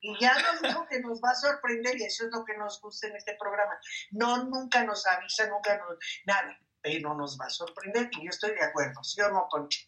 [0.00, 2.80] Y ya nos dijo que nos va a sorprender y eso es lo que nos
[2.80, 3.78] gusta en este programa.
[4.12, 8.50] No, nunca nos avisa, nunca nos nada, pero nos va a sorprender y yo estoy
[8.50, 9.80] de acuerdo, ¿sí o no, Concha?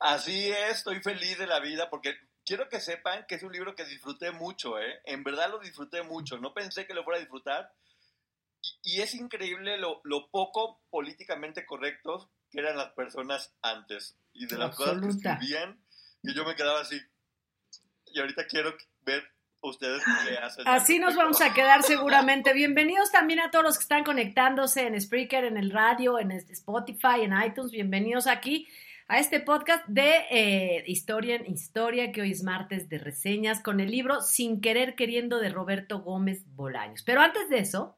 [0.00, 3.74] Así es, estoy feliz de la vida porque quiero que sepan que es un libro
[3.74, 5.00] que disfruté mucho, ¿eh?
[5.04, 7.72] En verdad lo disfruté mucho, no pensé que lo fuera a disfrutar.
[8.82, 14.74] Y, es increíble lo, poco políticamente correctos que eran las personas antes y de las
[14.74, 15.84] cosas que escribían.
[16.22, 17.00] Y yo me quedaba así.
[18.12, 19.24] Y ahorita quiero ver
[19.60, 20.02] ustedes
[20.66, 22.52] Así nos vamos a quedar seguramente.
[22.52, 27.22] Bienvenidos también a todos los que están conectándose en Spreaker, en el radio, en Spotify,
[27.22, 27.72] en iTunes.
[27.72, 28.68] Bienvenidos aquí
[29.08, 33.80] a este podcast de eh, Historia en Historia, que hoy es martes de reseñas, con
[33.80, 37.02] el libro Sin querer queriendo de Roberto Gómez Bolaños.
[37.02, 37.96] Pero antes de eso,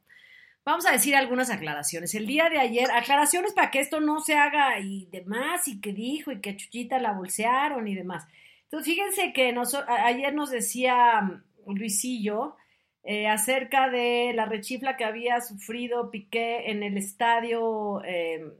[0.64, 2.14] vamos a decir algunas aclaraciones.
[2.14, 5.92] El día de ayer, aclaraciones para que esto no se haga y demás, y que
[5.92, 8.26] dijo, y que Chuchita la bolsearon y demás.
[8.70, 9.52] Entonces, fíjense que
[9.88, 12.54] ayer nos decía Luisillo
[13.02, 18.52] eh, acerca de la rechifla que había sufrido Piqué en el estadio eh,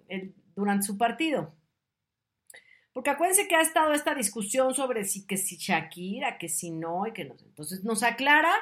[0.57, 1.55] durante su partido.
[2.93, 7.07] Porque acuérdense que ha estado esta discusión sobre si que si Shakira, que si no,
[7.07, 7.37] y que no.
[7.47, 8.53] Entonces nos aclara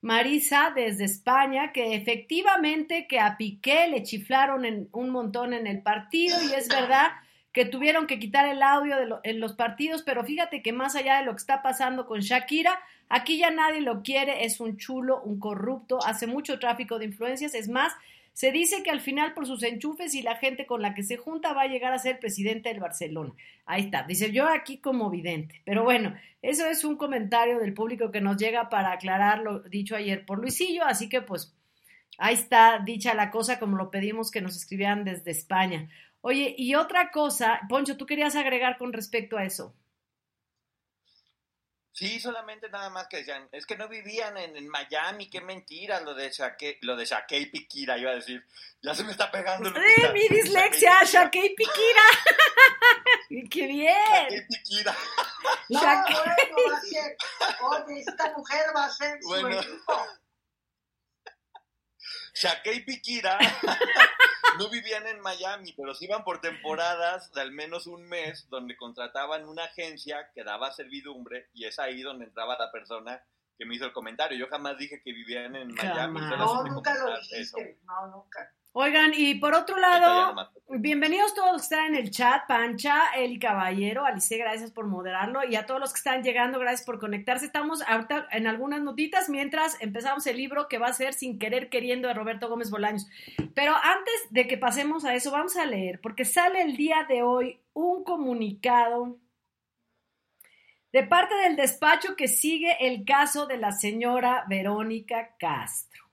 [0.00, 5.82] Marisa desde España que efectivamente que a Piqué le chiflaron en, un montón en el
[5.82, 7.08] partido y es verdad
[7.54, 11.24] que tuvieron que quitar el audio en los partidos, pero fíjate que más allá de
[11.24, 15.38] lo que está pasando con Shakira, aquí ya nadie lo quiere, es un chulo, un
[15.38, 17.92] corrupto, hace mucho tráfico de influencias, es más,
[18.32, 21.16] se dice que al final por sus enchufes y la gente con la que se
[21.16, 23.32] junta va a llegar a ser presidente del Barcelona.
[23.66, 25.62] Ahí está, dice yo aquí como vidente.
[25.64, 26.12] Pero bueno,
[26.42, 30.40] eso es un comentario del público que nos llega para aclarar lo dicho ayer por
[30.40, 31.54] Luisillo, así que pues
[32.18, 35.88] ahí está dicha la cosa como lo pedimos que nos escribieran desde España.
[36.26, 39.76] Oye, y otra cosa, Poncho, tú querías agregar con respecto a eso.
[41.92, 46.14] Sí, solamente nada más que decían, es que no vivían en, Miami, qué mentira lo
[46.14, 48.42] de Shake, lo de Shake y Piquira, iba a decir.
[48.80, 49.68] Ya se me está pegando.
[49.68, 51.04] ¡Eh, mi dislexia!
[51.04, 52.02] Shake y Piquira.
[53.50, 54.26] ¡Qué bien!
[54.30, 54.96] Y Piquira.
[55.68, 57.16] No, bueno, va a ser,
[57.60, 59.62] oye, esta mujer va a ser bueno.
[59.62, 60.06] su equipo.
[62.34, 63.38] Shake y Piquira
[64.58, 68.76] no vivían en Miami, pero sí iban por temporadas de al menos un mes donde
[68.76, 73.22] contrataban una agencia que daba servidumbre y es ahí donde entraba la persona
[73.56, 74.36] que me hizo el comentario.
[74.36, 76.20] Yo jamás dije que vivían en Miami.
[76.20, 77.78] No, nunca lo dijiste.
[77.84, 78.52] No, nunca.
[78.76, 83.38] Oigan, y por otro lado, bienvenidos todos los que están en el chat, Pancha, Eli
[83.38, 87.46] Caballero, Alice, gracias por moderarlo, y a todos los que están llegando, gracias por conectarse.
[87.46, 91.68] Estamos ahorita en algunas notitas mientras empezamos el libro que va a ser Sin querer
[91.68, 93.06] queriendo de Roberto Gómez Bolaños.
[93.54, 97.22] Pero antes de que pasemos a eso, vamos a leer, porque sale el día de
[97.22, 99.18] hoy un comunicado
[100.92, 106.03] de parte del despacho que sigue el caso de la señora Verónica Castro.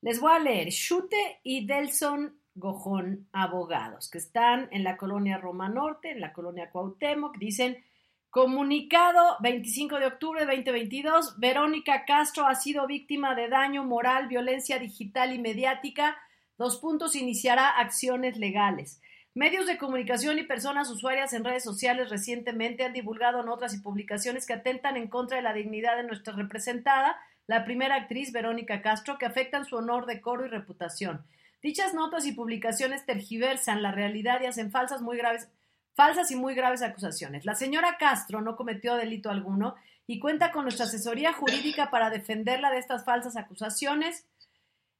[0.00, 0.68] Les voy a leer.
[0.70, 6.70] Chute y Delson Gojón, abogados, que están en la colonia Roma Norte, en la colonia
[6.70, 7.84] Cuauhtémoc, dicen,
[8.30, 14.78] comunicado 25 de octubre de 2022, Verónica Castro ha sido víctima de daño moral, violencia
[14.78, 16.16] digital y mediática,
[16.56, 19.00] dos puntos, iniciará acciones legales.
[19.34, 24.46] Medios de comunicación y personas usuarias en redes sociales recientemente han divulgado notas y publicaciones
[24.46, 27.16] que atentan en contra de la dignidad de nuestra representada,
[27.48, 31.24] la primera actriz Verónica Castro, que afectan su honor, decoro y reputación.
[31.62, 35.48] Dichas notas y publicaciones tergiversan la realidad y hacen falsas, muy graves,
[35.94, 37.46] falsas y muy graves acusaciones.
[37.46, 39.74] La señora Castro no cometió delito alguno
[40.06, 44.26] y cuenta con nuestra asesoría jurídica para defenderla de estas falsas acusaciones,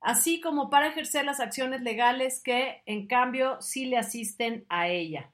[0.01, 5.31] así como para ejercer las acciones legales que, en cambio, sí le asisten a ella.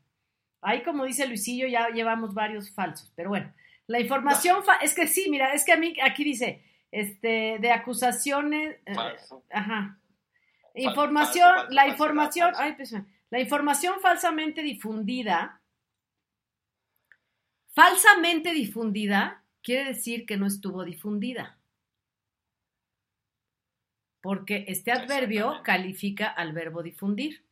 [0.62, 3.52] Ahí, como dice Luisillo, ya llevamos varios falsos, pero bueno,
[3.86, 6.62] la información, es que sí, mira, es que a mí aquí dice,
[6.94, 8.76] este, de acusaciones.
[8.86, 8.94] Eh,
[9.50, 9.98] ajá.
[10.76, 12.94] Información, la información, pues,
[13.30, 15.60] la información falsamente difundida,
[17.72, 21.58] falsamente difundida, quiere decir que no estuvo difundida.
[24.20, 27.44] Porque este adverbio califica al verbo difundir,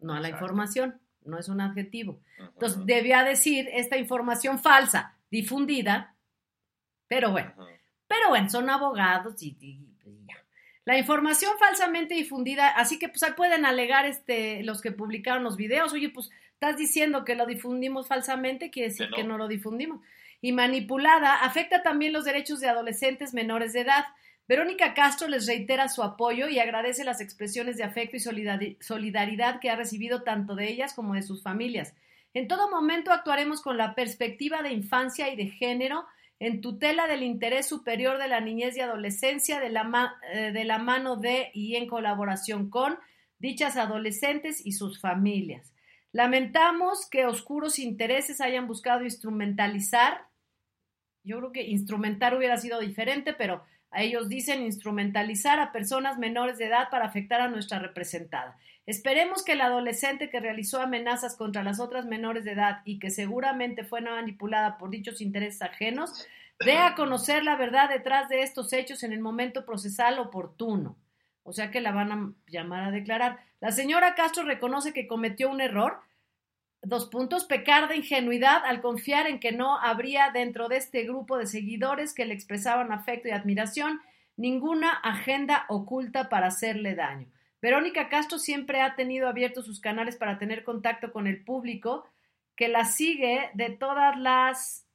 [0.00, 2.20] no a la información, no es un adjetivo.
[2.38, 6.16] Entonces, debía decir esta información falsa, difundida,
[7.08, 7.54] Pero bueno,
[8.10, 9.56] pero bueno, son abogados y,
[10.26, 10.34] ya.
[10.84, 15.56] La información falsamente difundida, así que pues ahí pueden alegar este, los que publicaron los
[15.56, 20.00] videos, oye, pues estás diciendo que lo difundimos falsamente, quiere decir que no lo difundimos.
[20.40, 24.06] Y manipulada, afecta también los derechos de adolescentes menores de edad.
[24.48, 29.70] Verónica Castro les reitera su apoyo y agradece las expresiones de afecto y solidaridad que
[29.70, 31.94] ha recibido tanto de ellas como de sus familias.
[32.34, 36.06] En todo momento actuaremos con la perspectiva de infancia y de género
[36.40, 40.78] en tutela del interés superior de la niñez y adolescencia de la, eh, de la
[40.78, 42.98] mano de y en colaboración con
[43.38, 45.72] dichas adolescentes y sus familias.
[46.12, 50.26] Lamentamos que oscuros intereses hayan buscado instrumentalizar,
[51.22, 56.58] yo creo que instrumentar hubiera sido diferente, pero a ellos dicen instrumentalizar a personas menores
[56.58, 58.56] de edad para afectar a nuestra representada.
[58.86, 63.10] Esperemos que la adolescente que realizó amenazas contra las otras menores de edad y que
[63.10, 66.26] seguramente fue manipulada por dichos intereses ajenos,
[66.64, 70.96] dé a conocer la verdad detrás de estos hechos en el momento procesal oportuno.
[71.42, 73.38] O sea que la van a llamar a declarar.
[73.60, 76.00] La señora Castro reconoce que cometió un error,
[76.82, 81.36] dos puntos, pecar de ingenuidad al confiar en que no habría dentro de este grupo
[81.36, 84.00] de seguidores que le expresaban afecto y admiración
[84.36, 87.28] ninguna agenda oculta para hacerle daño.
[87.60, 92.06] Verónica Castro siempre ha tenido abiertos sus canales para tener contacto con el público
[92.56, 94.86] que la sigue de todas las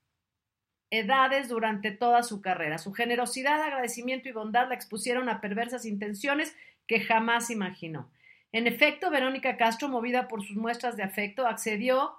[0.89, 2.77] edades durante toda su carrera.
[2.77, 6.55] Su generosidad, agradecimiento y bondad la expusieron a perversas intenciones
[6.87, 8.09] que jamás imaginó.
[8.55, 12.15] En efecto, Verónica Castro, movida por sus muestras de afecto, accedió,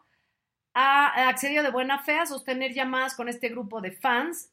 [0.74, 4.52] a, accedió de buena fe a sostener llamadas con este grupo de fans,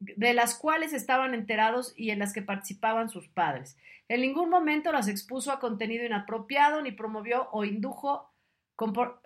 [0.00, 3.78] de las cuales estaban enterados y en las que participaban sus padres.
[4.08, 8.34] En ningún momento las expuso a contenido inapropiado ni promovió o indujo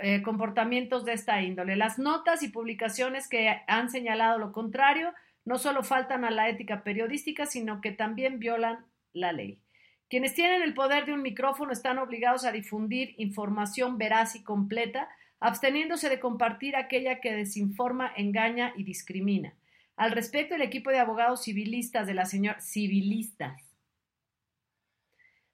[0.00, 1.76] eh, comportamientos de esta índole.
[1.76, 5.14] Las notas y publicaciones que han señalado lo contrario
[5.46, 8.84] no solo faltan a la ética periodística, sino que también violan
[9.14, 9.62] la ley.
[10.10, 15.08] Quienes tienen el poder de un micrófono están obligados a difundir información veraz y completa,
[15.38, 19.54] absteniéndose de compartir aquella que desinforma, engaña y discrimina.
[19.96, 23.70] Al respecto, el equipo de abogados civilistas de la señora civilistas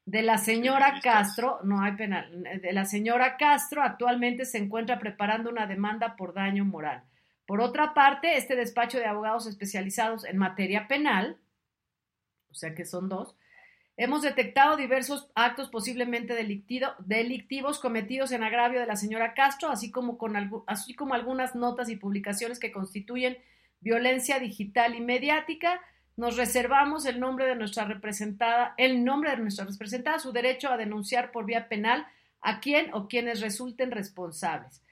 [0.06, 5.50] de la señora Castro, no hay penal, de la señora Castro actualmente se encuentra preparando
[5.50, 7.02] una demanda por daño moral.
[7.44, 11.38] Por otra parte, este despacho de abogados especializados en materia penal,
[12.50, 13.35] o sea que son dos,
[13.98, 20.18] Hemos detectado diversos actos posiblemente delictivos cometidos en agravio de la señora Castro, así como,
[20.18, 23.38] con así como algunas notas y publicaciones que constituyen
[23.80, 25.80] violencia digital y mediática.
[26.14, 30.76] Nos reservamos el nombre de nuestra representada, el nombre de nuestra representada, su derecho a
[30.76, 32.06] denunciar por vía penal
[32.42, 34.82] a quien o quienes resulten responsables.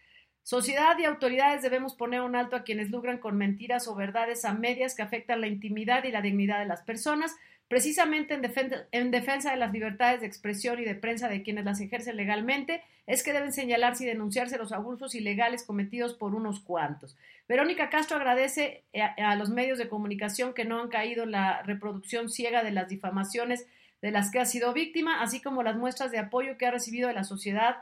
[0.42, 4.52] Sociedad y autoridades debemos poner un alto a quienes logran con mentiras o verdades a
[4.52, 7.34] medias que afectan la intimidad y la dignidad de las personas,
[7.68, 12.16] precisamente en defensa, de las libertades de expresión y de prensa de quienes las ejercen
[12.16, 17.16] legalmente, es que deben señalarse y denunciarse los abusos ilegales cometidos por unos cuantos.
[17.48, 21.62] Verónica Castro agradece a, a los medios de comunicación que no han caído en la
[21.62, 23.66] reproducción ciega de las difamaciones
[24.00, 27.08] de las que ha sido víctima, así como las muestras de apoyo que ha recibido
[27.08, 27.76] de la sociedad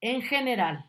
[0.00, 0.86] en general.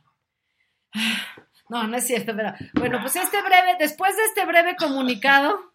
[1.68, 5.74] No, no es cierto, pero bueno, pues este breve, después de este breve comunicado,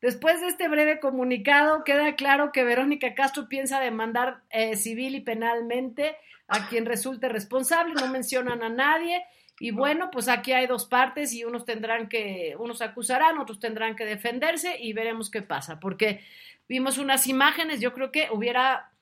[0.00, 5.20] Después de este breve comunicado, queda claro que Verónica Castro piensa demandar eh, civil y
[5.20, 9.24] penalmente a quien resulte responsable, no mencionan a nadie.
[9.60, 13.96] Y bueno, pues aquí hay dos partes y unos tendrán que, unos acusarán, otros tendrán
[13.96, 16.20] que defenderse y veremos qué pasa, porque
[16.68, 18.92] vimos unas imágenes, yo creo que hubiera,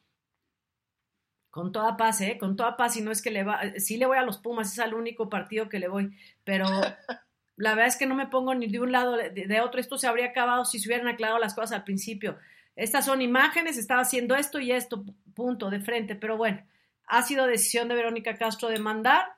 [1.50, 2.38] con toda paz, ¿eh?
[2.38, 4.72] con toda paz, y no es que le va, sí le voy a los Pumas,
[4.72, 6.64] es el único partido que le voy, pero
[7.56, 9.80] la verdad es que no me pongo ni de un lado de, de, otro.
[9.80, 12.38] Esto se habría acabado si se hubieran aclarado las cosas al principio.
[12.76, 16.14] Estas son imágenes, estaba haciendo esto y esto, punto, de frente.
[16.14, 16.62] Pero bueno,
[17.06, 19.36] ha sido decisión de Verónica Castro demandar.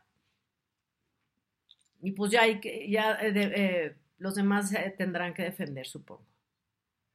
[2.00, 6.26] Y pues ya, hay que, ya eh, eh, los demás eh, tendrán que defender, supongo.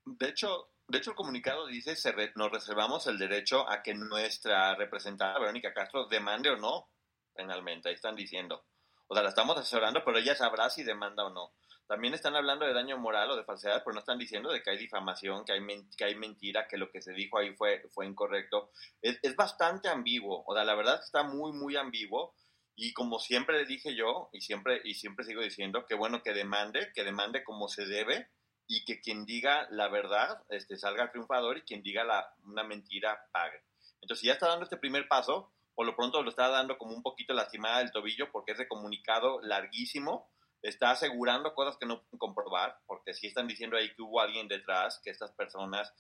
[0.06, 4.76] De hecho, de hecho el comunicado dice se nos reservamos el derecho a que nuestra
[4.76, 6.90] representada Verónica Castro demande o no
[7.34, 7.90] penalmente.
[7.90, 8.66] Ahí están diciendo.
[9.14, 11.54] O sea, la estamos asesorando, pero ella sabrá si demanda o no.
[11.86, 14.72] También están hablando de daño moral o de falsedad, pero no están diciendo de que
[14.72, 15.60] hay difamación, que hay,
[15.96, 18.72] que hay mentira, que lo que se dijo ahí fue, fue incorrecto.
[19.04, 22.34] Es, es bastante ambiguo, o sea, la verdad está muy, muy ambiguo.
[22.76, 26.34] Y como siempre le dije yo, y siempre, y siempre sigo diciendo, que bueno que
[26.34, 28.32] demande, que demande como se debe,
[28.68, 33.28] y que quien diga la verdad este, salga triunfador y quien diga la, una mentira
[33.32, 33.62] pague.
[34.02, 36.94] Entonces, si ya está dando este primer paso, por lo pronto lo está dando como
[36.94, 40.30] un poquito lastimada del tobillo porque ese comunicado larguísimo
[40.64, 44.48] está asegurando cosas que no pueden comprobar, porque sí están diciendo ahí que hubo alguien
[44.48, 45.94] detrás, que estas personas,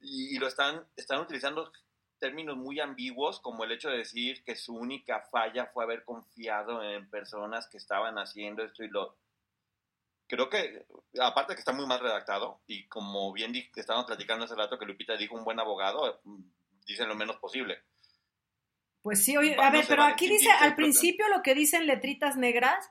[0.00, 1.72] y, lo están, están utilizando
[2.18, 6.82] términos muy ambiguos, como el hecho de decir que su única falla fue haber confiado
[6.82, 9.16] en personas que estaban haciendo esto y lo...
[10.26, 10.84] Creo que,
[11.20, 15.16] aparte que está muy mal redactado, y como bien estábamos platicando hace rato que Lupita
[15.16, 16.20] dijo un buen abogado,
[16.84, 17.82] dicen lo menos posible.
[19.02, 22.36] Pues sí, oye, a ver, pero vale aquí dice al principio lo que dicen letritas
[22.36, 22.90] negras.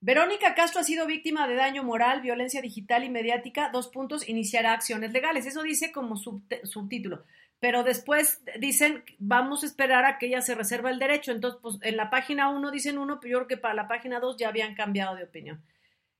[0.00, 4.74] Verónica Castro ha sido víctima de daño moral, violencia digital y mediática, dos puntos, iniciará
[4.74, 5.46] acciones legales.
[5.46, 7.24] Eso dice como subtítulo.
[7.58, 11.32] Pero después dicen, vamos a esperar a que ella se reserva el derecho.
[11.32, 14.20] Entonces, pues en la página 1 dicen uno, pero yo creo que para la página
[14.20, 15.64] 2 ya habían cambiado de opinión.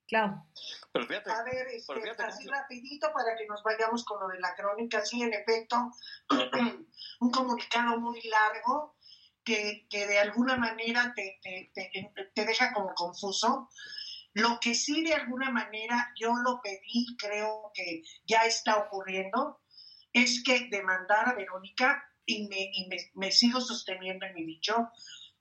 [0.06, 0.46] Claro.
[0.92, 4.28] Pero fíjate, A ver, este, Pero fíjate así rapidito para que nos vayamos con lo
[4.28, 5.04] de la crónica.
[5.04, 5.76] Sí, en efecto,
[7.20, 8.96] un comunicado muy largo
[9.42, 13.68] que, que de alguna manera te, te, te- te deja como confuso.
[14.34, 19.60] Lo que sí de alguna manera yo lo pedí, creo que ya está ocurriendo,
[20.12, 24.88] es que demandar a Verónica, y me, y me, me sigo sosteniendo en mi dicho,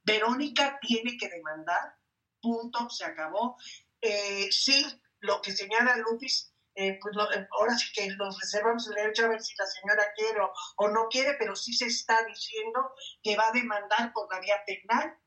[0.03, 1.95] Verónica tiene que demandar,
[2.41, 3.57] punto, se acabó.
[4.03, 4.85] Eh, sí,
[5.21, 9.25] lo que señala Lupis, eh, pues lo- eh, ahora sí que nos reservamos el derecho
[9.25, 12.79] a ver si la señora quiere o, o no quiere, pero sí se está diciendo
[13.23, 15.17] que va a demandar por la vía penal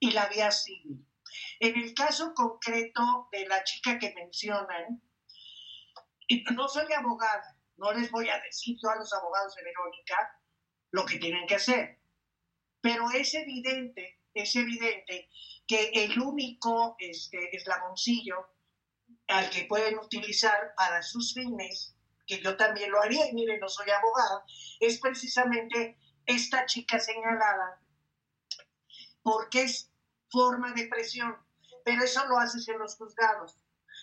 [0.00, 1.06] y la vía civil.
[1.60, 5.02] En el caso concreto de la chica que mencionan,
[6.28, 10.40] y no soy abogada, no les voy a decir yo a los abogados de Verónica
[10.92, 12.00] lo que tienen que hacer,
[12.80, 15.28] pero es evidente, es evidente
[15.66, 18.36] que el único este, eslaboncillo
[19.28, 21.94] al que pueden utilizar para sus fines,
[22.26, 24.44] que yo también lo haría, y miren, no soy abogada,
[24.80, 27.80] es precisamente esta chica señalada,
[29.22, 29.90] porque es
[30.30, 31.36] forma de presión,
[31.84, 33.56] pero eso lo haces en los juzgados,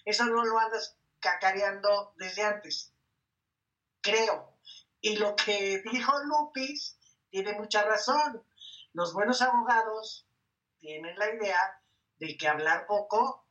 [0.06, 2.94] eso no lo andas cacareando desde antes,
[4.02, 4.58] creo.
[5.02, 6.98] Y lo que dijo Lupis
[7.30, 8.44] tiene mucha razón.
[8.94, 10.28] Los buenos abogados
[10.80, 11.58] tienen la idea
[12.18, 13.46] de que hablar poco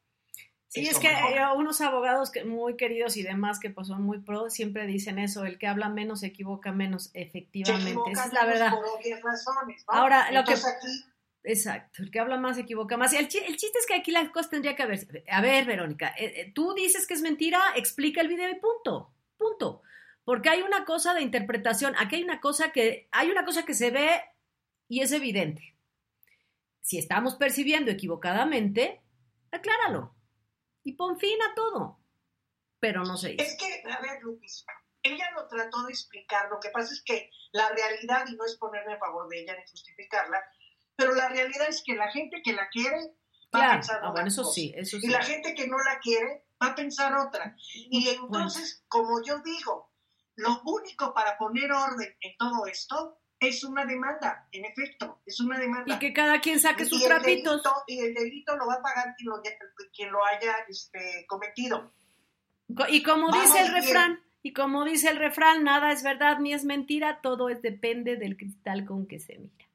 [0.71, 1.57] Sí, es que mejor.
[1.57, 5.59] unos abogados muy queridos y demás que pues son muy pro siempre dicen eso, el
[5.59, 8.71] que habla menos se equivoca menos, efectivamente, esa es la verdad.
[8.73, 9.95] por obvias razones, ¿no?
[9.95, 11.05] Ahora, lo que- aquí
[11.45, 13.13] Exacto, el que habla más se equivoca más.
[13.15, 15.25] El, el chiste es que aquí las cosas tendría que haber.
[15.31, 19.15] A ver, Verónica, eh, eh, tú dices que es mentira, explica el video y punto,
[19.39, 19.81] punto.
[20.25, 23.73] Porque hay una cosa de interpretación, aquí hay una cosa que, hay una cosa que
[23.73, 24.21] se ve
[24.89, 25.77] y es evidente.
[26.81, 29.03] Si estamos percibiendo equivocadamente,
[29.51, 30.17] acláralo.
[30.83, 32.01] Y pon fin a todo.
[32.81, 34.65] Pero no se Es que, a ver, Lupis,
[35.03, 38.57] ella lo trató de explicar, lo que pasa es que la realidad, y no es
[38.57, 40.43] ponerme a favor de ella ni justificarla,
[40.97, 43.15] pero la realidad es que la gente que la quiere
[43.55, 45.99] va a pensar ah, bueno, eso cosa, sí, eso y la gente que no la
[46.01, 47.57] quiere va a pensar otra.
[47.73, 49.93] Y entonces, como yo digo,
[50.37, 55.59] lo único para poner orden en todo esto es una demanda, en efecto, es una
[55.59, 55.95] demanda.
[55.95, 57.63] Y que cada quien saque sus trapitos.
[57.63, 59.41] delito- y el delito lo va a pagar quien lo,
[59.95, 61.93] quien lo haya este, cometido.
[62.77, 63.83] Co- Y como Vamos dice el bien.
[63.83, 68.17] refrán, y como dice el refrán, nada es verdad ni es mentira, todo es depende
[68.17, 69.67] del cristal con que se mira.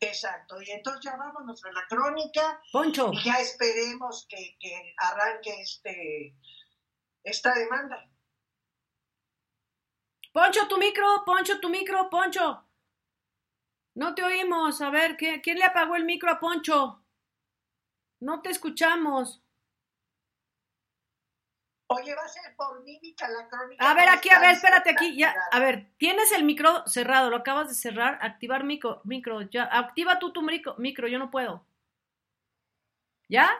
[0.00, 5.60] Exacto, y entonces ya vámonos a la crónica Poncho, y ya esperemos que, que arranque
[5.60, 6.36] este
[7.24, 8.08] esta demanda.
[10.32, 12.64] Poncho, tu micro, Poncho, tu micro, Poncho.
[13.98, 14.80] No te oímos.
[14.80, 17.04] A ver, ¿qué- ¿quién le apagó el micro a Poncho?
[18.20, 19.42] No te escuchamos.
[21.90, 23.90] Oye, va a ser por mímica la crónica.
[23.90, 25.16] A ver, aquí, a ver, espérate aquí.
[25.16, 28.18] Ya, a ver, tienes el micro cerrado, lo acabas de cerrar.
[28.22, 29.42] Activar micro, micro.
[29.42, 31.66] Ya, activa tú tu micro, micro, yo no puedo.
[33.28, 33.50] ¿Ya?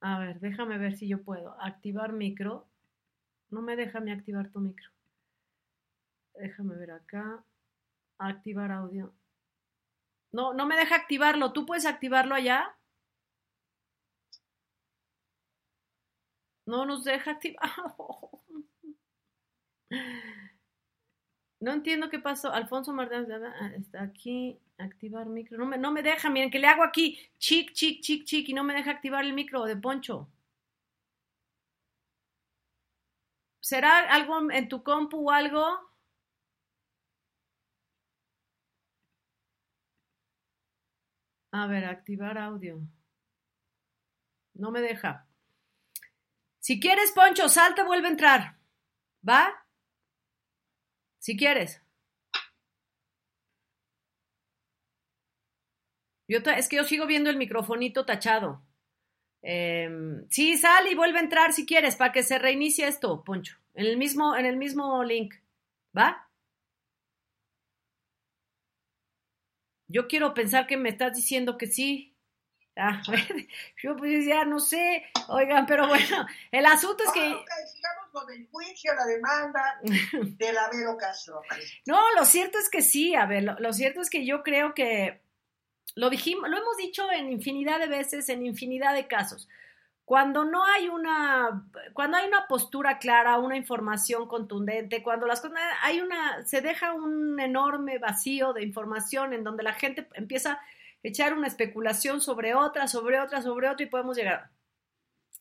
[0.00, 1.60] A ver, déjame ver si yo puedo.
[1.60, 2.66] Activar micro.
[3.50, 4.88] No me deja mi activar tu micro.
[6.38, 7.44] Déjame ver acá.
[8.18, 9.12] Activar audio.
[10.32, 11.52] No, no me deja activarlo.
[11.52, 12.76] ¿Tú puedes activarlo allá?
[16.66, 17.62] No nos deja activar.
[21.60, 22.52] No entiendo qué pasó.
[22.52, 24.60] Alfonso Martínez ah, está aquí.
[24.78, 25.58] Activar micro.
[25.58, 26.30] No me, no me deja.
[26.30, 27.18] Miren, que le hago aquí.
[27.38, 28.48] Chic, chic, chic, chic.
[28.48, 30.28] Y no me deja activar el micro de Poncho.
[33.60, 35.87] ¿Será algo en tu compu o algo?
[41.52, 42.80] A ver, activar audio.
[44.54, 45.26] No me deja.
[46.58, 48.58] Si quieres, Poncho, salta, vuelve a entrar.
[49.26, 49.66] ¿Va?
[51.18, 51.82] Si quieres.
[56.28, 58.62] Yo es que yo sigo viendo el microfonito tachado.
[59.40, 63.56] Em, sí, sal y vuelve a entrar si quieres para que se reinicie esto, Poncho.
[63.74, 65.34] En el mismo, en el mismo link.
[65.96, 66.27] ¿Va?
[69.88, 72.14] Yo quiero pensar que me estás diciendo que sí.
[72.76, 73.02] Ah,
[73.82, 75.04] yo pues ya no sé.
[75.28, 77.34] Oigan, pero bueno, el asunto es Ah, que...
[77.34, 79.80] ok, sigamos con el juicio, la demanda
[80.36, 81.42] de la Vero Castro.
[81.86, 84.74] No, lo cierto es que sí, a ver, lo, lo cierto es que yo creo
[84.74, 85.20] que
[85.96, 89.48] lo dijimos, lo hemos dicho en infinidad de veces, en infinidad de casos.
[90.08, 95.58] Cuando no hay una, cuando hay una postura clara, una información contundente, cuando las cosas,
[95.82, 100.60] hay una, se deja un enorme vacío de información en donde la gente empieza a
[101.02, 104.48] echar una especulación sobre otra, sobre otra, sobre otra y podemos llegar.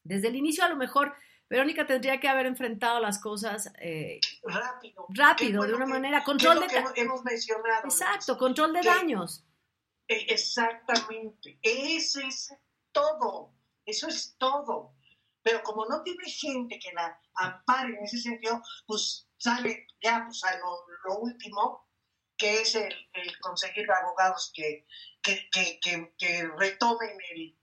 [0.03, 1.15] Desde el inicio a lo mejor
[1.49, 5.05] Verónica tendría que haber enfrentado las cosas eh, Rápido.
[5.07, 6.67] rápido, de una que- manera, control de...
[6.67, 7.85] que hemos mencionado.
[7.85, 9.45] Exacto, control de Que- daños.
[10.09, 11.57] Exactamente.
[11.61, 12.53] Ese es
[12.91, 13.53] todo.
[13.87, 14.93] Eso es todo.
[15.41, 20.43] Pero como no tiene gente que la ampare en ese sentido, pues sale ya pues
[20.43, 21.87] a lo, lo último,
[22.35, 24.85] que es el, el conseguir abogados que,
[25.21, 27.57] que, que, que, que retomen el,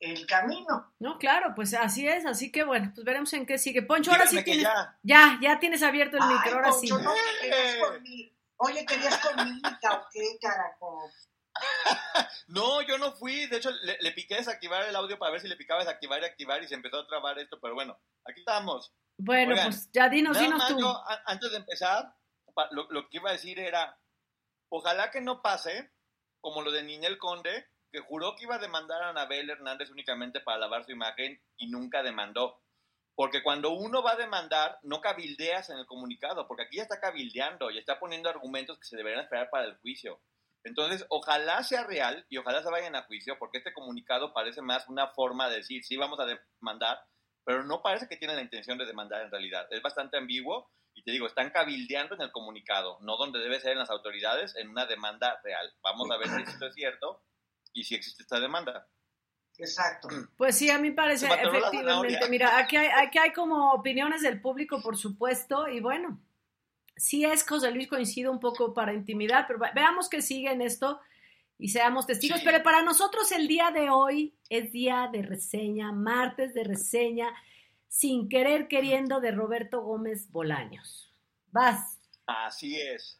[0.00, 0.94] el camino.
[0.98, 3.82] No, claro, pues así es, así que bueno, pues veremos en qué sigue.
[3.82, 4.98] Poncho, ahora sí tienes, ya.
[5.02, 6.88] ya, ya tienes abierto el Ay, micro, ahora sí.
[6.88, 8.36] Poncho, no, que querías conmigo.
[8.58, 11.10] Oye, querías conmigo, ¿o qué, caracol?
[12.48, 13.46] No, yo no fui.
[13.46, 16.26] De hecho, le, le piqué desactivar el audio para ver si le picaba desactivar y
[16.26, 17.58] activar y se empezó a trabar esto.
[17.60, 18.92] Pero bueno, aquí estamos.
[19.18, 20.80] Bueno, Oigan, pues ya dinos, dinos más tú.
[20.80, 22.14] yo, a- antes de empezar,
[22.70, 23.98] lo, lo que iba a decir era,
[24.68, 25.90] ojalá que no pase
[26.40, 30.40] como lo de Ninel Conde, que juró que iba a demandar a Anabel Hernández únicamente
[30.40, 32.62] para lavar su imagen y nunca demandó.
[33.16, 37.00] Porque cuando uno va a demandar, no cabildeas en el comunicado, porque aquí ya está
[37.00, 40.20] cabildeando y está poniendo argumentos que se deberían esperar para el juicio.
[40.66, 44.88] Entonces, ojalá sea real y ojalá se vayan a juicio, porque este comunicado parece más
[44.88, 46.98] una forma de decir, sí, vamos a demandar,
[47.44, 49.68] pero no parece que tienen la intención de demandar en realidad.
[49.70, 53.72] Es bastante ambiguo y te digo, están cabildeando en el comunicado, no donde debe ser
[53.72, 55.72] en las autoridades, en una demanda real.
[55.82, 57.22] Vamos a ver si esto es cierto
[57.72, 58.88] y si existe esta demanda.
[59.58, 60.08] Exacto.
[60.36, 62.28] Pues sí, a mí parece, efectivamente.
[62.28, 66.20] Mira, aquí hay, aquí hay como opiniones del público, por supuesto, y bueno,
[66.96, 70.62] sí es José Luis, coincido un poco para intimidar, pero ve- veamos que sigue en
[70.62, 71.00] esto
[71.58, 72.40] y seamos testigos.
[72.40, 72.44] Sí.
[72.44, 77.32] Pero para nosotros el día de hoy es día de reseña, martes de reseña,
[77.88, 81.12] sin querer queriendo, de Roberto Gómez Bolaños.
[81.52, 81.98] Vas.
[82.26, 83.18] Así es.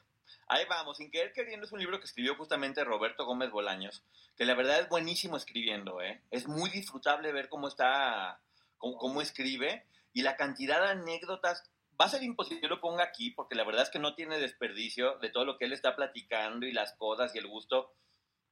[0.49, 4.03] Ahí vamos, sin querer queriendo es un libro que escribió justamente Roberto Gómez Bolaños,
[4.37, 6.21] que la verdad es buenísimo escribiendo, ¿eh?
[6.31, 8.39] Es muy disfrutable ver cómo está,
[8.79, 11.65] cómo, cómo escribe y la cantidad de anécdotas.
[12.01, 14.39] Va a ser imposible que lo ponga aquí porque la verdad es que no tiene
[14.39, 17.93] desperdicio de todo lo que él está platicando y las cosas y el gusto.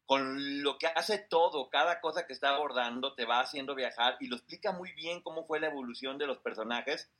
[0.07, 4.28] Con lo que hace todo, cada cosa que está abordando te va haciendo viajar y
[4.28, 7.11] lo explica muy bien cómo fue la evolución de los personajes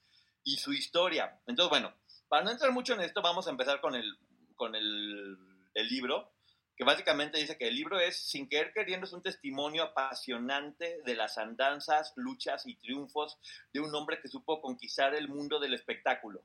[0.43, 1.41] y su historia.
[1.47, 1.95] Entonces, bueno,
[2.29, 4.19] para no entrar mucho en esto, vamos a empezar con el,
[4.57, 5.39] con el
[5.75, 6.34] libro,
[6.77, 11.15] que básicamente dice que el libro es, sin querer queriendo, es un testimonio apasionante de
[11.15, 13.39] las andanzas, luchas y triunfos
[13.73, 16.45] de un hombre que supo conquistar el mundo del espectáculo.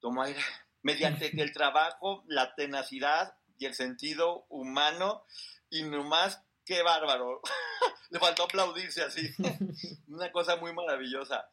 [0.00, 0.40] Toma aire.
[0.82, 5.24] Mediante el trabajo, la tenacidad y el sentido humano,
[5.68, 7.40] y nomás, qué bárbaro.
[8.10, 9.28] Le faltó aplaudirse así.
[10.08, 11.48] Una cosa muy maravillosa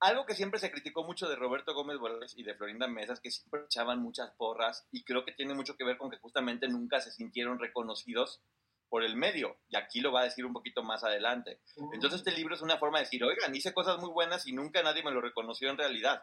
[0.00, 3.20] algo que siempre se criticó mucho de Roberto Gómez Bolaños y de Florinda Mesa es
[3.20, 6.68] que siempre echaban muchas porras y creo que tiene mucho que ver con que justamente
[6.68, 8.40] nunca se sintieron reconocidos
[8.88, 11.60] por el medio y aquí lo va a decir un poquito más adelante.
[11.92, 14.82] Entonces este libro es una forma de decir, oigan, hice cosas muy buenas y nunca
[14.82, 16.22] nadie me lo reconoció en realidad.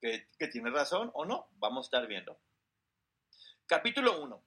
[0.00, 2.38] Que, que tiene razón o no, vamos a estar viendo.
[3.66, 4.44] Capítulo 1.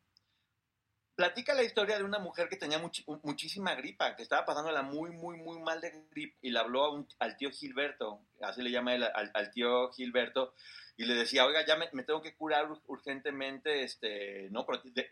[1.22, 5.12] Platica la historia de una mujer que tenía much- muchísima gripa, que estaba pasándola muy,
[5.12, 8.72] muy, muy mal de gripe, y le habló a un- al tío Gilberto, así le
[8.72, 10.56] llama él al, tío Gilberto,
[10.98, 14.66] y le decía, oiga, ya me, tengo que curar ur- urgentemente, este, no,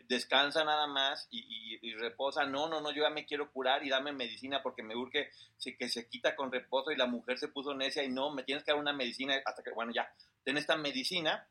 [0.08, 3.84] descansa nada más y, y- y reposa, no, no, no, yo ya me quiero curar
[3.86, 5.30] y dame medicina porque me urge
[5.78, 8.64] que se quita con reposo, y la mujer se puso necia y no, me tienes
[8.64, 11.46] que dar una medicina, hasta que, bueno, ya, ten esta medicina,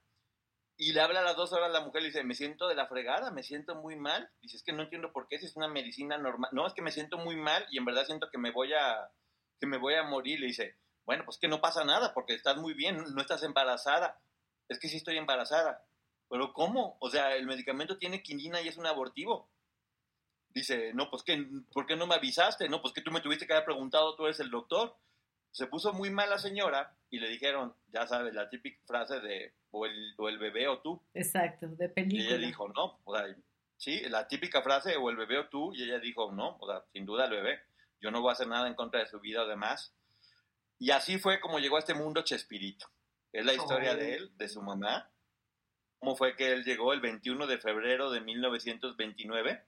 [0.82, 2.74] y le habla a las dos horas la mujer y le dice, me siento de
[2.74, 4.32] la fregada, me siento muy mal.
[4.42, 6.50] Dice, es que no entiendo por qué, es una medicina normal.
[6.54, 9.12] No, es que me siento muy mal y en verdad siento que me voy a,
[9.60, 10.40] que me voy a morir.
[10.40, 14.22] Le dice, bueno, pues que no pasa nada porque estás muy bien, no estás embarazada.
[14.70, 15.84] Es que sí estoy embarazada.
[16.30, 16.96] Pero ¿cómo?
[17.02, 19.52] O sea, el medicamento tiene quinina y es un abortivo.
[20.48, 22.70] Dice, no, pues que, ¿por qué no me avisaste?
[22.70, 24.96] No, pues que tú me tuviste que haber preguntado, tú eres el doctor.
[25.52, 29.59] Se puso muy mal la señora y le dijeron, ya sabes, la típica frase de
[29.72, 31.02] o el, o el bebé o tú.
[31.14, 32.36] Exacto, de Y película.
[32.36, 33.36] ella dijo, no, o sea,
[33.78, 34.02] ¿sí?
[34.10, 37.06] La típica frase, o el bebé o tú, y ella dijo, no, o sea, sin
[37.06, 37.60] duda el bebé,
[38.02, 39.94] yo no voy a hacer nada en contra de su vida o demás.
[40.78, 42.88] Y así fue como llegó a este mundo Chespirito.
[43.32, 45.10] Es la historia de él, de su mamá,
[46.00, 49.64] cómo fue que él llegó el 21 de febrero de 1929.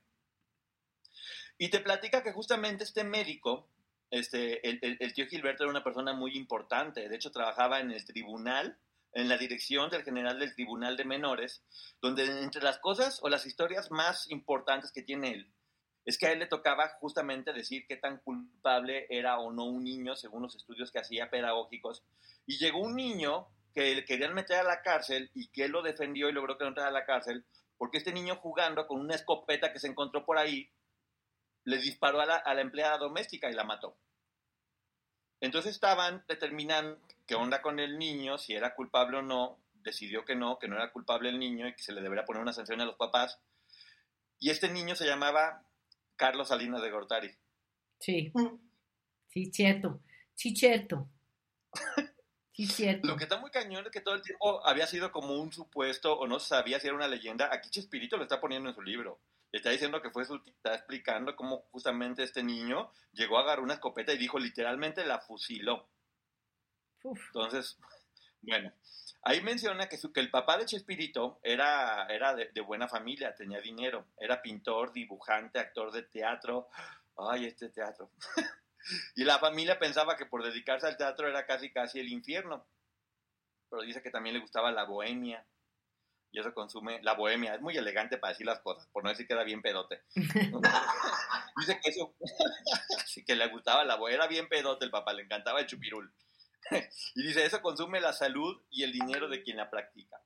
[1.58, 3.68] Y te platica que justamente este médico,
[4.10, 8.04] este, el, el, tío Gilberto era una persona muy importante, de hecho trabajaba en el
[8.04, 8.78] tribunal,
[9.14, 11.64] en la dirección del general del Tribunal de Menores,
[12.02, 15.52] donde entre las cosas o las historias más importantes que tiene él,
[16.06, 19.84] es que a él le tocaba justamente decir qué tan culpable era o no un
[19.84, 22.04] niño según los estudios que hacía pedagógicos.
[22.46, 25.82] Y llegó un niño que le querían meter a la cárcel y que él lo
[25.82, 27.46] defendió y logró que no entrara a la cárcel,
[27.78, 30.70] porque este niño jugando con una escopeta que se encontró por ahí,
[31.64, 33.98] le disparó a la, empleada doméstica y la mató.
[35.42, 40.36] Entonces estaban determinando qué onda con el niño, si era culpable o no, decidió que
[40.36, 42.80] no, que no era culpable el niño y que se le debería poner una sanción
[42.80, 43.40] a los papás.
[44.40, 45.64] Y este niño se llamaba
[46.16, 47.36] Carlos Salinas de Gortari.
[48.00, 48.32] Sí,
[49.30, 50.02] sí, cierto,
[50.36, 51.08] sí, cierto.
[53.08, 56.20] Lo que está muy cañón es que todo el tiempo había sido como un supuesto
[56.20, 57.50] o no sabía si era una leyenda.
[57.52, 59.20] Aquí Chespirito lo está poniendo en su libro.
[59.52, 63.74] Está diciendo que fue su está explicando cómo justamente este niño llegó a agarrar una
[63.74, 65.90] escopeta y dijo literalmente la fusiló.
[67.04, 67.78] Entonces,
[68.42, 68.72] bueno,
[69.24, 73.36] ahí menciona que, su, que el papá de Chespirito era, era de, de, buena familia,
[73.36, 76.70] tenía dinero, era pintor, dibujante, actor de teatro.
[77.18, 78.12] Ay, este teatro.
[79.16, 82.66] Y la familia pensaba que por dedicarse al teatro era casi casi el infierno.
[83.70, 85.46] Pero dice que también le gustaba la bohemia.
[86.32, 87.56] Y eso consume la bohemia.
[87.56, 90.02] Es muy elegante para decir las cosas, por no decir que era bien pedote.
[90.16, 92.14] dice que eso,
[93.28, 94.18] que le gustaba la bohemia.
[94.18, 96.14] Era bien pedote el papá, le encantaba el chupirul.
[97.16, 100.18] y dice, eso consume la salud y el dinero de quien la practica.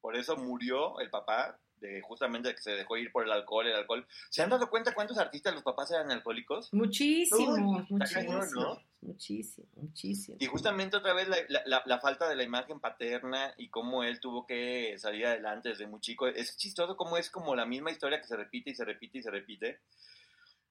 [0.00, 1.58] Por eso murió el papá
[2.02, 4.06] justamente que se dejó ir por el alcohol, el alcohol.
[4.30, 6.72] ¿Se han dado cuenta cuántos artistas los papás eran alcohólicos?
[6.72, 8.52] Muchísimos, muchísimos,
[9.00, 10.38] muchísimo, muchísimo.
[10.40, 14.46] Y justamente otra vez la, la, falta de la imagen paterna y cómo él tuvo
[14.46, 16.26] que salir adelante desde muy chico.
[16.26, 19.22] Es chistoso cómo es como la misma historia que se repite y se repite y
[19.22, 19.80] se repite.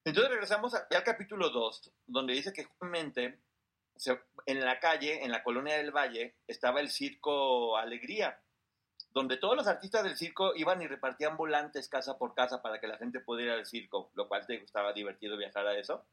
[0.04, 3.40] Entonces regresamos al capítulo 2, donde dice que justamente
[4.46, 8.38] en la calle, en la colonia del Valle, estaba el circo Alegría
[9.14, 12.88] donde todos los artistas del circo iban y repartían volantes casa por casa para que
[12.88, 16.04] la gente pudiera ir al circo, lo cual te gustaba divertido viajar a eso.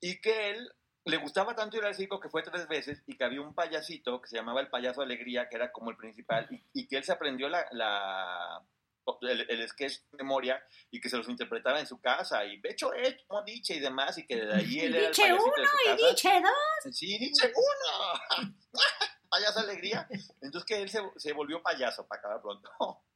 [0.00, 0.72] Y que él
[1.04, 4.20] le gustaba tanto ir al circo que fue tres veces y que había un payasito
[4.20, 7.12] que se llamaba el payaso Alegría, que era como el principal, y, que él se
[7.12, 8.62] aprendió la, la
[9.22, 12.44] el, sketch de memoria y que se los interpretaba en su casa.
[12.44, 15.12] Y de hecho él como diche y demás y que de ahí él era el
[15.12, 15.52] diche uno
[15.86, 16.94] y diche dos.
[16.94, 18.44] Sí diche uno
[19.36, 20.08] payaso alegría.
[20.40, 22.70] Entonces que él se, se volvió payaso para acabar pronto.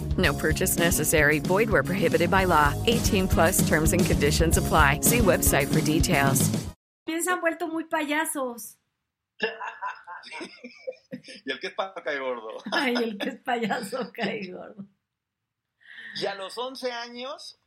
[0.17, 1.39] No purchase necessary.
[1.39, 2.73] Void where prohibited by law.
[2.87, 4.99] 18 plus terms and conditions apply.
[5.01, 6.49] See website for details.
[7.07, 8.77] Se han vuelto muy payasos.
[11.45, 12.57] y el que es payaso cae gordo.
[12.71, 14.85] Ay, el que es payaso cae gordo.
[16.15, 17.59] Y a los 11 años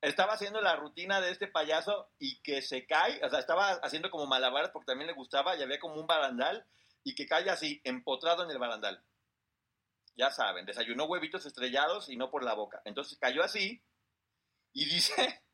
[0.00, 4.10] estaba haciendo la rutina de este payaso y que se cae, o sea, estaba haciendo
[4.10, 6.66] como malabares porque también le gustaba y había como un barandal
[7.04, 9.02] y que cae así, empotrado en el barandal.
[10.20, 12.82] Ya saben, desayunó huevitos estrellados y no por la boca.
[12.84, 13.82] Entonces cayó así
[14.74, 15.42] y dice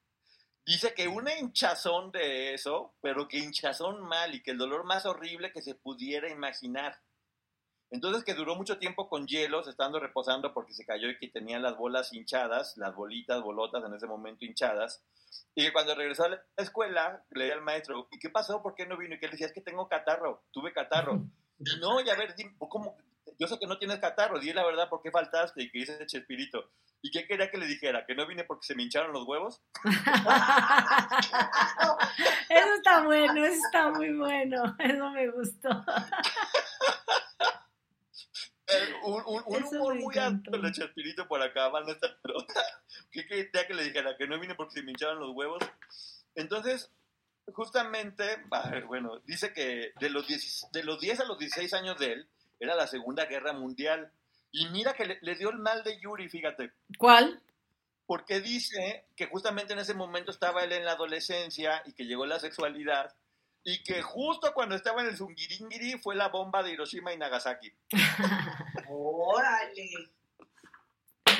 [0.66, 5.06] Dice que una hinchazón de eso, pero que hinchazón mal y que el dolor más
[5.06, 7.00] horrible que se pudiera imaginar.
[7.88, 11.60] Entonces que duró mucho tiempo con hielos, estando reposando porque se cayó y que tenía
[11.60, 15.04] las bolas hinchadas, las bolitas, bolotas en ese momento hinchadas.
[15.54, 18.60] Y que cuando regresó a la escuela, le al maestro, ¿y qué pasó?
[18.60, 19.14] ¿Por qué no vino?
[19.14, 21.22] Y que él decía, es que tengo catarro, tuve catarro.
[21.58, 22.98] Y no, y a ver, ¿cómo?
[23.38, 26.06] Yo sé que no tienes catarro, di la verdad por qué faltaste y que dice
[26.06, 26.70] Chespirito.
[27.02, 28.06] ¿Y qué quería que le dijera?
[28.06, 29.62] ¿Que no vine porque se me hincharon los huevos?
[32.48, 35.68] eso está bueno, eso está muy bueno, eso me gustó.
[39.04, 42.54] Un, un, un humor muy alto el Chespirito por acá, van esta pelota.
[43.10, 44.16] ¿Qué quería que le dijera?
[44.16, 45.62] ¿Que no vine porque se me hincharon los huevos?
[46.34, 46.90] Entonces,
[47.52, 48.24] justamente,
[48.86, 52.28] bueno, dice que de los, 10, de los 10 a los 16 años de él,
[52.58, 54.10] era la Segunda Guerra Mundial.
[54.52, 56.72] Y mira que le, dio el mal de Yuri, fíjate.
[56.98, 57.42] ¿Cuál?
[58.06, 62.24] Porque dice que justamente en ese momento estaba él en la adolescencia y que llegó
[62.24, 63.14] la sexualidad
[63.68, 67.72] y que justo cuando estaba en el Zungiringiri fue la bomba de Hiroshima y Nagasaki.
[68.88, 69.90] ¡Órale!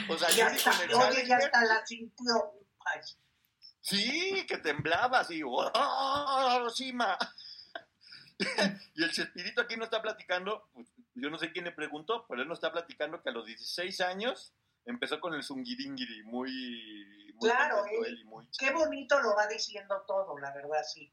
[0.09, 2.53] O sea, ya, está, oye, ya está la sintió.
[3.81, 5.41] Sí, que temblaba así.
[5.45, 7.17] ¡Oh, Hiroshima!
[8.97, 12.43] y el Chespirito aquí no está platicando, pues, yo no sé quién le preguntó, pero
[12.43, 17.33] él no está platicando que a los 16 años empezó con el zungiringiri, muy...
[17.35, 18.25] muy claro, él,
[18.59, 21.13] qué bonito lo va diciendo todo, la verdad, sí.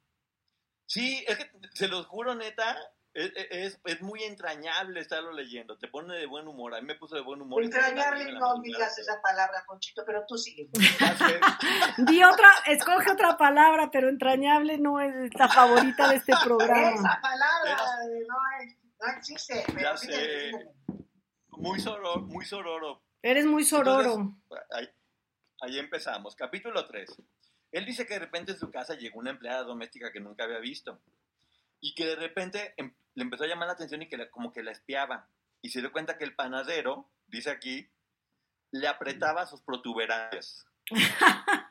[0.86, 2.78] Sí, es que se los juro, neta,
[3.13, 7.16] es, es, muy entrañable estarlo leyendo, te pone de buen humor, a mí me puso
[7.16, 7.63] de buen humor.
[7.63, 10.68] Entrañable no digas esa palabra, Conchito, pero tú sigue.
[11.98, 16.92] Di otra, escoge otra palabra, pero entrañable no es la favorita de este programa.
[16.92, 17.78] Esa palabra
[18.28, 18.38] no,
[19.18, 19.63] existe.
[19.80, 20.52] ya sé.
[21.50, 23.04] Muy sororo, muy sororo.
[23.22, 24.36] Eres muy sororo.
[24.72, 24.89] ahí,
[25.62, 26.36] ahí empezamos.
[26.36, 27.10] Capítulo 3.
[27.72, 30.60] Él dice que de repente en su casa llegó una empleada doméstica que nunca había
[30.60, 31.02] visto
[31.84, 34.63] y que de repente em, le empezó a llamar la atención y que como que
[34.63, 35.28] la espiaba.
[35.62, 37.89] Y se dio cuenta que el panadero, dice aquí,
[38.72, 40.66] le apretaba sus protuberancias.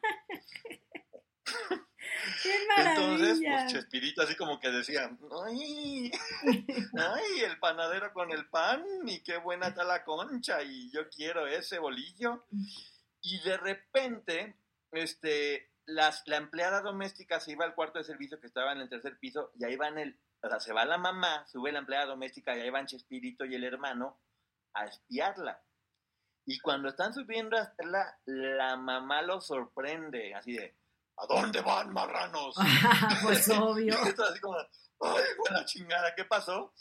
[2.95, 5.11] Entonces, pues Chespirito así como que decía,
[5.45, 6.11] ¡ay!
[6.99, 7.41] ¡ay!
[7.45, 11.79] El panadero con el pan y qué buena está la concha y yo quiero ese
[11.79, 12.45] bolillo.
[13.21, 14.57] Y de repente,
[14.91, 18.89] este, las, la empleada doméstica se iba al cuarto de servicio que estaba en el
[18.89, 22.07] tercer piso y ahí van el, o sea, se va la mamá, sube la empleada
[22.07, 24.19] doméstica y ahí van Chespirito y el hermano
[24.75, 25.63] a espiarla.
[26.45, 30.75] Y cuando están subiendo a la, la mamá lo sorprende, así de,
[31.23, 32.55] ¿a dónde van, marranos?
[33.23, 33.95] pues obvio.
[33.95, 36.15] y así como, ¡ay, buena chingada!
[36.15, 36.73] ¿Qué pasó?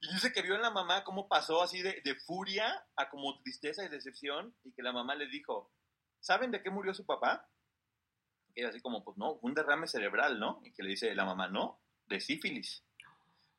[0.00, 3.40] Y dice que vio en la mamá cómo pasó así de, de furia a como
[3.40, 5.72] tristeza y decepción y que la mamá le dijo,
[6.20, 7.48] ¿saben de qué murió su papá?
[8.54, 10.60] Y así como, pues no, un derrame cerebral, ¿no?
[10.64, 12.84] Y que le dice la mamá, no, de sífilis.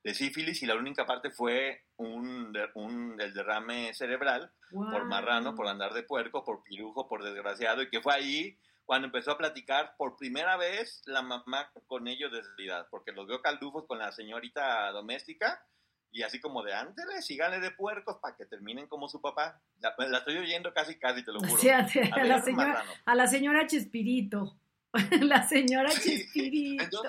[0.04, 5.66] De sífilis y la única parte fue un, un el derrame cerebral por marrano, por
[5.66, 9.96] andar de puerco, por pirujo, por desgraciado, y que fue ahí cuando empezó a platicar
[9.98, 14.12] por primera vez la mamá con ellos de realidad, porque los vio caldufos con la
[14.12, 15.60] señorita doméstica
[16.12, 19.60] y así como de antes, síganle de puercos para que terminen como su papá.
[19.80, 21.60] La, estoy oyendo casi, casi, te lo juro.
[21.72, 24.56] a, la señora, a, la señora, Chespirito.
[25.20, 27.02] la señora Chespirito.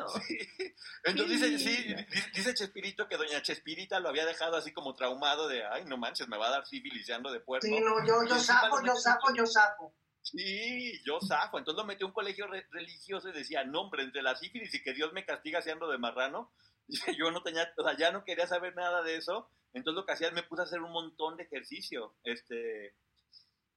[1.06, 1.96] Entonces, dice, sí,
[2.34, 6.28] dice Chespirito que doña Chespirita lo había dejado así como traumado de, ay, no manches,
[6.28, 7.68] me va a dar civilizando de puerco.
[7.68, 9.94] Sí, no, yo, yo sapo, yo sapo, yo sapo.
[10.32, 11.58] Sí, yo sapo.
[11.58, 14.84] Entonces lo metió a un colegio religioso y decía, no, hombre, entre la sífilis y
[14.84, 16.52] que Dios me castiga siendo de marrano.
[16.88, 19.50] Dice, yo no tenía, o sea, ya no quería saber nada de eso.
[19.74, 22.16] Entonces lo que hacía es me puse a hacer un montón de ejercicio.
[22.24, 22.96] Este,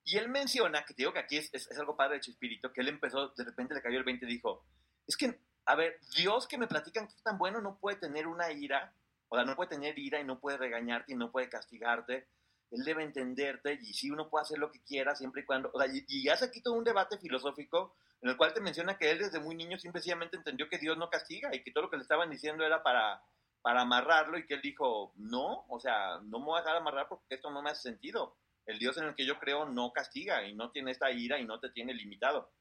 [0.04, 2.80] y él menciona, que te digo que aquí es, es, algo padre de Chespirito, que
[2.80, 4.64] él empezó, de repente le cayó el 20 y dijo,
[5.06, 8.26] es que, a ver, Dios que me platican que es tan bueno no puede tener
[8.26, 8.92] una ira,
[9.28, 12.28] o sea, no puede tener ira y no puede regañarte y no puede castigarte.
[12.70, 15.80] Él debe entenderte y sí uno puede hacer lo que quiera siempre y cuando, o
[15.80, 19.10] sea, y, y hace aquí todo un debate filosófico en el cual te menciona que
[19.10, 21.96] él desde muy niño simplemente entendió que Dios no castiga y que todo lo que
[21.96, 23.22] le estaban diciendo era para,
[23.62, 27.08] para amarrarlo y que él dijo, no, o sea, no me voy a dejar amarrar
[27.08, 28.36] porque esto no me hace sentido.
[28.66, 31.44] El Dios en el que yo creo no castiga y no tiene esta ira y
[31.44, 32.52] no te tiene limitado.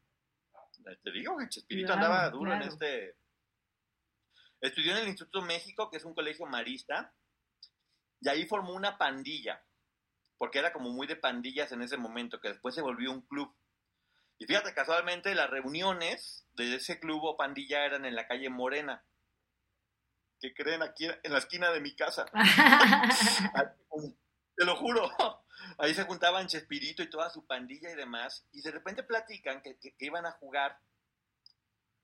[1.04, 3.15] Te digo que Chespirito andaba duro en este...
[4.62, 7.13] Estudió en el Instituto México, que es un colegio marista,
[8.22, 9.62] y ahí formó una pandilla,
[10.39, 13.54] porque era como muy de pandillas en ese momento, que después se volvió un club.
[14.39, 19.06] Y fíjate, casualmente las reuniones de ese club o pandilla eran en la calle Morena.
[20.39, 20.82] que creen?
[20.82, 22.25] Aquí en la esquina de mi casa.
[24.56, 25.12] Te lo juro.
[25.78, 29.78] Ahí se juntaban Chespirito y toda su pandilla y demás, y de repente platican que,
[29.99, 30.80] iban a jugar,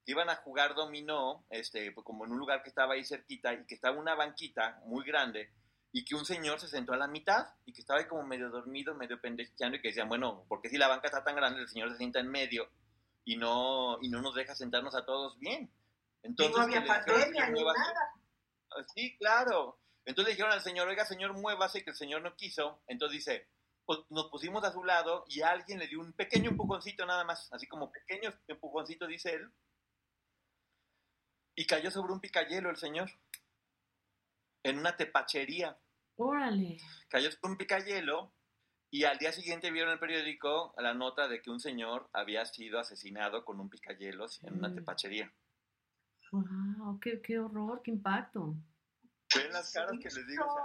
[0.04, 3.54] que iban a jugar dominó, este, pues como en un lugar que estaba ahí cerquita,
[3.54, 5.54] y que estaba una banquita muy grande,
[5.98, 8.50] y que un señor se sentó a la mitad, y que estaba ahí como medio
[8.50, 11.70] dormido, medio pendejeando, y que decían, bueno, porque si la banca está tan grande, el
[11.70, 12.70] señor se sienta en medio,
[13.24, 15.72] y no, y no nos deja sentarnos a todos bien.
[16.22, 18.12] Entonces, no había pandemia ni nada.
[18.94, 19.80] Sí, claro.
[20.04, 22.84] Entonces dijeron al señor, oiga, señor, muévase, que el señor no quiso.
[22.88, 23.48] Entonces dice,
[23.86, 27.48] pues nos pusimos a su lado y alguien le dio un pequeño empujoncito nada más,
[27.54, 29.50] así como pequeño empujoncito, dice él.
[31.56, 33.10] Y cayó sobre un picayelo el señor,
[34.64, 35.80] en una tepachería.
[36.18, 36.78] Órale.
[37.10, 38.34] Cayó un picayelo
[38.90, 42.46] y al día siguiente vieron en el periódico la nota de que un señor había
[42.46, 44.76] sido asesinado con un picayelos en una Mm.
[44.76, 45.34] tepachería.
[46.32, 48.56] Wow, qué, qué horror, qué impacto.
[49.36, 50.64] Ven las caras que les digo, o sea.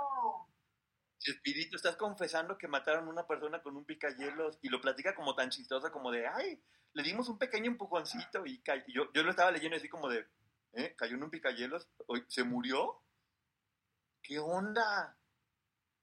[1.33, 5.35] Espíritu, estás confesando que mataron a una persona con un picayelos y lo platica como
[5.35, 6.63] tan chistoso como de, ay,
[6.95, 8.85] le dimos un pequeño empujoncito y cay-".
[8.87, 10.27] y yo, yo lo estaba leyendo así como de,
[10.73, 10.95] ¿eh?
[10.97, 11.89] ¿Cayó en un picayelos?
[12.29, 13.03] ¿Se murió?
[14.23, 15.20] ¿Qué onda?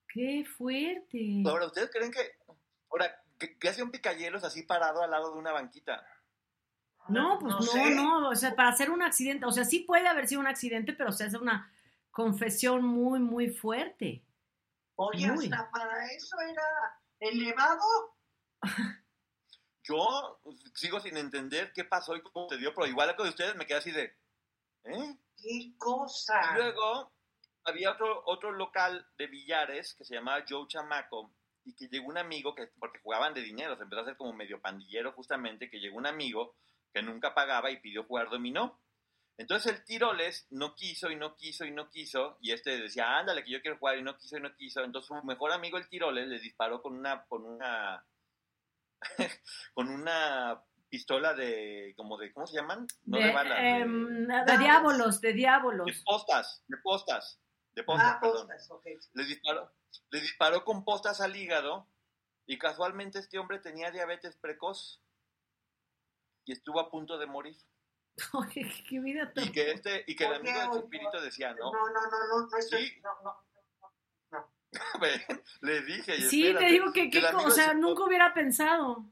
[0.10, 1.44] Qué fuerte.
[1.46, 2.38] Ahora, ¿ustedes creen que,
[2.90, 6.06] ahora, ¿qué, qué hace un picayelos así parado al lado de una banquita?
[7.10, 7.96] No, pues no, sé.
[7.96, 10.94] no, o sea, para hacer un accidente, o sea, sí puede haber sido un accidente,
[10.94, 11.72] pero se hace una
[12.12, 14.26] confesión muy, muy fuerte.
[14.96, 15.46] Oye, Uy.
[15.46, 16.64] hasta para eso era
[17.20, 18.18] elevado.
[19.84, 20.42] Yo
[20.74, 23.66] sigo sin entender qué pasó y cómo se dio, pero igual que de ustedes me
[23.66, 24.18] quedé así de,
[24.84, 25.18] ¿eh?
[25.38, 26.42] ¡Qué cosa!
[26.52, 27.14] Y luego
[27.68, 31.34] había otro, otro local de billares que se llamaba Joe Chamaco
[31.66, 34.34] y que llegó un amigo, que porque jugaban de dinero, se empezó a hacer como
[34.34, 36.56] medio pandillero justamente, que llegó un amigo
[36.94, 38.80] que nunca pagaba y pidió jugar dominó.
[39.38, 43.44] Entonces el tiroles no quiso y no quiso y no quiso y este decía, ándale
[43.44, 44.84] que yo quiero jugar y no quiso y no quiso.
[44.84, 48.04] Entonces su mejor amigo el tiroles le disparó con una, con una,
[49.74, 52.88] con una pistola de, como de, ¿cómo se llaman?
[53.04, 54.60] No de, de, balas, de- em, de Dados.
[54.60, 56.04] diábolos, de de diábolos.
[56.06, 57.40] postas, de postas,
[57.78, 58.48] de postas, Ah, perdón.
[58.48, 58.86] postas, ok.
[59.14, 59.72] Le disparó,
[60.10, 61.88] le disparó con postas al hígado
[62.46, 65.02] y casualmente este hombre tenía diabetes precoz
[66.46, 67.56] y estuvo a punto de morir.
[68.90, 69.44] Qué vida tan...
[69.46, 71.72] Y que este, y que el amigo de su espíritu decía, No, ¿no?
[71.72, 72.88] no, no, no, no estoy.
[72.88, 73.02] Sí.
[73.02, 73.44] No, no,
[74.32, 74.52] no.
[75.62, 76.16] Le dije.
[76.18, 79.06] y Sí, te digo que, que o sea, su- nunca hubiera pensado.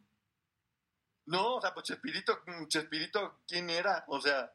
[1.28, 4.06] No, o sea, pues Chespirito, mm, Chespirito, ¿quién era?
[4.08, 4.52] O sea,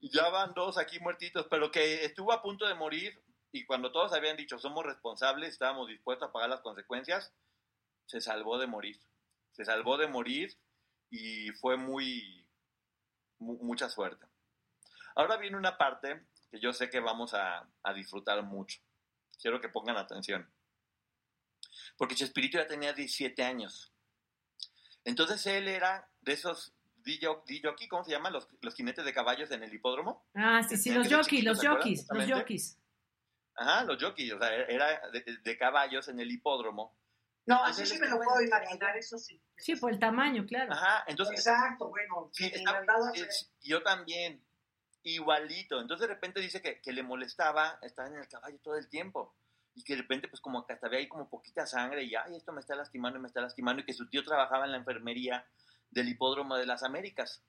[0.00, 3.20] ya van dos aquí muertitos, pero que estuvo a punto de morir
[3.52, 7.32] y cuando todos habían dicho somos responsables, estábamos dispuestos a pagar las consecuencias,
[8.06, 9.00] se salvó de morir.
[9.52, 10.56] Se salvó de morir
[11.10, 12.46] y fue muy,
[13.38, 14.26] mu- mucha suerte.
[15.16, 18.80] Ahora viene una parte que yo sé que vamos a, a disfrutar mucho.
[19.40, 20.48] Quiero que pongan atención.
[21.96, 23.92] Porque Chespirito ya tenía 17 años.
[25.04, 27.28] Entonces él era de esos DJ,
[27.88, 28.32] ¿cómo se llaman?
[28.32, 30.24] Los, los jinetes de caballos en el hipódromo.
[30.34, 32.79] Ah, sí, sí, Tenía los jockeys, los jockeys, los jockeys.
[33.60, 36.96] Ajá, los jockeys, o sea, era de, de caballos en el hipódromo.
[37.44, 39.38] No, así sí me lo puedo imaginar, eso sí.
[39.58, 40.72] Sí, por el tamaño, claro.
[40.72, 43.28] Ajá, entonces Exacto, bueno, Sí, está- mandado a hacer.
[43.28, 44.42] es- yo también,
[45.02, 45.78] igualito.
[45.78, 49.34] Entonces de repente dice que, que le molestaba estar en el caballo todo el tiempo.
[49.74, 52.36] Y que de repente, pues como que hasta había ahí como poquita sangre y, ay,
[52.36, 53.82] esto me está lastimando y me está lastimando.
[53.82, 55.46] Y que su tío trabajaba en la enfermería
[55.90, 57.42] del hipódromo de las Américas.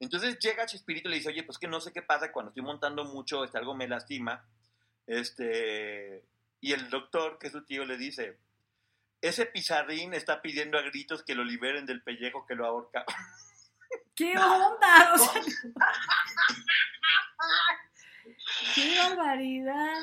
[0.00, 2.64] Entonces llega Chespirito y le dice, oye, pues que no sé qué pasa cuando estoy
[2.64, 4.44] montando mucho, este, algo me lastima.
[5.06, 6.24] Este,
[6.60, 8.38] y el doctor, que es su tío, le dice,
[9.20, 13.04] ese pizarrín está pidiendo a gritos que lo liberen del pellejo que lo ahorca.
[14.14, 15.12] ¡Qué onda!
[15.14, 15.42] O sea,
[18.74, 20.02] ¡Qué barbaridad!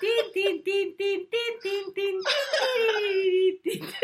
[0.00, 2.20] Tin, tin, tin, tin, tin, tin, tin,
[3.62, 3.94] tin, tin.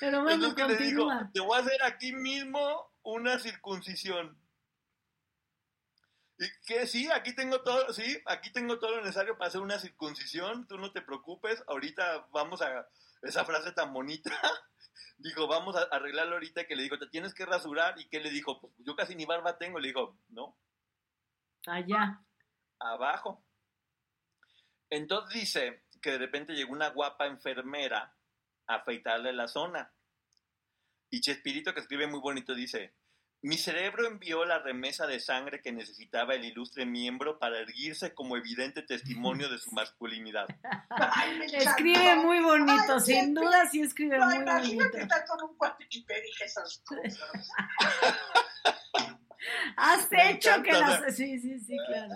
[0.00, 1.30] Pero Es bueno, lo que le digo, continúa.
[1.32, 4.38] te voy a hacer aquí mismo una circuncisión.
[6.38, 9.78] Y que sí, aquí tengo todo, sí, aquí tengo todo lo necesario para hacer una
[9.78, 12.88] circuncisión, tú no te preocupes, ahorita vamos a
[13.22, 14.30] esa frase tan bonita.
[15.18, 18.30] Dijo, vamos a arreglarlo ahorita que le dijo, te tienes que rasurar y que le
[18.30, 20.58] dijo, pues yo casi ni barba tengo, le dijo, no,
[21.66, 22.20] Allá.
[22.80, 23.44] abajo.
[24.90, 28.14] Entonces dice que de repente llegó una guapa enfermera
[28.66, 29.92] a afeitarle la zona.
[31.10, 32.94] Y Chespirito, que escribe muy bonito, dice,
[33.44, 38.38] mi cerebro envió la remesa de sangre que necesitaba el ilustre miembro para erguirse como
[38.38, 40.46] evidente testimonio de su masculinidad.
[40.88, 44.98] Ay, me Escribe muy bonito, Ay, sin siempre- duda sí escribe No, muy imagínate bonito.
[44.98, 47.18] estar con un cuate y te dije esas cosas.
[49.76, 51.16] Has Me hecho encanta, que las...
[51.16, 52.14] Sí, sí, sí, claro.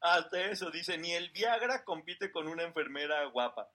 [0.00, 3.68] Hasta eso, dice, ni el Viagra compite con una enfermera guapa.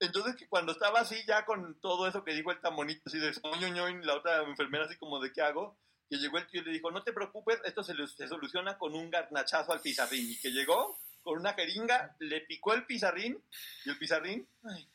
[0.00, 3.18] Entonces, que cuando estaba así, ya con todo eso que dijo el tan bonito, así
[3.18, 5.76] de ñoño, y la otra enfermera, así como de qué hago,
[6.08, 8.94] que llegó el tío y le dijo, no te preocupes, esto se, se soluciona con
[8.94, 10.30] un garnachazo al pizarrín.
[10.30, 13.42] Y que llegó con una jeringa, le picó el pizarrín,
[13.84, 14.88] y el pizarrín ay,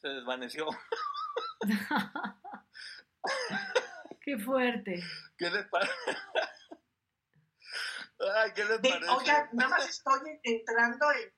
[0.00, 0.66] se desvaneció.
[4.22, 5.02] Qué fuerte.
[5.36, 5.92] ¿Qué les parece?
[8.36, 9.10] Ay, ¿qué les parece?
[9.10, 11.32] oigan, nada más estoy entrando en,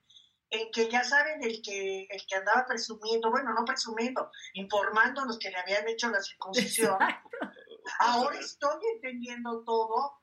[0.52, 5.50] en que ya saben el que, el que andaba presumiendo, bueno, no presumiendo, informándonos que
[5.50, 6.98] le habían hecho la circuncisión.
[7.98, 10.20] Ahora estoy entendiendo todo,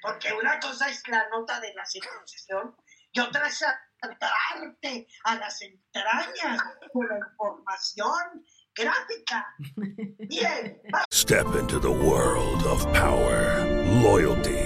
[0.00, 2.76] porque una cosa es la nota de la circuncisión
[3.10, 6.62] y otra es saltarte a las entrañas
[6.92, 9.46] con la información gráfica.
[10.28, 10.80] Bien,
[11.12, 13.64] Step into the world of power,
[14.00, 14.65] loyalty,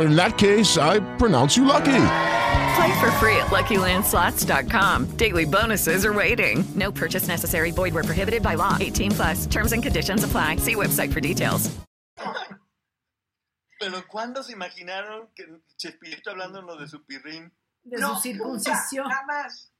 [0.00, 2.06] In that case, I pronounce you lucky.
[2.76, 5.16] Play for free at LuckyLandSlots.com.
[5.16, 6.64] Daily bonuses are waiting.
[6.74, 7.70] No purchase necessary.
[7.72, 8.76] Void where prohibited by law.
[8.80, 9.46] 18 plus.
[9.46, 10.56] Terms and conditions apply.
[10.56, 11.70] See website for details.
[13.80, 15.46] Pero ¿cuándo se imaginaron que
[15.78, 17.50] Chespirito hablándonos de su pirrín?
[17.82, 19.04] De no, su circuncisión.
[19.04, 19.72] nunca, jamás,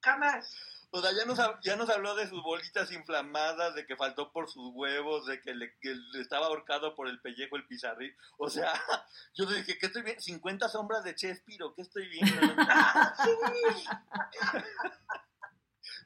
[0.00, 0.54] jamás.
[0.90, 4.48] O sea, ya nos, ya nos habló de sus bolitas inflamadas, de que faltó por
[4.48, 8.16] sus huevos, de que le, que le estaba ahorcado por el pellejo el pizarrín.
[8.38, 8.72] O sea,
[9.34, 10.22] yo dije, ¿qué estoy viendo?
[10.22, 12.40] 50 sombras de Chespiro, ¿qué estoy viendo?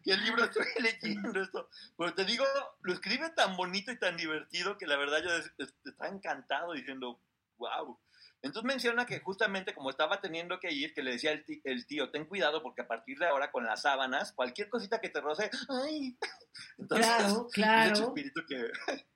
[0.05, 1.68] ¿Qué libro estoy leyendo esto?
[1.97, 2.45] Pero te digo,
[2.80, 6.72] lo escribe tan bonito y tan divertido que la verdad yo es- es- estaba encantado
[6.72, 7.20] diciendo,
[7.59, 7.99] wow.
[8.43, 12.26] Entonces menciona que justamente como estaba teniendo que ir, que le decía el, tío, ten
[12.26, 16.18] cuidado porque a partir de ahora con las sábanas, cualquier cosita que te roce, ¡ay!
[16.78, 17.95] Entonces, Claro, claro.
[17.95, 18.70] Chespirito que,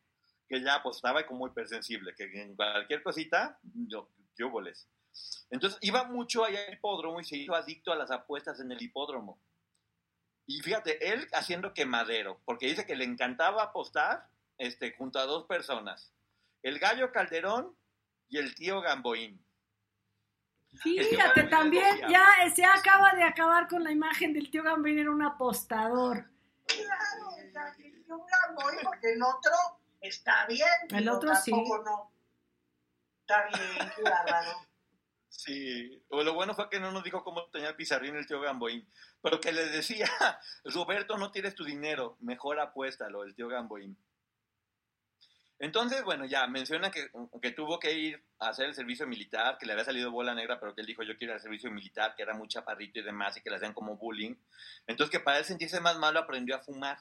[0.49, 4.89] que ya pues estaba como hipersensible, que en cualquier cosita, yo, yo boles.
[5.51, 8.81] Entonces iba mucho allá al hipódromo y se hizo adicto a las apuestas en el
[8.81, 9.41] hipódromo.
[10.47, 15.47] Y fíjate, él haciendo quemadero, porque dice que le encantaba apostar este, junto a dos
[15.47, 16.13] personas,
[16.63, 17.77] el gallo Calderón
[18.29, 19.47] y el tío Gamboín.
[20.83, 25.23] Fíjate, también ya se acaba de acabar con la imagen del tío Gambín, era un
[25.23, 26.27] apostador.
[26.67, 29.53] Claro, o sea, que yo la voy porque el otro
[30.01, 30.69] está bien.
[30.91, 31.51] El otro sí.
[31.51, 32.13] tampoco no.
[33.21, 34.67] Está bien, bárbaro.
[35.29, 38.41] Sí, o lo bueno fue que no nos dijo cómo tenía el pizarrín el tío
[38.41, 38.89] Gamboín,
[39.21, 40.09] pero que le decía,
[40.65, 43.97] Roberto, no tienes tu dinero, mejor apuéstalo, el tío Gamboín.
[45.59, 47.09] Entonces, bueno, ya menciona que,
[47.53, 50.75] tuvo que ir a hacer el servicio militar, que le había salido bola negra, pero
[50.75, 53.37] que él dijo, yo quiero ir al servicio militar, que era muy chaparrito y demás,
[53.37, 54.35] y que le hacían como bullying.
[54.87, 56.99] Entonces, que para él sentirse más malo, aprendió a fumar.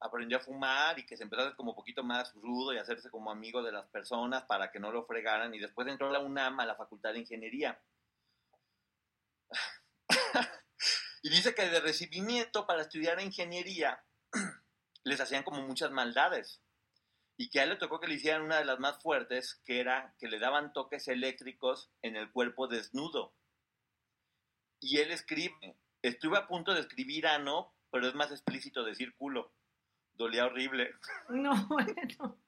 [0.00, 2.78] Aprendió a fumar y que se empezó a hacer como un poquito más rudo y
[2.78, 5.54] hacerse como amigo de las personas para que no lo fregaran.
[5.54, 7.80] Y después entró a la UNAM, a la Facultad de Ingeniería.
[11.22, 14.02] y dice que de recibimiento para estudiar ingeniería
[15.04, 16.63] les hacían como muchas maldades
[17.36, 19.80] y que a él le tocó que le hicieran una de las más fuertes, que
[19.80, 23.34] era que le daban toques eléctricos en el cuerpo desnudo.
[24.80, 29.52] Y él escribe, estuve a punto de escribir ano, pero es más explícito decir culo.
[30.12, 30.94] Dolía horrible.
[31.28, 32.38] No, bueno.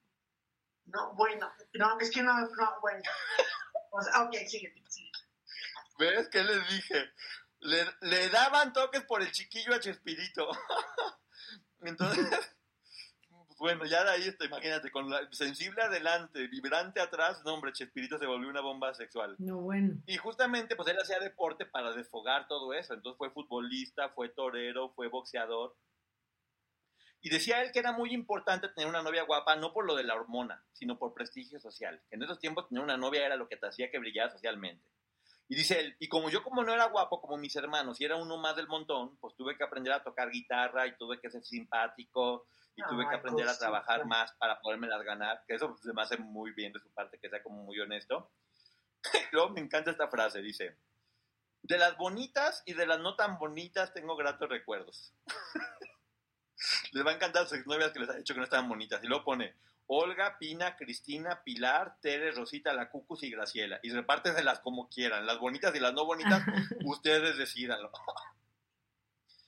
[0.85, 3.03] No, bueno, no, es que no, no, bueno.
[3.91, 5.11] O sea, ok, sigue, sigue.
[5.99, 7.11] ¿Ves qué les dije?
[7.59, 10.49] Le, le daban toques por el chiquillo a Chespirito.
[11.81, 12.56] Entonces,
[13.57, 18.17] bueno, ya de ahí, está, imagínate, con la sensible adelante, vibrante atrás, no, hombre, Chespirito
[18.17, 19.35] se volvió una bomba sexual.
[19.39, 19.95] No, bueno.
[20.05, 22.93] Y justamente, pues él hacía deporte para desfogar todo eso.
[22.93, 25.75] Entonces fue futbolista, fue torero, fue boxeador.
[27.21, 30.03] Y decía él que era muy importante tener una novia guapa, no por lo de
[30.03, 32.01] la hormona, sino por prestigio social.
[32.11, 34.85] En esos tiempos tener una novia era lo que te hacía que brillara socialmente.
[35.49, 38.17] Y dice él, y como yo como no era guapo como mis hermanos y era
[38.17, 41.43] uno más del montón, pues tuve que aprender a tocar guitarra y tuve que ser
[41.43, 45.93] simpático y tuve que aprender a trabajar más para podérmelas ganar, que eso pues, se
[45.93, 48.29] me hace muy bien de su parte, que sea como muy honesto.
[49.31, 50.77] Luego me encanta esta frase, dice,
[51.63, 55.13] de las bonitas y de las no tan bonitas tengo gratos recuerdos.
[56.91, 59.03] Les va a encantar a sus exnovias que les ha dicho que no estaban bonitas.
[59.03, 59.55] Y luego pone
[59.87, 63.79] Olga, Pina, Cristina, Pilar, Tere, Rosita, La Cucus y Graciela.
[63.83, 65.25] Y repárteselas como quieran.
[65.25, 66.43] Las bonitas y las no bonitas,
[66.85, 67.91] ustedes decidanlo.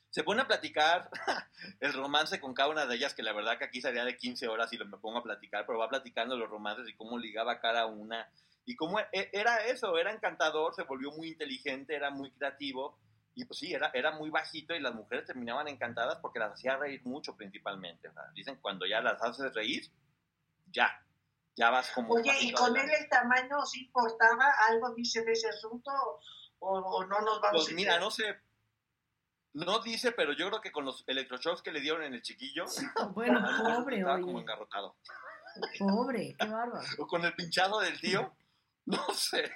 [0.09, 1.09] se pone a platicar
[1.79, 4.47] el romance con cada una de ellas, que la verdad que aquí sería de 15
[4.47, 7.59] horas y lo me pongo a platicar, pero va platicando los romances y cómo ligaba
[7.59, 8.29] cada una.
[8.65, 12.97] Y cómo e- era eso, era encantador, se volvió muy inteligente, era muy creativo.
[13.35, 16.77] Y pues sí, era, era muy bajito y las mujeres terminaban encantadas porque las hacía
[16.77, 18.07] reír mucho principalmente.
[18.09, 19.89] O sea, dicen, cuando ya las haces reír,
[20.71, 20.91] ya,
[21.55, 22.13] ya vas como...
[22.13, 24.45] Oye, ¿y con él el tamaño sí importaba?
[24.69, 25.91] ¿Algo dice de ese asunto
[26.59, 28.39] o, o no nos vamos Pues a mira, no sé,
[29.53, 32.65] no dice, pero yo creo que con los electroshocks que le dieron en el chiquillo,
[33.13, 34.23] Bueno, pobre, estaba oye.
[34.23, 34.95] como engarrotado.
[35.79, 36.81] Pobre, qué bárbaro.
[36.99, 38.33] O con el pinchado del tío,
[38.85, 39.51] no sé.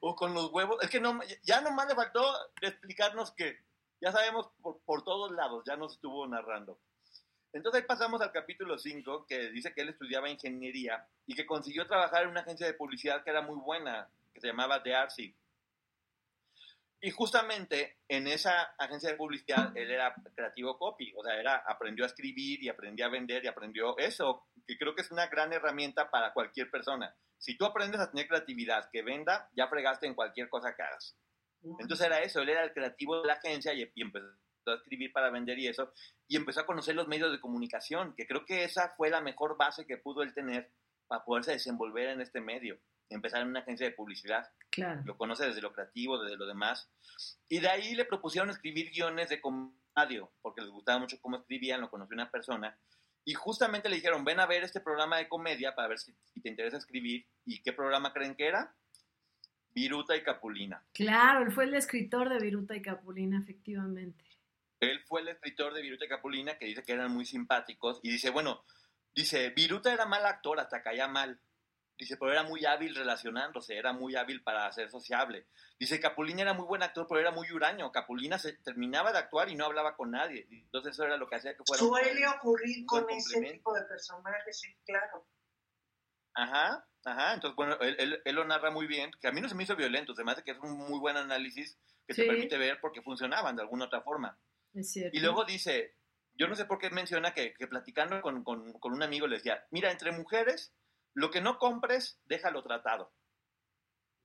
[0.00, 0.78] O con los huevos.
[0.82, 2.22] Es que no, ya nomás le faltó
[2.60, 3.58] explicarnos que
[4.00, 6.78] ya sabemos por, por todos lados, ya nos estuvo narrando.
[7.52, 11.86] Entonces ahí pasamos al capítulo 5, que dice que él estudiaba ingeniería y que consiguió
[11.86, 15.34] trabajar en una agencia de publicidad que era muy buena, que se llamaba The Arcy.
[17.00, 22.04] Y justamente en esa agencia de publicidad él era creativo copy, o sea, era, aprendió
[22.04, 25.52] a escribir y aprendió a vender y aprendió eso, que creo que es una gran
[25.52, 27.14] herramienta para cualquier persona.
[27.38, 31.16] Si tú aprendes a tener creatividad que venda, ya fregaste en cualquier cosa que hagas.
[31.62, 34.26] Entonces era eso, él era el creativo de la agencia y, y empezó
[34.72, 35.92] a escribir para vender y eso,
[36.26, 39.56] y empezó a conocer los medios de comunicación, que creo que esa fue la mejor
[39.56, 40.70] base que pudo él tener
[41.06, 44.50] para poderse desenvolver en este medio, empezar en una agencia de publicidad.
[44.70, 45.02] Claro.
[45.04, 46.90] Lo conoce desde lo creativo, desde lo demás.
[47.48, 51.80] Y de ahí le propusieron escribir guiones de comedia, porque les gustaba mucho cómo escribían,
[51.80, 52.78] lo conoció una persona.
[53.24, 56.40] Y justamente le dijeron, ven a ver este programa de comedia para ver si, si
[56.40, 57.26] te interesa escribir.
[57.44, 58.74] ¿Y qué programa creen que era?
[59.74, 60.82] Viruta y Capulina.
[60.92, 64.24] Claro, él fue el escritor de Viruta y Capulina, efectivamente.
[64.80, 68.00] Él fue el escritor de Viruta y Capulina que dice que eran muy simpáticos.
[68.02, 68.64] Y dice, bueno,
[69.14, 71.40] dice, Viruta era mal actor, hasta caía mal.
[72.00, 75.48] Dice, pero era muy hábil relacionándose, era muy hábil para ser sociable.
[75.80, 77.90] Dice, Capulina era muy buen actor, pero era muy huraño.
[77.90, 80.46] Capulina se terminaba de actuar y no hablaba con nadie.
[80.48, 81.82] Entonces eso era lo que hacía que fuera...
[81.82, 85.26] Suele ocurrir un con ese tipo de personajes, sí, claro.
[86.34, 87.34] Ajá, ajá.
[87.34, 89.64] Entonces, bueno, él, él- él lo narra muy bien, que a mí no se me
[89.64, 91.76] hizo violento, se me hace que es un muy buen análisis
[92.06, 92.22] que Sí.
[92.22, 94.38] te permite ver porque funcionaban de alguna otra forma.
[94.78, 95.16] Es cierto.
[95.16, 95.94] Y luego dice,
[96.34, 99.36] yo no sé por qué menciona que, que platicando con, con- con un amigo le
[99.36, 100.72] decía, mira, entre mujeres,
[101.14, 103.12] lo que no compres, déjalo tratado.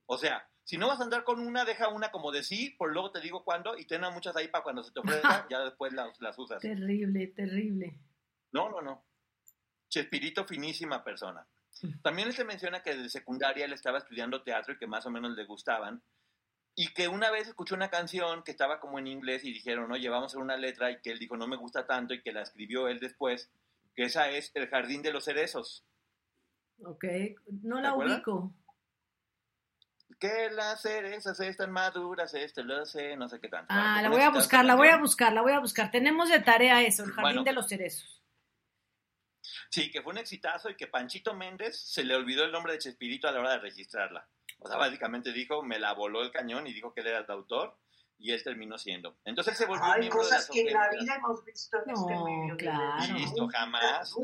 [0.06, 2.91] O sea, si no vas a andar con una, deja una como de sí, por
[2.93, 5.60] luego te digo cuándo, y ten a muchas ahí para cuando se te ofrezca, ya
[5.60, 6.62] después las, las usas.
[6.62, 7.99] Terrible, terrible.
[8.51, 9.06] No, no, no.
[9.89, 11.47] Chespirito, finísima persona.
[12.04, 15.10] También él se menciona que desde secundaria él estaba estudiando teatro y que más o
[15.10, 16.04] menos le gustaban.
[16.76, 20.10] Y que una vez escuchó una canción que estaba como en inglés y dijeron, oye,
[20.10, 20.90] vamos a hacer una letra.
[20.92, 23.52] Y que él dijo, no me gusta tanto y que la escribió él después.
[23.96, 25.86] Que esa es El Jardín de los Cerezos.
[26.84, 27.06] Ok,
[27.62, 28.54] no ¿Te la ubico.
[30.20, 33.68] Que las cerezas están maduras, este lo sé, no sé qué tanto.
[33.70, 35.92] Ah, la voy a buscar, la voy a buscar, la voy a buscar.
[35.92, 37.44] Tenemos de tarea eso, el jardín Bueno.
[37.44, 38.22] de los cerezos.
[39.70, 42.80] Sí, que fue un exitazo y que Panchito Méndez se le olvidó el nombre de
[42.80, 44.28] Chespirito a la hora de registrarla.
[44.64, 47.30] O sea, básicamente dijo, me la voló el cañón y dijo que él era el
[47.32, 47.78] autor
[48.18, 49.18] y él terminó siendo.
[49.26, 51.89] Entonces él se volvió Hay miembro cosas de que en la vida hemos visto en
[51.91, 52.57] este No, medio.
[52.57, 53.14] claro.
[53.16, 54.16] Listo, jamás.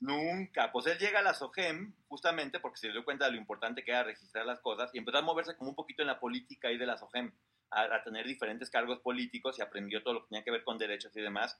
[0.00, 0.70] Nunca.
[0.72, 3.90] Pues él llega a la SOGEM justamente porque se dio cuenta de lo importante que
[3.92, 6.76] era registrar las cosas y empezó a moverse como un poquito en la política ahí
[6.78, 7.32] de la SOGEM,
[7.70, 10.78] a, a tener diferentes cargos políticos y aprendió todo lo que tenía que ver con
[10.78, 11.58] derechos y demás.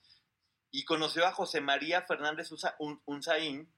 [0.70, 3.72] Y conoció a José María Fernández Usa- Un- Unzaín,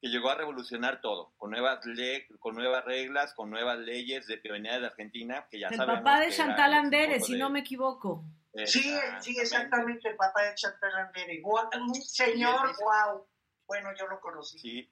[0.00, 4.40] que llegó a revolucionar todo, con nuevas, le- con nuevas reglas, con nuevas leyes de
[4.40, 7.60] que venía de Argentina, que ya El papá de Chantal Andere, si de- no me
[7.60, 8.24] equivoco.
[8.64, 11.40] Sí, sí, exactamente, el papá de Chantal Andere.
[11.44, 13.26] Un señor, dice- wow.
[13.66, 14.58] Bueno, yo lo conocí.
[14.58, 14.90] Sí.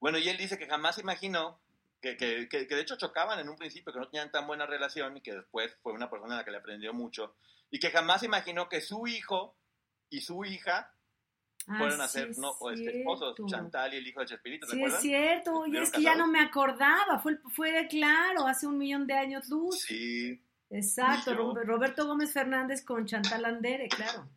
[0.00, 1.60] Bueno, y él dice que jamás imaginó,
[2.00, 4.66] que, que, que, que de hecho chocaban en un principio, que no tenían tan buena
[4.66, 7.34] relación y que después fue una persona a la que le aprendió mucho,
[7.70, 9.56] y que jamás imaginó que su hijo
[10.10, 10.92] y su hija
[11.66, 13.36] Ah, fueron a sí, ser es no, o este, esposos.
[13.46, 16.14] Chantal y el hijo de Chespirito, ¿se Sí, es cierto, y ¿Estuvieron es que ya
[16.14, 16.32] no casados?
[16.32, 19.80] me acordaba, fue, fue de claro, hace un millón de años luz.
[19.80, 21.34] Sí, Exacto,
[21.64, 24.28] Roberto Gómez Fernández con Chantal Andere, claro.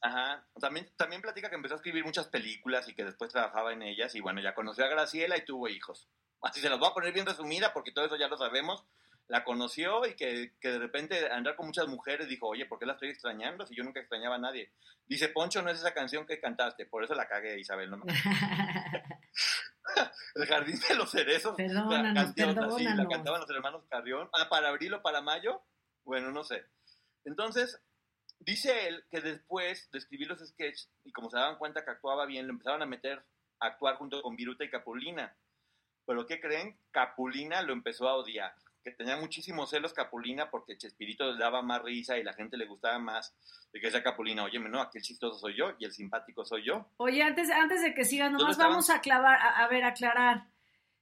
[0.00, 0.46] ajá.
[0.60, 4.14] También, también platica que empezó a escribir muchas películas y que después trabajaba en ellas,
[4.14, 6.08] y bueno, ya conoció a Graciela y tuvo hijos.
[6.42, 8.84] Así se las voy a poner bien resumida porque todo eso ya lo sabemos.
[9.28, 12.86] La conoció y que, que de repente andar con muchas mujeres dijo, oye, ¿por qué
[12.86, 14.72] la estoy extrañando si yo nunca extrañaba a nadie?
[15.06, 17.90] Dice, Poncho no es esa canción que cantaste, por eso la cagué, Isabel.
[17.90, 18.04] No me...
[20.34, 21.56] El jardín de los cerezos.
[21.56, 24.28] Perdónanos, la canción así, la cantaban los hermanos Carrión.
[24.32, 25.62] Ah, para abril o para mayo.
[26.04, 26.64] Bueno, no sé.
[27.24, 27.80] Entonces,
[28.38, 32.26] dice él que después de escribir los sketches y como se daban cuenta que actuaba
[32.26, 33.24] bien, lo empezaron a meter
[33.60, 35.34] a actuar junto con Viruta y Capulina.
[36.04, 36.78] Pero ¿qué creen?
[36.90, 38.54] Capulina lo empezó a odiar.
[38.86, 42.66] Que tenía muchísimos celos Capulina porque Chespirito le daba más risa y la gente le
[42.66, 43.34] gustaba más
[43.72, 44.44] de que sea Capulina.
[44.44, 46.86] Oye, no, aquí el chistoso soy yo y el simpático soy yo.
[46.98, 50.46] Oye, antes, antes de que sigas, nomás vamos a clavar, a, a ver, aclarar.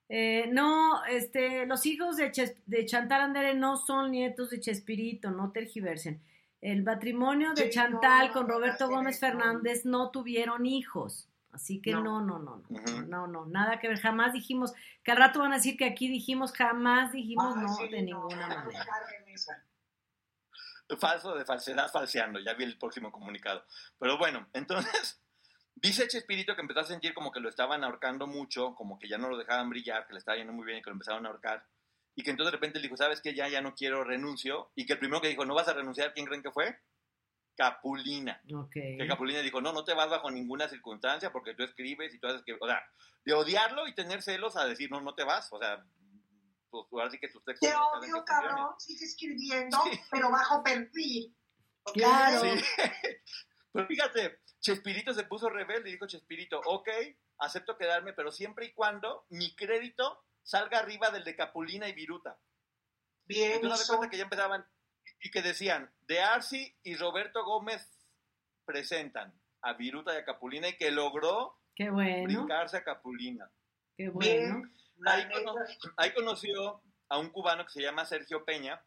[0.08, 5.30] Eh, no, este, los hijos de, Ches, de Chantal Andere no son nietos de Chespirito,
[5.30, 6.22] no tergiversen.
[6.62, 9.20] El matrimonio de Sí, Chantal no, con Roberto no, Gómez.
[9.20, 11.28] Fernández no tuvieron hijos.
[11.54, 12.20] Así que no, No.
[12.20, 14.00] no, no, no, no, no, nada que ver.
[14.00, 14.74] Jamás dijimos,
[15.04, 18.48] que al rato van a decir que aquí dijimos, jamás dijimos no, sí, de ninguna
[18.48, 18.84] no manera.
[20.98, 22.40] Falso de falsedad, falseando.
[22.40, 23.64] Ya vi el próximo comunicado.
[23.98, 25.22] Pero bueno, entonces,
[25.76, 29.16] dice Chespirito que empezó a sentir como que lo estaban ahorcando mucho, como que ya
[29.16, 31.28] no lo dejaban brillar, que le estaba yendo muy bien y que lo empezaron a
[31.28, 31.64] ahorcar.
[32.16, 33.34] Y que entonces de repente le dijo, ¿sabes qué?
[33.34, 34.70] Ya, ya no quiero, renuncio.
[34.74, 36.12] Y que el primero que dijo, ¿no vas a renunciar?
[36.12, 36.78] ¿Quién creen que fue?
[37.56, 38.40] Capulina.
[38.54, 38.72] Ok.
[38.72, 42.26] Que Capulina dijo, no, no te vas bajo ninguna circunstancia porque tú escribes y tú
[42.26, 42.82] haces que, o sea,
[43.24, 45.84] de odiarlo y tener celos a decir, no, no te vas, o sea,
[46.70, 47.68] pues ahora sí que tus textos...
[47.68, 49.78] Te no odio, cabrón, sigue escribiendo,
[50.10, 51.34] pero bajo perfil.
[51.92, 52.40] Claro.
[52.40, 52.64] Sí.
[53.72, 56.88] Pero fíjate, Chespirito se puso rebelde y dijo Chespirito, ok,
[57.38, 62.38] acepto quedarme, pero siempre y cuando mi crédito salga arriba del de Capulina y Viruta.
[63.26, 63.96] Bien, Entonces, hizo.
[63.96, 64.64] cuenta que ya empezaban
[65.24, 67.88] y que decían, de Arci y Roberto Gómez
[68.66, 73.50] presentan a Viruta y a Capulina y que logró Qué bueno, brincarse a Capulina.
[73.96, 74.60] qué bueno.
[74.62, 74.74] Bien,
[75.06, 75.54] Ahí, cono-
[75.96, 78.80] ahí conoció a un cubano que se llama Sergio Peña,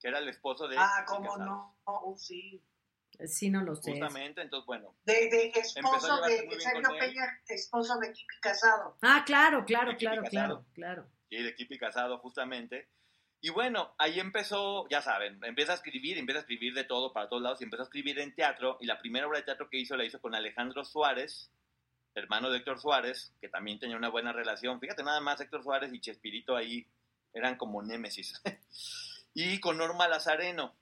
[0.00, 0.76] que era el esposo de...
[0.78, 1.76] Ah, cómo no.
[1.84, 2.62] Oh, sí.
[3.26, 3.92] Sí, no lo sé.
[3.92, 6.98] Justamente, entonces, bueno, De, esposo de, Sergio.
[6.98, 8.96] Peña, esposo de Kiki Casado.
[9.00, 10.66] Ah, claro, claro, claro, claro, Casado.
[10.74, 11.06] claro.
[11.30, 12.88] y de Kipi Casado justamente.
[13.44, 17.28] Y bueno, ahí empezó, ya saben, empieza a escribir, empieza a escribir de todo para
[17.28, 18.78] todos lados y empezó a escribir en teatro.
[18.80, 21.52] Y la primera obra de teatro que hizo la hizo con Alejandro Suárez,
[22.14, 24.80] hermano de Héctor Suárez, que también tenía una buena relación.
[24.80, 26.86] Fíjate nada más, Héctor Suárez y Chespirito ahí
[27.34, 28.32] eran como némesis.
[29.34, 30.74] y con Norma Lazareno.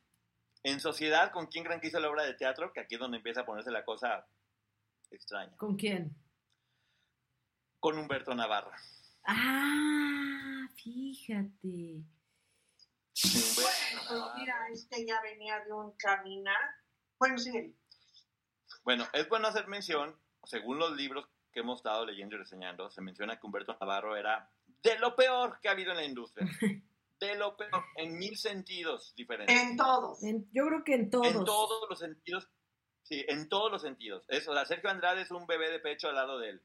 [0.63, 2.73] En sociedad, ¿con quién creen que hizo la obra de teatro?
[2.73, 4.25] Que aquí es donde empieza a ponerse la cosa
[5.11, 5.57] extraña.
[5.57, 6.15] ¿Con quién?
[7.81, 8.71] Con Humberto Navarro.
[9.25, 12.05] Ah, fíjate.
[13.55, 16.57] Bueno, pues mira, este ya venía de un caminar.
[17.19, 17.77] Bueno, sí.
[18.85, 23.03] Bueno, es bueno hacer mención, según los libros que hemos estado leyendo y reseñando, se
[23.03, 24.51] menciona que Humberto Navarro era
[24.83, 26.47] de lo peor que ha habido en la industria.
[27.21, 29.57] De lo peor, en mil sentidos diferentes.
[29.57, 30.25] En todos.
[30.25, 31.29] En- yo creo que en todos.
[31.29, 32.49] En todos los sentidos.
[33.05, 34.25] Sí, en todos los sentidos.
[34.27, 36.63] Eso, o sea, Sergio Andrade es un bebé de pecho al lado de él.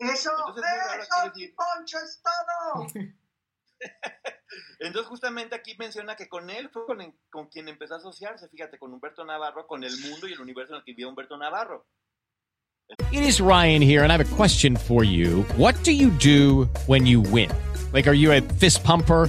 [0.00, 0.64] Eso, Entonces,
[1.02, 2.86] eso, Poncho, es todo.
[4.80, 8.48] Entonces, justamente aquí menciona que con él fue con, el- con quien empezó a asociarse,
[8.48, 11.36] fíjate, con Humberto Navarro, con el mundo y el universo en el que vivía Humberto
[11.36, 11.86] Navarro.
[13.10, 15.44] It is Ryan here, and I have a question for you.
[15.56, 17.50] What do you do when you win?
[17.92, 19.28] Like, are you a fist pumper?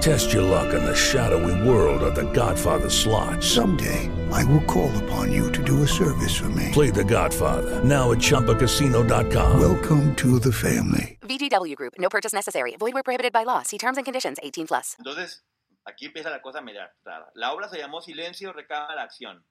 [0.00, 3.42] Test your luck in the shadowy world of The Godfather slot.
[3.42, 6.70] Someday, I will call upon you to do a service for me.
[6.72, 9.60] Play The Godfather now at ChumbaCasino.com.
[9.60, 11.18] Welcome to the family.
[11.22, 11.94] VGW Group.
[11.98, 12.76] No purchase necessary.
[12.78, 13.62] Void where prohibited by law.
[13.62, 14.38] See terms and conditions.
[14.40, 14.94] 18 plus.
[15.00, 15.44] Entonces,
[15.84, 17.30] aquí empieza la cosa media rara.
[17.34, 19.44] La obra se llamó Silencio, Recámara, Acción.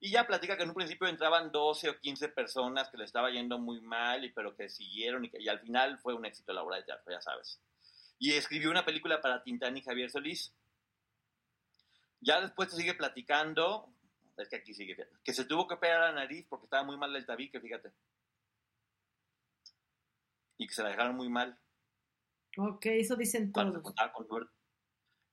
[0.00, 3.30] Y ya platica que en un principio entraban 12 o 15 personas que le estaba
[3.30, 6.54] yendo muy mal, y, pero que siguieron y, que, y al final fue un éxito
[6.54, 7.60] la obra de teatro, ya sabes.
[8.18, 10.54] Y escribió una película para Tintán y Javier Solís.
[12.20, 13.94] Ya después te sigue platicando,
[14.38, 17.12] es que aquí sigue, que se tuvo que operar la nariz porque estaba muy mal
[17.12, 17.92] del tabique, fíjate.
[20.56, 21.58] Y que se la dejaron muy mal.
[22.56, 23.88] Ok, eso dicen cuando se todos.
[23.88, 24.52] juntaba con Humberto,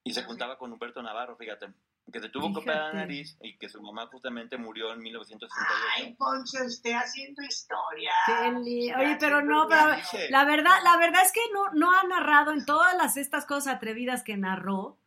[0.03, 1.73] y se juntaba con Humberto Navarro, fíjate,
[2.11, 5.83] que se tuvo que operar la nariz y que su mamá justamente murió en 1968.
[5.95, 8.11] Ay, Poncho, esté haciendo historia.
[8.57, 9.95] Oye, pero no, pero
[10.29, 13.75] la verdad, la verdad es que no, no ha narrado en todas las estas cosas
[13.75, 14.97] atrevidas que narró,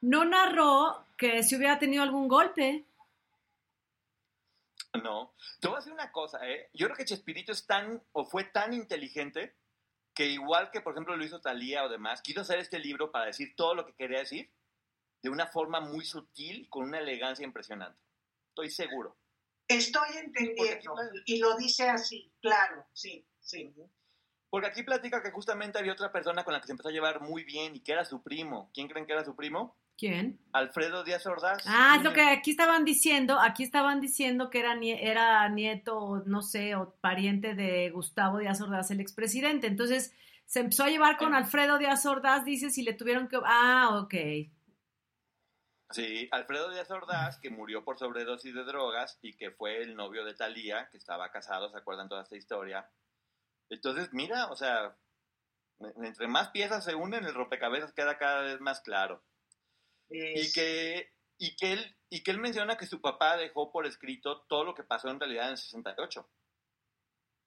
[0.00, 2.84] no narró que si hubiera tenido algún golpe.
[5.02, 6.70] No, te voy a decir una cosa, ¿eh?
[6.72, 9.56] Yo creo que Chespirito es tan, o fue tan inteligente,
[10.14, 13.26] que igual que, por ejemplo, lo hizo Talía o demás, quiso hacer este libro para
[13.26, 14.50] decir todo lo que quería decir,
[15.24, 17.98] de una forma muy sutil, con una elegancia impresionante.
[18.50, 19.16] Estoy seguro.
[19.66, 20.94] Estoy entendiendo.
[21.24, 23.74] Y lo dice así, claro, sí, sí.
[24.50, 27.22] Porque aquí platica que justamente había otra persona con la que se empezó a llevar
[27.22, 28.70] muy bien y que era su primo.
[28.74, 29.78] ¿Quién creen que era su primo?
[29.96, 30.38] ¿Quién?
[30.52, 31.64] Alfredo Díaz Ordaz.
[31.66, 33.40] Ah, es lo que aquí estaban diciendo.
[33.40, 38.90] Aquí estaban diciendo que era, era nieto, no sé, o pariente de Gustavo Díaz Ordaz,
[38.90, 39.68] el expresidente.
[39.68, 40.12] Entonces
[40.44, 43.38] se empezó a llevar con Alfredo Díaz Ordaz, dice, si le tuvieron que.
[43.42, 44.14] Ah, ok.
[45.90, 50.24] Sí, Alfredo Díaz Ordaz, que murió por sobredosis de drogas y que fue el novio
[50.24, 52.90] de Talía, que estaba casado, ¿se acuerdan toda esta historia?
[53.68, 54.96] Entonces, mira, o sea,
[56.02, 59.22] entre más piezas se unen, el rompecabezas queda cada vez más claro.
[60.08, 64.42] Y, que, y, que él, y que él menciona que su papá dejó por escrito
[64.42, 66.28] todo lo que pasó en realidad en el 68.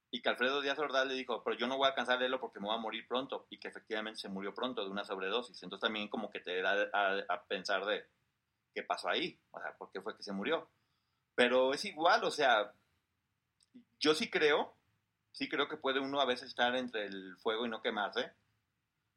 [0.09, 2.39] Y que Alfredo Díaz Ordaz le dijo, pero yo no voy a alcanzar de leerlo
[2.39, 3.47] porque me voy a morir pronto.
[3.49, 5.61] Y que efectivamente se murió pronto de una sobredosis.
[5.63, 8.05] Entonces también como que te da a, pensar de
[8.78, 9.39] qué pasó ahí.
[9.51, 10.69] O sea, por qué fue que se murió.
[11.34, 12.71] Pero es igual, o sea,
[13.99, 14.78] yo sí creo
[15.38, 18.32] sí creo que puede uno a veces estar entre el fuego y no quemarse,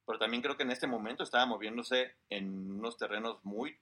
[0.06, 3.78] pero también creo que en este momento estaba moviéndose en unos terrenos muy...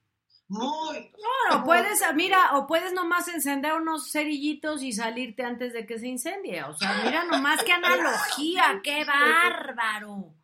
[0.50, 1.12] Muy.
[1.50, 5.98] No, o puedes, mira, o puedes nomás encender unos cerillitos y salirte antes de que
[5.98, 6.62] se incendie.
[6.64, 10.34] O sea, mira nomás qué analogía, qué bárbaro.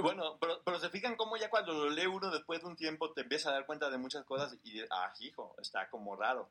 [0.00, 3.22] Bueno, pero, se fijan cómo ya cuando lo lee uno después de un tiempo te
[3.22, 6.50] empieza a dar cuenta de muchas cosas y, ah, hijo, está como raro.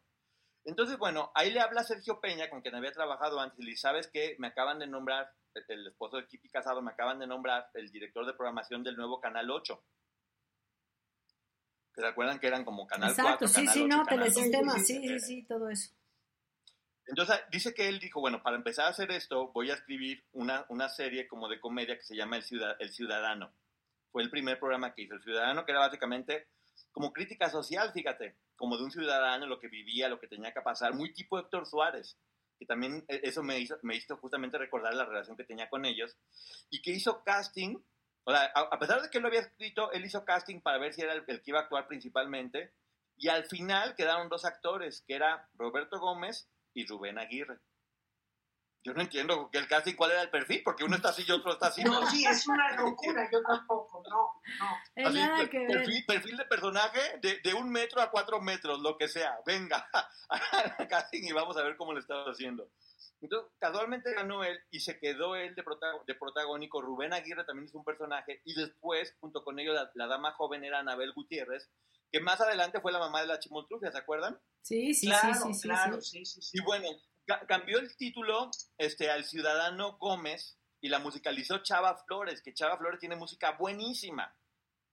[0.65, 4.07] Entonces, bueno, ahí le habla Sergio Peña, con quien había trabajado antes, y le sabes
[4.07, 5.33] que me acaban de nombrar,
[5.67, 9.19] el esposo de Kipi Casado, me acaban de nombrar el director de programación del nuevo
[9.19, 9.83] Canal 8.
[11.95, 15.43] ¿Se acuerdan que eran como Canal Exacto, 4, sí, sí, no, telesistema, sí, sí, sí,
[15.43, 15.93] todo eso.
[17.07, 20.65] Entonces dice que él dijo, bueno, para empezar a hacer esto voy a escribir una,
[20.69, 22.45] una serie como de comedia que se llama El,
[22.79, 23.53] el Ciudadano.
[24.11, 26.47] Fue el primer programa que hizo El Ciudadano, que era básicamente
[26.91, 30.61] como crítica social, fíjate, como de un ciudadano, lo que vivía, lo que tenía que
[30.61, 32.17] pasar, muy tipo Héctor Suárez,
[32.59, 35.85] que también e, eso me hizo, me hizo justamente recordar la relación que tenía con
[35.85, 36.15] ellos,
[36.69, 37.77] y que hizo casting,
[38.23, 41.01] o sea, a, pesar de que lo había escrito, él hizo casting para ver si
[41.01, 42.71] era el, el que iba a actuar principalmente,
[43.17, 47.59] y al final quedaron dos actores, que era Roberto Gómez y Rubén Aguirre
[48.85, 51.31] yo no entiendo que el casting cuál era el perfil, porque uno está así y
[51.31, 51.83] otro está así.
[51.83, 54.41] No, sí, es una locura, yo tampoco, no,
[54.97, 55.09] no.
[55.09, 59.07] nada que perfil, perfil, de personaje de, de, un metro a cuatro metros, lo que
[59.07, 59.39] sea.
[59.45, 59.87] Venga,
[60.77, 62.69] al casting y vamos a ver cómo lo estaba haciendo.
[63.21, 65.63] Entonces, casualmente ganó él y se quedó él de,
[66.05, 66.81] de protagónico.
[66.81, 68.41] Rubén Aguirre también es un personaje.
[68.43, 71.71] Y después, junto con ellos, la, dama joven era Anabel Gutiérrez,
[72.13, 74.39] que más adelante fue la mamá de la Chimoltrufia, ¿se acuerdan?
[74.61, 76.59] Sí, sí, claro, sí, sí, claro, sí, sí, sí.
[76.59, 76.87] Y bueno,
[77.47, 82.99] cambió el título este, al Ciudadano Gómez y la musicalizó Chava Flores, que Chava Flores
[82.99, 84.31] tiene música buenísima,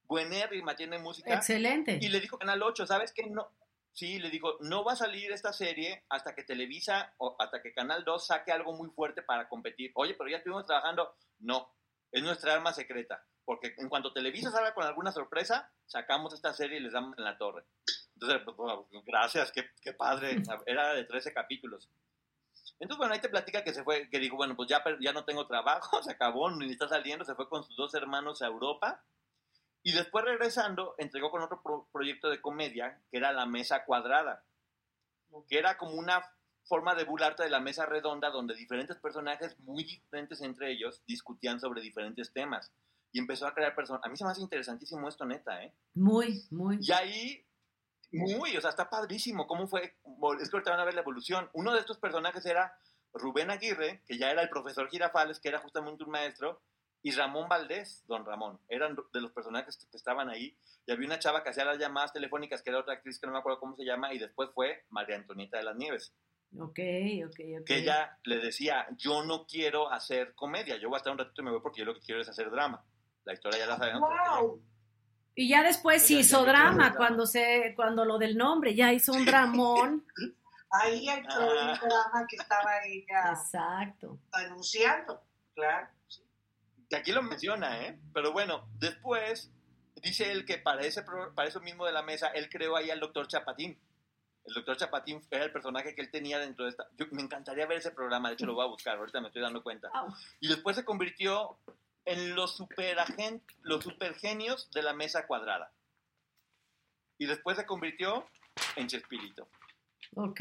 [0.04, 1.34] buenérrima, tiene música.
[1.34, 1.98] Excelente.
[2.00, 3.26] Y le dijo Canal 8, ¿sabes qué?
[3.26, 3.52] No,
[3.92, 7.74] sí, le dijo, no va a salir esta serie hasta que Televisa o hasta que
[7.74, 9.90] Canal 2 saque algo muy fuerte para competir.
[9.94, 11.14] Oye, pero ya estuvimos trabajando.
[11.40, 11.70] No,
[12.12, 16.78] es nuestra arma secreta, porque en cuanto Televisa salga con alguna sorpresa, sacamos esta serie
[16.78, 17.64] y les damos en la torre.
[18.14, 20.42] Entonces, pues, gracias, qué, padre.
[20.66, 21.88] Era de 13 capítulos.
[22.78, 25.24] Entonces, bueno, ahí te platica que se fue, que dijo, bueno, pues ya, ya no
[25.24, 29.02] tengo trabajo, se acabó, ni está saliendo, se fue con sus dos hermanos a Europa.
[29.82, 34.42] Y después regresando, entregó con otro proyecto de comedia, que era La Mesa Cuadrada,
[35.48, 36.22] que era como una
[36.70, 41.58] forma de burlarte de la mesa redonda, donde diferentes personajes muy diferentes entre ellos discutían
[41.58, 42.72] sobre diferentes temas.
[43.12, 44.02] Y empezó a crear personas.
[44.04, 45.74] A mí se me hace interesantísimo esto, neta, ¿eh?
[45.94, 46.78] Muy, muy.
[46.80, 47.44] Y ahí
[48.12, 49.48] muy, o sea, está padrísimo.
[49.48, 49.96] ¿Cómo fue?
[50.40, 51.50] Es que ahorita van a ver la evolución.
[51.54, 52.72] Uno de estos personajes era
[53.12, 56.62] Rubén Aguirre, que ya era el profesor Girafales, que era justamente un maestro,
[57.02, 58.60] y Ramón Valdés, don Ramón.
[58.68, 60.56] Eran de los personajes que estaban ahí.
[60.86, 63.32] Y había una chava que hacía las llamadas telefónicas, que era otra actriz que no
[63.32, 66.14] me acuerdo cómo se llama, y después fue María Antonieta de las Nieves.
[66.59, 66.78] Ok,
[67.26, 67.66] ok, ok.
[67.66, 71.42] Que ella le decía, yo no quiero hacer comedia, yo voy a estar un ratito
[71.42, 72.84] y me voy porque yo lo que quiero es hacer drama.
[73.24, 74.11] La historia ya la sabemos.
[74.40, 74.62] Wow.
[75.34, 79.24] Y ya después sí hizo drama cuando se, cuando lo del nombre, ya hizo un
[79.24, 80.05] dramón.
[80.72, 84.18] Ahí hay todo un drama que estaba ella Exacto.
[84.30, 85.20] anunciando,
[85.55, 85.88] claro.
[86.88, 87.98] Y aquí lo menciona, ¿eh?
[88.12, 89.51] Pero bueno, después
[89.96, 93.01] dice él que para, ese, para eso mismo de la mesa, él creó ahí al
[93.01, 93.78] doctor Chapatín.
[94.45, 96.88] El doctor Chapatín era el personaje que él tenía dentro de esta...
[96.97, 99.43] Yo, me encantaría ver ese programa, de hecho lo voy a buscar, ahorita me estoy
[99.43, 99.91] dando cuenta.
[100.41, 101.59] Y después se convirtió
[102.05, 105.72] en los, superagent, los supergenios de la mesa cuadrada.
[107.18, 108.26] Y después se convirtió
[108.76, 109.47] en Chespirito.
[110.16, 110.40] Ok,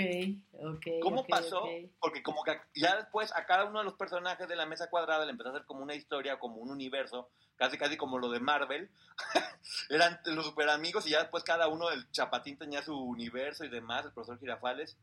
[0.53, 0.85] ok.
[1.01, 1.63] ¿Cómo ok, pasó?
[1.63, 1.69] ok.
[1.99, 5.25] Porque como que ya después a cada uno de los personajes de la mesa cuadrada
[5.25, 8.39] le empezó a hacer como una historia, como un universo, casi casi como lo de
[8.39, 8.89] Marvel.
[9.89, 13.69] Eran los super amigos y ya después cada uno del Chapatín tenía su universo y
[13.69, 14.97] demás, el profesor Girafales.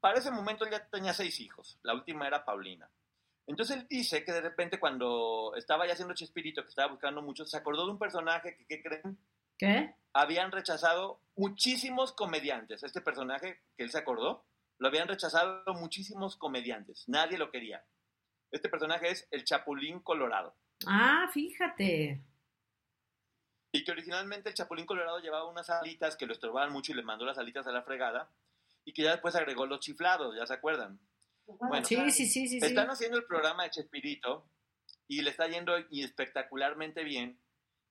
[0.00, 2.88] Para ese momento él ya tenía seis hijos, la última era Paulina.
[3.46, 7.44] Entonces él dice que de repente cuando estaba ya haciendo Chespirito, que estaba buscando mucho,
[7.44, 9.18] se acordó de un personaje que, ¿qué creen?
[9.56, 9.94] ¿Qué?
[10.16, 12.82] Habían rechazado muchísimos comediantes.
[12.82, 14.46] Este personaje que él se acordó,
[14.78, 17.04] lo habían rechazado muchísimos comediantes.
[17.06, 17.84] Nadie lo quería.
[18.50, 20.56] Este personaje es el Chapulín Colorado.
[20.86, 22.22] Ah, fíjate.
[23.72, 27.02] Y que originalmente el Chapulín Colorado llevaba unas alitas que lo estorbaban mucho y le
[27.02, 28.30] mandó las alitas a la fregada.
[28.86, 30.98] Y que ya después agregó los chiflados, ¿ya se acuerdan?
[31.46, 32.66] Bueno, sí, sí, sí, sí, sí.
[32.66, 34.48] Están haciendo el programa de Chespirito
[35.08, 37.38] y le está yendo espectacularmente bien.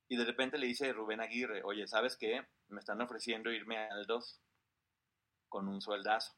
[0.07, 2.45] Y de repente le dice Rubén Aguirre, oye, ¿sabes qué?
[2.67, 4.39] Me están ofreciendo irme al 2
[5.49, 6.35] con un sueldazo.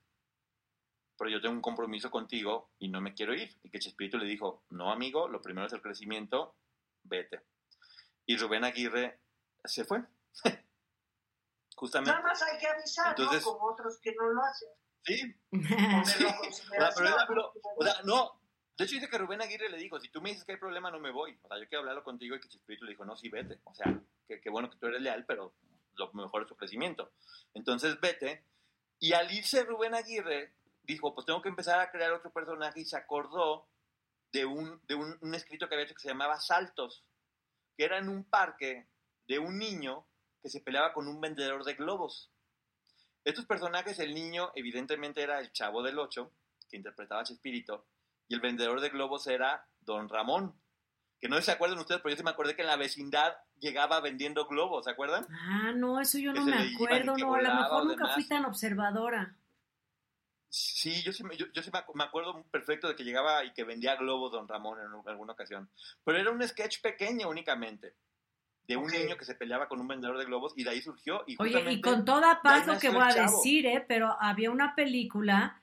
[1.17, 3.57] Pero yo tengo un compromiso contigo y no me quiero ir.
[3.63, 6.55] Y que Chespirito le dijo, no, amigo, lo primero es el crecimiento,
[7.03, 7.41] vete.
[8.25, 9.19] Y Rubén Aguirre
[9.65, 10.03] se fue.
[11.75, 12.11] Justamente.
[12.11, 13.53] Nada más hay que avisar, Entonces- ¿no?
[13.53, 14.69] Como otros que no lo hacen.
[15.03, 15.35] Sí,
[16.01, 18.36] O sea, pero pero- o sea, no.
[18.77, 20.91] De hecho, dice que Rubén Aguirre le dijo, si tú me dices que hay problema,
[20.91, 21.37] no me voy.
[21.41, 23.59] O sea, yo quiero hablarlo contigo y que Chespirito le dijo, no, sí, vete.
[23.63, 25.55] O sea, que, que bueno que tú eres leal, pero
[25.95, 27.11] lo mejor es tu crecimiento.
[27.55, 28.43] Entonces, vete.
[28.99, 30.53] Y al irse Rubén Aguirre,
[30.83, 33.67] dijo, pues tengo que empezar a crear otro personaje y se acordó
[34.31, 37.03] de un, de un, un escrito que había hecho que se llamaba Saltos,
[37.75, 38.87] que era en un parque
[39.27, 40.05] de un niño
[40.41, 42.31] que se peleaba con un vendedor de globos.
[43.25, 46.31] Estos personajes, el niño evidentemente era el chavo del 8,
[46.69, 47.85] que interpretaba a Chespirito,
[48.27, 50.53] y el vendedor de globos era Don Ramón.
[51.19, 53.99] Que no se acuerdan ustedes, pero yo sí me acordé que en la vecindad llegaba
[54.01, 55.25] vendiendo globos, ¿se acuerdan?
[55.31, 58.45] Ah, no, eso yo Que no me acuerdo, no, a lo mejor nunca fui tan
[58.45, 59.35] observadora.
[60.49, 63.51] Sí, yo sí, me, yo, yo sí me me acuerdo perfecto de que llegaba y
[63.53, 65.69] que vendía globos Don Ramón en un- alguna ocasión.
[66.03, 67.95] Pero era un sketch pequeño únicamente,
[68.67, 71.23] de un niño que se peleaba con un vendedor de globos y de ahí surgió.
[71.27, 73.83] Y Oye, y con toda paz lo que voy a decir, ¿eh?
[73.87, 75.61] Pero había una película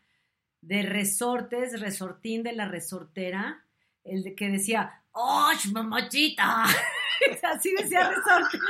[0.67, 3.65] de resortes, resortín de la resortera,
[4.03, 6.65] el de que decía, ¡Oh, mamachita!
[7.43, 8.61] Así decía resortes.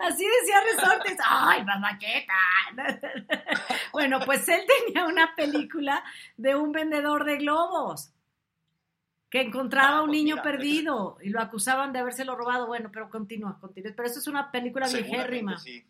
[0.00, 1.18] Así decía resortes.
[1.24, 2.34] ¡Ay, mamacheta!
[3.92, 6.02] bueno, pues él tenía una película
[6.36, 8.12] de un vendedor de globos
[9.30, 12.66] que encontraba a un niño perdido y lo acusaban de habérselo robado.
[12.66, 13.92] Bueno, pero continúa, continúa.
[13.94, 15.58] Pero eso es una película viejérrima.
[15.58, 15.86] sí.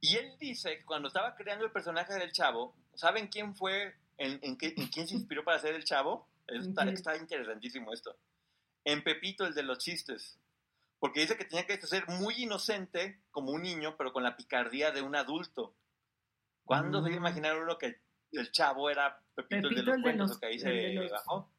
[0.00, 4.38] Y él dice que cuando estaba creando el personaje del chavo, ¿saben quién fue, en,
[4.42, 6.28] en qué- en quién se inspiró para hacer el chavo?
[6.46, 8.16] Está, interesantísimo esto.
[8.84, 10.38] En Pepito, el de los chistes.
[10.98, 14.90] Porque dice que tenía que ser muy inocente como un niño, pero con la picardía
[14.92, 15.74] de un adulto.
[16.64, 17.22] ¿Cuándo se iba a Mm.
[17.26, 18.00] imaginar uno que
[18.32, 20.68] el chavo era Pepito, el de los el de cuentos, los- que ahí el se
[20.70, 21.50] de los- bajó?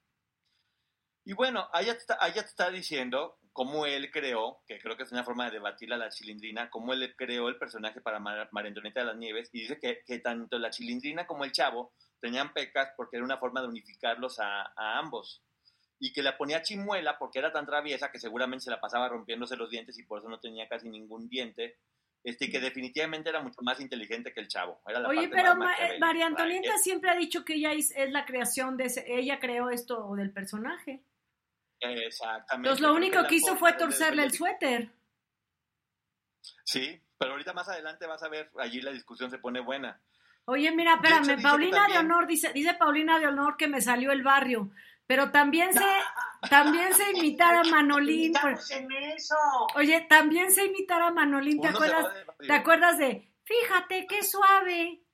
[1.25, 5.03] Y bueno, allá te, está, allá te está diciendo cómo él creó, que creo que
[5.03, 8.49] es una forma de debatir a la chilindrina, cómo él creó el personaje para Mar-
[8.51, 12.89] de las Nieves, y dice que, que tanto la chilindrina como el chavo tenían pecas
[12.97, 15.43] porque era una forma de unificarlos a, a ambos.
[15.99, 19.55] Y que la ponía chimuela porque era tan traviesa que seguramente se la pasaba rompiéndose
[19.55, 21.77] los dientes y por eso no tenía casi ningún diente.
[22.25, 24.81] Este, que definitivamente era mucho más inteligente que el chavo.
[24.87, 25.99] Era la Oye, parte pero Ma- eh.
[25.99, 29.69] María Antonieta siempre ha dicho que ella es, es la creación de ese, ella creó
[29.69, 31.03] esto del personaje.
[31.83, 32.69] Exactamente.
[32.69, 34.91] Entonces lo único que hizo fue torcerle el suéter.
[36.63, 40.01] Sí, pero ahorita más adelante vas a ver, allí la discusión se pone buena.
[40.45, 44.23] Oye, mira, espérame, Paulina de Honor dice, dice Paulina de Honor que me salió el
[44.23, 44.71] barrio,
[45.07, 45.79] pero también sé,
[46.49, 48.33] también sé imitar a Manolín.
[48.33, 49.35] por- eso.
[49.75, 52.13] Oye, también sé imitar a Manolín, ¿te Uno se acuerdas?
[52.39, 52.47] de.
[52.47, 53.29] ¿Te acuerdas de?
[53.45, 55.01] Fíjate qué suave.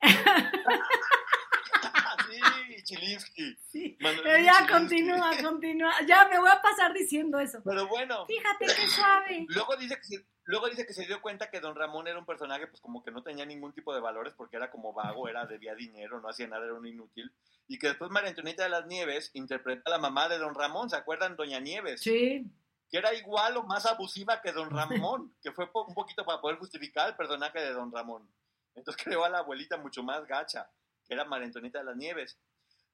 [2.84, 3.96] sí, Chilinsky.
[4.00, 4.72] Manolín Pero ya Chilinsky.
[4.72, 5.92] continúa, continúa.
[6.06, 7.60] Ya me voy a pasar diciendo eso.
[7.64, 8.26] Pero bueno.
[8.26, 9.46] Fíjate qué suave.
[9.48, 12.26] Luego dice que se, luego dice que se dio cuenta que Don Ramón era un
[12.26, 15.46] personaje pues como que no tenía ningún tipo de valores porque era como vago, era
[15.46, 17.32] debía dinero, no hacía nada, era un inútil.
[17.68, 20.90] Y que después María Antonieta de las Nieves interpreta a la mamá de Don Ramón,
[20.90, 21.36] ¿se acuerdan?
[21.36, 22.00] Doña Nieves.
[22.00, 22.44] Sí.
[22.90, 26.58] Que era igual o más abusiva que Don Ramón, que fue un poquito para poder
[26.58, 28.28] justificar el personaje de Don Ramón.
[28.74, 30.68] Entonces creó a la abuelita mucho más gacha,
[31.06, 32.36] que era María Antonieta de las Nieves.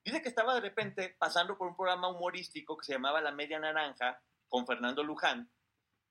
[0.06, 3.58] Dice que estaba de repente pasando por un programa humorístico que se llamaba La Media
[3.58, 5.50] Naranja con Fernando Luján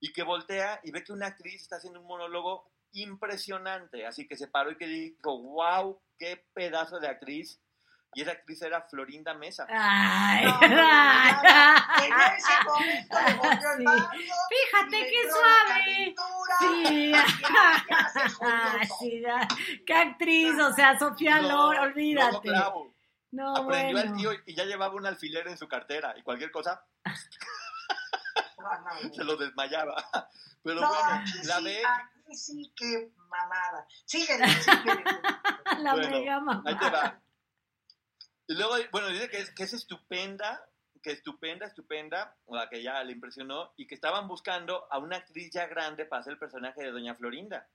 [0.00, 4.36] y que voltea y ve que una actriz está haciendo un monólogo impresionante, así que
[4.36, 7.58] se paró y que dijo, wow, qué pedazo de actriz.
[8.12, 9.66] Y esa actriz era Florinda Mesa.
[9.70, 13.84] Ay, No, ay, En ese momento le volvió el Sí.
[13.84, 14.34] barrio.
[14.50, 16.14] Fíjate qué suave.
[18.98, 19.16] Sí,
[19.86, 22.50] qué actriz, o sea, Sofía No, no, olvídate.
[23.36, 24.10] No, Aprendió bueno.
[24.10, 26.82] al tío y ya llevaba un alfiler en su cartera y cualquier cosa
[29.14, 30.02] se lo desmayaba.
[30.62, 31.82] Pero no, bueno, la sí, ve.
[31.84, 33.86] aquí sí, qué mamada.
[34.06, 35.04] Síguele, síguele.
[35.80, 36.62] La bueno, mega mamá.
[36.64, 37.20] Ahí te va.
[38.48, 40.66] Y luego, bueno, dice que es, que es estupenda,
[41.02, 45.18] que estupenda, estupenda, o la que ya le impresionó, y que estaban buscando a una
[45.18, 47.68] actriz ya grande para hacer el personaje de Doña Florinda.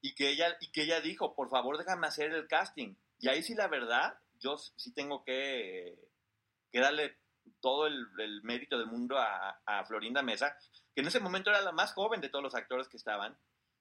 [0.00, 2.94] Y que ella, y que ella dijo, por favor, déjame hacer el casting.
[3.18, 5.98] Y ahí sí, la verdad, yo sí tengo que,
[6.72, 7.16] darle
[7.60, 8.06] todo el,
[8.42, 10.56] mérito del mundo a, Florinda Mesa,
[10.94, 13.36] que en ese momento era la más joven de todos los actores que estaban.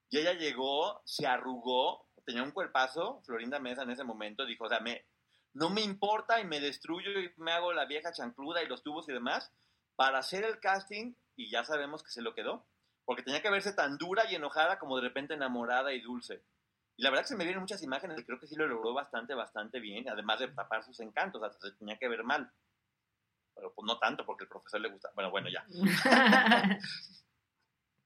[0.09, 4.69] Y ella llegó, se arrugó, tenía un cuerpazo, Florinda Mesa en ese momento, dijo, o
[4.69, 4.81] sea,
[5.53, 9.07] no me importa y me destruyo y me hago la vieja chancluda y los tubos
[9.09, 9.51] y demás
[9.95, 12.65] para hacer el casting y ya sabemos que se lo quedó.
[13.05, 16.41] Porque tenía que verse tan dura y enojada como de repente enamorada y dulce.
[16.95, 18.93] Y la verdad que se me vienen muchas imágenes y creo que sí lo logró
[18.93, 22.51] bastante, bastante bien, además de tapar sus encantos, hasta se tenía que ver mal.
[23.55, 25.09] Pero pues no tanto porque el profesor le gusta.
[25.15, 25.65] Bueno, bueno, ya.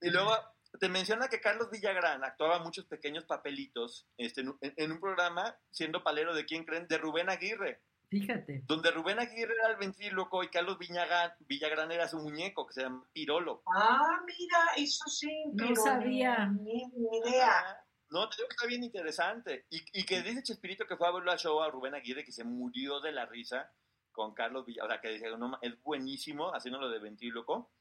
[0.01, 0.31] Y luego
[0.79, 5.55] te menciona que Carlos Villagrán actuaba muchos pequeños papelitos este, en, un- en un programa
[5.71, 8.61] siendo palero de quién creen, de Rubén Aguirre, Fíjate.
[8.65, 12.81] donde Rubén Aguirre era el ventríloco y Carlos Villagrán, Villagrán era su muñeco que se
[12.83, 13.63] llama Pirolo.
[13.73, 16.45] Ah, mira, eso sí, No sabía.
[16.45, 17.49] Ni, ni idea.
[17.59, 19.65] Ah, No, te digo que está bien interesante.
[19.69, 22.43] Y, que dice Chespirito que fue a verlo al show a Rubén Aguirre que se
[22.43, 23.71] murió de la risa
[24.11, 24.89] con Carlos Villagrán.
[24.89, 27.71] O sea, que dice, no, es buenísimo haciéndolo de ventríloco.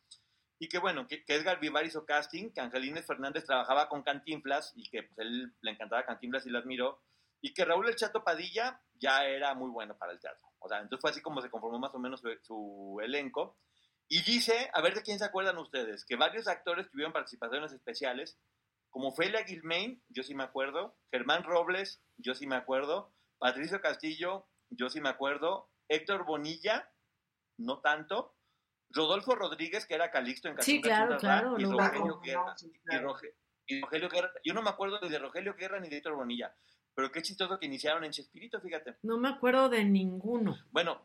[0.59, 4.73] Y que bueno, que, que Edgar Vivar hizo casting, que Angelines Fernández trabajaba con Cantinflas
[4.75, 7.03] y que pues, él le encantaba Cantinflas y lo admiró.
[7.41, 10.47] Y que Raúl El Chato Padilla ya era muy bueno para el teatro.
[10.59, 13.59] O sea, entonces fue así como se conformó más o menos su elenco.
[14.09, 18.39] Y dice, a ver de quién se acuerdan ustedes, que varios actores tuvieron participaciones especiales,
[18.97, 24.47] como Felia Gilmain, yo sí me acuerdo, Germán Robles, yo sí me acuerdo, Patricio Castillo,
[24.71, 26.91] yo sí me acuerdo, Héctor Bonilla,
[27.59, 28.35] no tanto,
[28.89, 32.21] Rodolfo Rodríguez, que era Calixto en Sí, Canción claro, claro, y Rogelio.
[32.23, 33.35] Guerra, y, Roge-
[33.67, 36.57] y Rogelio Guerra, yo no me acuerdo ni de Rogelio Guerra ni de Héctor Bonilla,
[36.95, 38.97] pero qué chistoso que iniciaron en Chespirito, fíjate.
[39.03, 40.57] No me acuerdo de ninguno.
[40.71, 41.03] Bueno,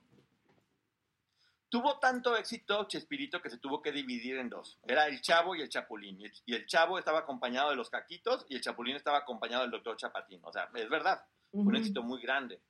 [1.71, 4.77] tuvo tanto éxito Chespirito que se tuvo que dividir en dos.
[4.83, 6.19] Era el Chavo y el Chapulín.
[6.19, 9.63] Y el, y el Chavo estaba acompañado de los Caquitos y el Chapulín estaba acompañado
[9.63, 10.41] del Doctor Chapatín.
[10.43, 12.61] O sea, es verdad, un éxito muy grande.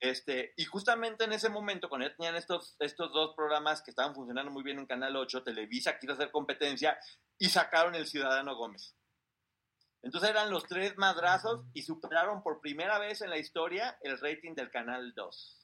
[0.00, 4.14] Este, y justamente en ese momento, cuando ya tenían estos, estos dos programas que estaban
[4.14, 6.98] funcionando muy bien en Canal 8, Televisa quiso hacer competencia
[7.38, 8.96] y sacaron El Ciudadano Gómez.
[10.02, 14.54] Entonces eran los tres madrazos y superaron por primera vez en la historia el rating
[14.54, 15.59] del Canal 2.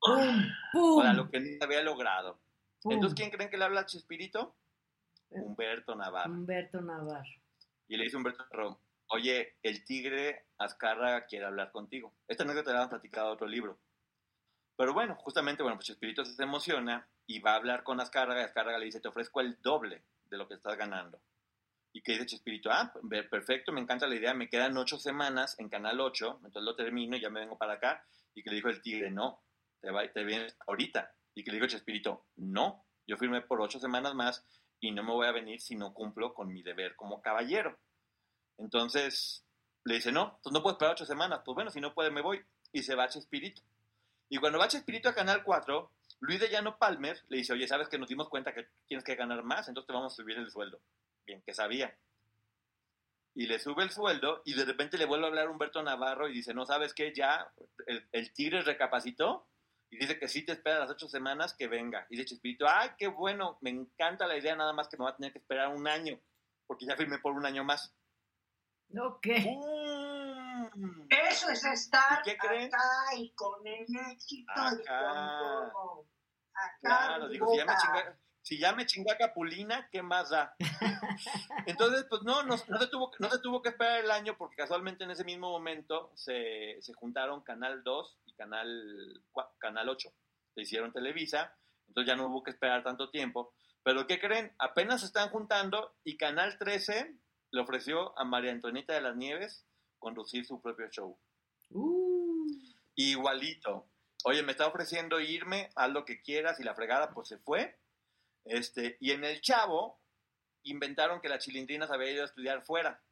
[0.00, 0.46] ¡Pum!
[0.72, 1.02] ¡Pum!
[1.02, 2.40] Para lo que no había logrado.
[2.82, 2.92] ¡Pum!
[2.92, 4.56] Entonces, ¿quién creen que le habla a Chespirito?
[5.30, 6.32] Humberto Navarro.
[6.32, 7.30] Humberto Navarro.
[7.88, 12.14] Y le dice Humberto Navarro, oye, el tigre Azcárraga quiere hablar contigo.
[12.26, 13.78] Esta anécdota la han platicado otro libro.
[14.76, 18.44] Pero bueno, justamente, bueno, pues Chespirito se emociona y va a hablar con Azcárraga y
[18.44, 21.20] Azcárraga le dice, te ofrezco el doble de lo que estás ganando.
[21.92, 22.92] Y que dice Chespirito, ah,
[23.30, 27.16] perfecto, me encanta la idea, me quedan ocho semanas en Canal 8, entonces lo termino
[27.16, 28.04] y ya me vengo para acá.
[28.34, 29.42] Y que le dijo el tigre, no,
[29.80, 31.12] te, va, te vienes ahorita.
[31.34, 34.44] Y que le dijo Chespirito, no, yo firmé por ocho semanas más
[34.80, 37.78] y no me voy a venir si no cumplo con mi deber como caballero.
[38.58, 39.44] Entonces
[39.84, 41.40] le dice, no, pues no puedo esperar ocho semanas.
[41.44, 42.44] Pues bueno, si no puede, me voy.
[42.72, 43.62] Y se va a Chespirito.
[44.28, 47.88] Y cuando va Chespirito a Canal 4, Luis de Llano Palmer le dice, oye, ¿sabes
[47.88, 49.68] que nos dimos cuenta que tienes que ganar más?
[49.68, 50.80] Entonces te vamos a subir el sueldo.
[51.26, 51.96] Bien, que sabía.
[53.34, 56.34] Y le sube el sueldo y de repente le vuelve a hablar Humberto Navarro y
[56.34, 57.14] dice, no, ¿sabes qué?
[57.14, 57.50] Ya
[57.86, 59.46] el, el tigre recapacitó
[59.90, 62.06] y dice que sí te espera las ocho semanas que venga.
[62.10, 65.10] Y dice Chespirito, ay, qué bueno, me encanta la idea, nada más que me va
[65.10, 66.20] a tener que esperar un año,
[66.66, 67.94] porque ya firmé por un año más.
[68.98, 69.26] Ok.
[71.10, 72.68] Eso es estar ¿Y qué creen?
[72.74, 75.00] acá y con el éxito y Acá.
[75.00, 76.06] con todo.
[76.54, 76.78] Acá.
[76.80, 77.82] Claro, digo, si ya me boca.
[77.82, 80.54] chingó, si ya me chingó a Capulina, ¿qué más da?
[81.66, 84.56] Entonces, pues no, no, no se tuvo, no se tuvo que esperar el año porque
[84.56, 89.22] casualmente en ese mismo momento se, se juntaron Canal 2 y Canal,
[89.58, 90.08] Canal 8.
[90.54, 91.54] Se hicieron Televisa,
[91.88, 93.52] entonces ya no hubo que esperar tanto tiempo.
[93.82, 94.54] Pero ¿qué creen?
[94.58, 97.18] Apenas se están juntando y Canal 13
[97.50, 99.66] le ofreció a María Antonieta de las Nieves
[99.98, 101.18] conducir su propio show.
[102.94, 103.90] Igualito.
[104.24, 107.78] Oye, me está ofreciendo irme, haz lo que quieras y la fregada, pues se fue.
[108.44, 110.00] Este, y en el Chavo
[110.64, 113.02] inventaron que la chilindrina se había ido a estudiar fuera.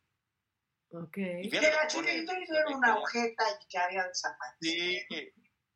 [0.91, 1.16] Ok.
[1.16, 4.57] Y Que fíjate la que pone- chilindrina era una agujeta y que había zapatos.
[4.61, 5.01] Sí.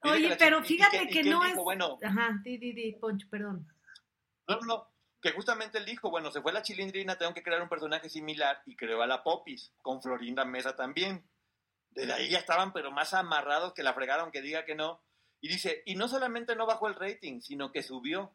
[0.02, 1.64] Oye, pero fíjate que no dijo, es.
[1.64, 3.66] Bueno, Ajá, di, di, di, Poncho, perdón.
[4.48, 4.88] no, no, no.
[5.20, 8.62] que justamente él dijo, bueno, se fue la chilindrina, tengo que crear un personaje similar
[8.64, 11.28] y creó a la Popis, con Florinda Mesa también.
[11.90, 15.02] Desde ahí ya estaban, pero más amarrados que la fregaron que diga que no.
[15.42, 18.32] Y dice, y no solamente no bajó el rating, sino que subió.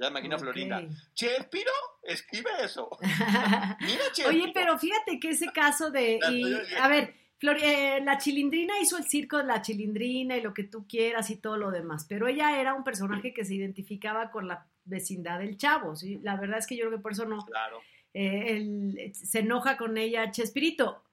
[0.00, 0.82] Ya imagino a Florinda.
[1.12, 1.70] Chespiro,
[2.02, 2.88] escribe eso.
[3.80, 6.18] Mira, Oye, pero fíjate que ese caso de...
[6.80, 10.86] a ver, eh, la chilindrina hizo el circo de la chilindrina y lo que tú
[10.88, 14.66] quieras y todo lo demás, pero ella era un personaje que se identificaba con la
[14.84, 16.18] vecindad del chavo, ¿sí?
[16.22, 17.44] La verdad es que yo creo que por eso no...
[17.44, 17.80] Claro.
[18.14, 21.04] Eh, se enoja con ella Chespirito.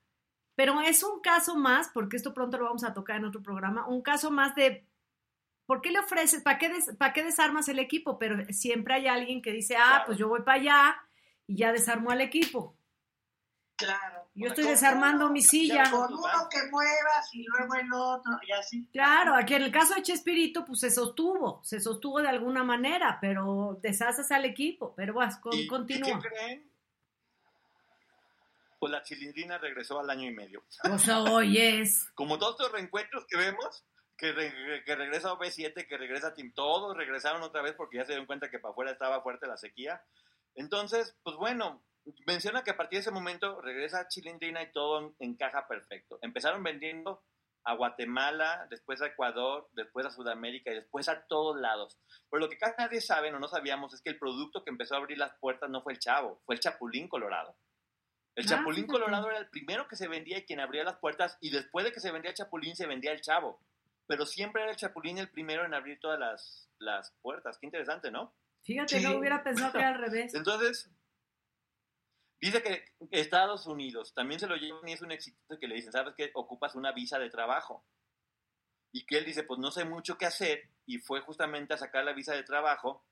[0.55, 3.85] Pero es un caso más, porque esto pronto lo vamos a tocar en otro programa,
[3.85, 4.85] un caso más de
[5.67, 6.41] ¿por qué le ofreces?
[6.41, 8.17] ¿Para qué, ¿Para qué desarmas el equipo?
[8.17, 11.01] Pero siempre hay alguien que dice, ah, pues yo voy para allá
[11.45, 12.75] y ya desarmo al equipo.
[13.75, 14.27] Claro.
[14.33, 15.91] Yo estoy desarmando mi silla.
[15.91, 18.87] Con uno que muevas y luego el otro y así.
[18.91, 23.19] Claro, aquí en el caso de Chespirito, pues se sostuvo, se sostuvo de alguna manera,
[23.21, 24.95] pero deshaces al equipo.
[24.95, 26.19] Pero vas, con, continúa.
[26.21, 26.71] ¿Qué creen?
[28.79, 30.63] Pues la chilindrina regresó al año y medio.
[30.69, 32.09] Sea, oyes.
[32.13, 33.83] Como todos los reencuentros que vemos,
[34.17, 38.25] que, que regresa OB7, que regresa Team, todos regresaron otra vez porque ya se dieron
[38.25, 40.01] cuenta que para afuera estaba fuerte la sequía.
[40.55, 41.83] Entonces, pues bueno,
[42.25, 46.17] menciona que a partir de ese momento regresa Chilindrina y todo encaja perfecto.
[46.21, 47.23] Empezaron vendiendo
[47.63, 51.99] a Guatemala, después a Ecuador, después a Sudamérica y después a todos lados.
[52.29, 54.95] Pero lo que casi nadie sabe o no sabíamos es que el producto que empezó
[54.95, 57.57] a abrir las puertas no fue el chavo, fue el Chapulín Colorado.
[58.35, 61.37] El ah, Chapulín Colorado era el primero que se vendía y quien abría las puertas
[61.41, 63.59] y después de que se vendía el Chapulín se vendía el chavo.
[64.07, 67.57] Pero siempre era el Chapulín el primero en abrir todas las, las puertas.
[67.59, 68.33] Qué interesante, ¿no?
[68.63, 70.33] Fíjate, no hubiera pensado que era al revés.
[70.33, 70.89] Entonces,
[72.39, 75.91] Dice que Estados Unidos también se lo llevan y es un éxito que le dicen,
[75.91, 76.29] ¿sabes qué?
[76.35, 77.83] Ocupas una visa de trabajo.
[78.91, 82.03] Y que él dice, pues no sé mucho qué hacer y fue justamente a sacar
[82.03, 83.05] la visa de trabajo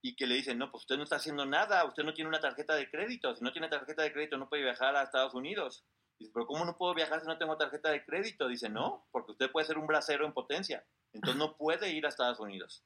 [0.00, 2.40] y que le dicen, no, pues usted no está haciendo nada, usted no tiene una
[2.40, 5.84] tarjeta de crédito, si no tiene tarjeta de crédito no puede viajar a Estados Unidos.
[6.18, 8.48] Dice, pero ¿cómo no puedo viajar si no tengo tarjeta de crédito?
[8.48, 12.08] Dice, no, porque usted puede ser un bracero en potencia, entonces no puede ir a
[12.08, 12.84] Estados Unidos.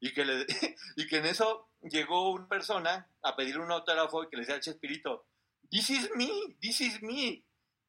[0.00, 0.46] Y que, le,
[0.96, 4.54] y que en eso llegó una persona a pedir un autógrafo y que le decía
[4.56, 5.26] al Chespirito,
[5.70, 7.44] this is me, this is me,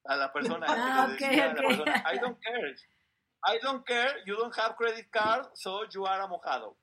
[0.05, 0.65] a la persona.
[0.69, 1.67] Ah, okay, okay.
[1.67, 2.75] persona, I don't care.
[3.45, 6.75] I don't care, you don't have credit card, so you are a mojado.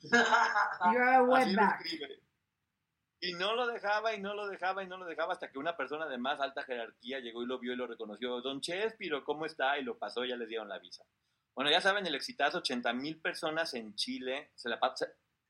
[0.92, 1.82] You're a wetback.
[3.20, 5.76] Y no lo dejaba y no lo dejaba y no lo dejaba hasta que una
[5.76, 8.40] persona de más alta jerarquía llegó y lo vio y lo reconoció.
[8.40, 9.78] Don Chespiro, ¿cómo está?
[9.78, 11.04] Y lo pasó y ya le dieron la visa.
[11.54, 14.78] Bueno, ya saben, el exitazo, 80 mil personas en Chile, se la,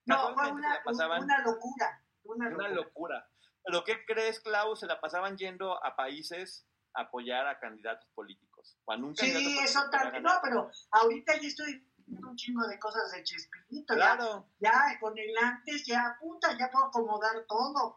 [0.08, 0.80] no, fue una,
[1.18, 2.02] una locura.
[2.24, 3.28] Una, locura.
[3.62, 4.80] Pero ¿qué crees, Klaus?
[4.80, 8.78] Se la pasaban yendo a países a apoyar a candidatos políticos.
[9.16, 10.22] sí, eso también.
[10.22, 13.94] No, pero ahorita ya estoy un chingo de cosas de Chespirito.
[13.94, 14.48] Claro.
[14.58, 17.94] Ya, ya, con el antes, ya, puta, ya puedo acomodar todo.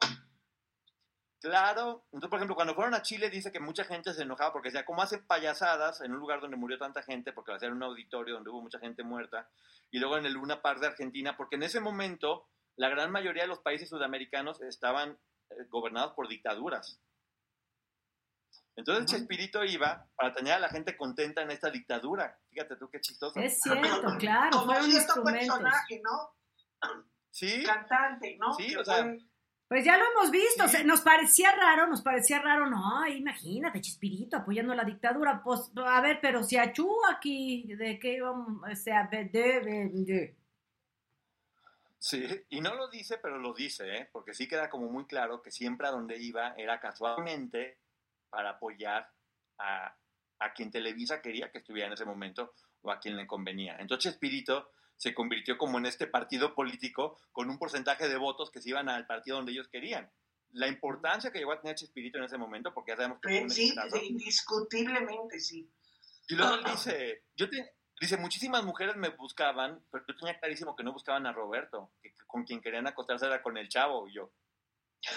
[1.40, 2.06] Claro.
[2.12, 4.86] Entonces, por ejemplo, cuando fueron a Chile, dice que mucha gente se enojaba porque decía,
[4.86, 7.34] ¿cómo hacen payasadas en un lugar donde murió tanta gente?
[7.34, 9.50] Porque va a ser un auditorio donde hubo mucha gente muerta.
[9.90, 13.44] Y luego en el Luna Park de Argentina, porque en ese momento la gran mayoría
[13.44, 15.18] de los países sudamericanos estaban
[15.50, 17.00] eh, gobernados por dictaduras.
[18.76, 22.40] Entonces Chespirito iba para tener a la gente contenta en esta dictadura.
[22.50, 23.40] Fíjate tú qué chistoso.
[23.40, 24.52] Es cierto, claro.
[24.52, 26.30] Como fueron personaje, ¿no?
[27.30, 27.64] Sí.
[27.64, 28.54] Cantante, ¿no?
[28.54, 29.14] Sí, o sea,
[29.72, 34.76] pues ya lo hemos visto, nos parecía raro, nos parecía raro, no, imagínate, Chespirito apoyando
[34.76, 38.62] la dictadura, pues, a ver, pero si achú aquí, ¿de qué íbamos?
[38.70, 40.36] O sea, de, de,
[42.00, 44.10] Sí, y no lo dice, pero lo dice, ¿eh?
[44.12, 47.78] porque sí queda como muy claro que siempre a donde iba era casualmente
[48.32, 49.08] para apoyar
[49.60, 49.96] a,
[50.40, 53.78] a quien Televisa quería que estuviera en ese momento o a quien le convenía.
[53.78, 58.62] Entonces Chespirito se convirtió como en este partido político con un porcentaje de votos que
[58.62, 60.12] se iban al partido donde ellos querían.
[60.54, 63.44] La importancia que llegó a tener Chespirito en ese momento, porque ya sabemos que fue
[63.44, 63.74] un Sí,
[64.04, 65.68] indiscutiblemente sí.
[66.28, 67.48] Y luego él dice, yo
[68.00, 72.14] dice, muchísimas mujeres me buscaban, pero yo tenía clarísimo que no buscaban a Roberto, que
[72.28, 74.32] con quien querían acostarse era con el chavo y yo.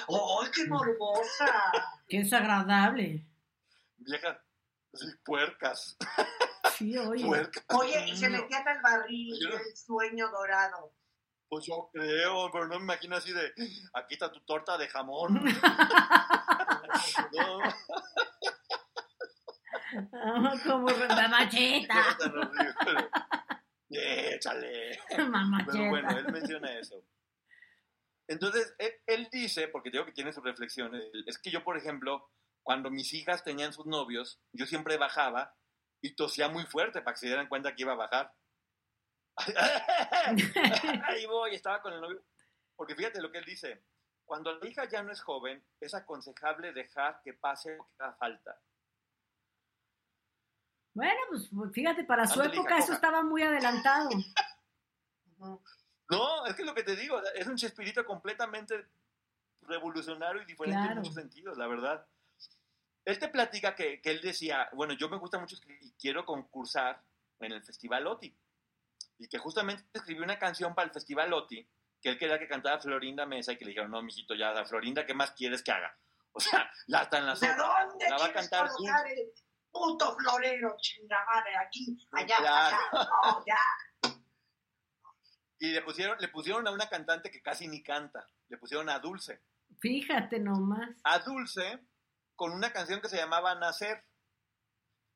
[0.08, 1.72] ¡Oh, qué morbosa!
[2.08, 3.26] ¡Qué desagradable!
[3.98, 4.38] Viejas,
[4.92, 5.96] así, puercas.
[7.06, 8.08] oye.
[8.08, 10.92] y se metían al barril, el sueño dorado.
[11.48, 13.52] Pues yo creo, pero no me imagino así de,
[13.94, 15.44] aquí está tu torta de jamón.
[20.64, 22.16] como mamacheta.
[23.90, 24.98] Échale.
[25.28, 25.72] Mamacheta.
[25.72, 27.04] Pero bueno, él menciona eso.
[28.26, 32.30] Entonces, él, él, dice, porque digo que tiene sus reflexiones, es que yo, por ejemplo,
[32.62, 35.54] cuando mis hijas tenían sus novios, yo siempre bajaba
[36.00, 38.32] y tosía muy fuerte para que se dieran cuenta que iba a bajar.
[41.08, 42.24] Ahí voy, estaba con el novio.
[42.76, 43.84] Porque fíjate lo que él dice.
[44.24, 48.14] Cuando la hija ya no es joven, es aconsejable dejar que pase lo que haga
[48.14, 48.58] falta.
[50.94, 52.96] Bueno, pues fíjate, para su Ándale, época hija, eso coja.
[52.96, 54.08] estaba muy adelantado.
[56.10, 58.86] No, es que es lo que te digo, es un Chespirito completamente
[59.62, 60.92] revolucionario y diferente Claro.
[60.92, 62.06] en muchos sentidos, la verdad.
[63.04, 67.02] Él te platica que, que él decía, bueno, yo me gusta mucho y quiero concursar
[67.40, 68.34] en el Festival OTI.
[69.18, 71.66] Y que justamente escribió una canción para el Festival OTI
[72.02, 74.66] que él quería que cantara Florinda Mesa y que le dijeron, no, mijito, ya, la
[74.66, 75.96] Florinda, ¿qué más quieres que haga?
[76.32, 77.86] O sea, la está en la ¿De sopa.
[77.86, 78.70] dónde La va a quieres cantar
[79.06, 79.32] el
[79.70, 81.56] puto florero, chingamare?
[81.56, 82.76] Aquí, allá, Claro.
[82.76, 83.08] acá.
[83.22, 83.56] No, ya.
[85.58, 88.26] Y le pusieron, le pusieron a una cantante que casi ni canta.
[88.48, 89.40] Le pusieron a Dulce.
[89.80, 90.90] Fíjate nomás.
[91.04, 91.80] a Dulce
[92.36, 94.04] con una canción que se llamaba Nacer,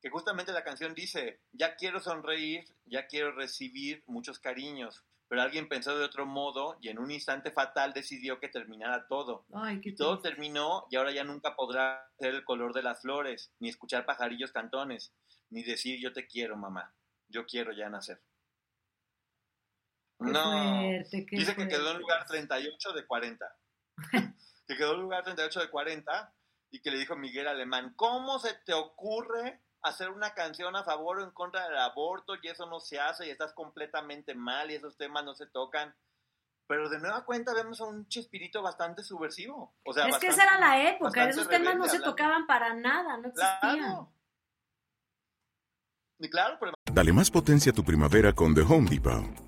[0.01, 5.69] que justamente la canción dice, ya quiero sonreír, ya quiero recibir muchos cariños, pero alguien
[5.69, 9.45] pensó de otro modo y en un instante fatal decidió que terminara todo.
[9.53, 13.03] Ay, qué Y todo terminó y ahora ya nunca podrá ser el color de las
[13.03, 15.13] flores, ni escuchar pajarillos cantones,
[15.51, 16.95] ni decir yo te quiero, mamá,
[17.29, 18.23] yo quiero ya nacer.
[20.19, 20.43] Qué No,
[20.81, 23.57] fuerte, qué dice que quedó en lugar 38 de 40.
[24.67, 26.35] que quedó en lugar 38 de 40
[26.71, 31.21] y que le dijo Miguel Alemán, ¿cómo se te ocurre hacer una canción a favor
[31.21, 34.75] o en contra del aborto y eso no se hace y estás completamente mal y
[34.75, 35.95] esos temas no se tocan?
[36.67, 39.75] Pero de nueva cuenta vemos a un Chespirito bastante subversivo.
[39.85, 42.11] O sea, es que esa era la época, esos temas no se hablando.
[42.11, 43.79] tocaban para nada, no existían.
[43.79, 44.13] Claro.
[46.19, 49.48] Y claro, pero Dale más potencia a tu primavera con The Home Depot.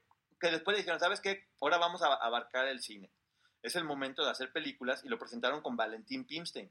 [0.41, 1.47] que después le dijeron, ¿sabes qué?
[1.61, 3.11] Ahora vamos a abarcar el cine.
[3.61, 6.69] Es el momento de hacer películas y lo presentaron con Valentín Pimstein.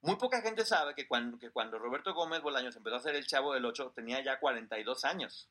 [0.00, 3.26] Muy poca gente sabe que cuando, que cuando Roberto Gómez Bolaños empezó a hacer El
[3.26, 5.50] Chavo del 8 tenía ya 42 años.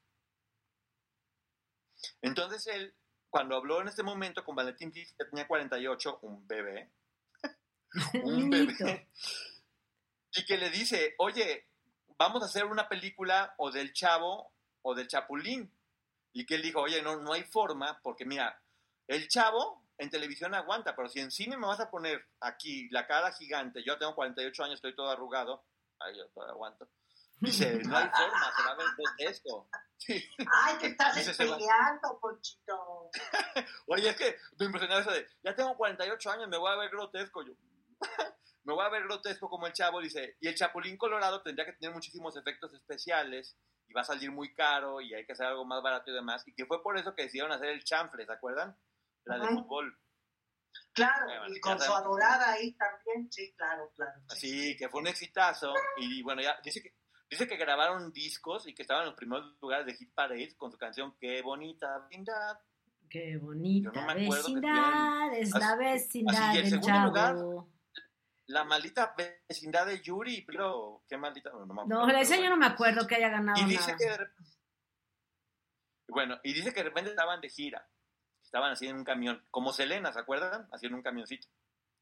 [2.21, 2.95] Entonces él,
[3.29, 6.91] cuando habló en este momento con Valentín Pimstein, tenía 48, un bebé,
[8.23, 9.09] un bebé,
[10.35, 11.67] y que le dice, oye,
[12.17, 14.51] vamos a hacer una película o del Chavo
[14.81, 15.71] o del Chapulín.
[16.33, 18.59] Y que él dijo, oye, no, no hay forma, porque mira,
[19.07, 23.05] el Chavo en televisión aguanta, pero si en cine me vas a poner aquí la
[23.07, 25.63] cara gigante, yo tengo 48 años, estoy todo arrugado,
[25.99, 26.89] ay, yo todavía aguanto.
[27.39, 29.69] Dice, no hay forma, se va a ver grotesco.
[30.03, 30.21] Sí.
[30.51, 33.09] Ay, te estás Dice, peleando, Ponchito.
[33.87, 36.89] Oye, es que me impresionó eso de, ya tengo 48 años, me voy a ver
[36.89, 37.53] grotesco yo.
[38.65, 41.71] me voy a ver grotesco como el chavo, dice, y el Chapulín Colorado tendría que
[41.71, 43.55] tener muchísimos efectos especiales
[43.93, 46.43] y va a salir muy caro y hay que hacer algo más barato y demás,
[46.47, 48.75] y que fue por eso que decidieron hacer el chanfle, ¿se acuerdan?
[49.25, 49.95] La de fútbol.
[50.93, 52.01] Claro, Eh, bueno, y con su sabemos.
[52.07, 54.19] adorada ahí también, sí, claro, claro.
[54.29, 56.95] Así que fue un exitazo y bueno, ya dice que
[57.29, 60.71] dice que grabaron discos y que estaban en los primeros lugares de Hit Parade con
[60.71, 62.57] su canción Qué bonita vecindad.
[63.09, 66.81] Qué bonita Yo no me acuerdo que es la Así- vecindad así, y el del
[66.81, 67.07] segundo chavo.
[67.07, 67.65] lugar,
[68.47, 69.15] La maldita
[69.47, 72.65] vecindad de Yuri, pero qué maldita, no, no me No, acuerdo, ese yo no me
[72.65, 73.97] acuerdo que haya ganado Y dice nada.
[73.97, 74.27] que de
[76.09, 77.87] bueno, y dice que de repente estaban de gira,
[78.43, 80.67] estaban así en un camión, como Selena, ¿se acuerdan?
[80.71, 81.47] Así en un camioncito,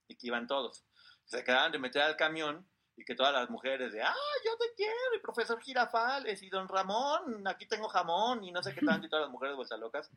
[0.08, 0.84] y que iban todos.
[1.26, 4.14] Se acababan de meter al camión y que todas las mujeres de, ah,
[4.44, 8.74] yo te quiero, y profesor Girafales, y don Ramón, aquí tengo jamón, y no sé
[8.74, 10.10] qué tanto, y todas las mujeres vueltas locas.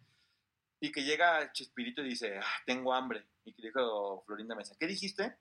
[0.81, 3.29] Y que llega Chespirito y dice, ah, tengo hambre.
[3.45, 5.39] Y que dijo Florinda Mesa, ¿qué dijiste?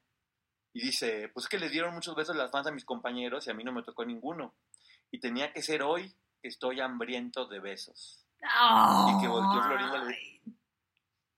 [0.73, 3.51] Y dice, pues es que le dieron muchos besos las fans a mis compañeros y
[3.51, 4.55] a mí no me tocó ninguno.
[5.11, 8.25] Y tenía que ser hoy que estoy hambriento de besos.
[8.41, 10.41] Y que volteó Florinda le,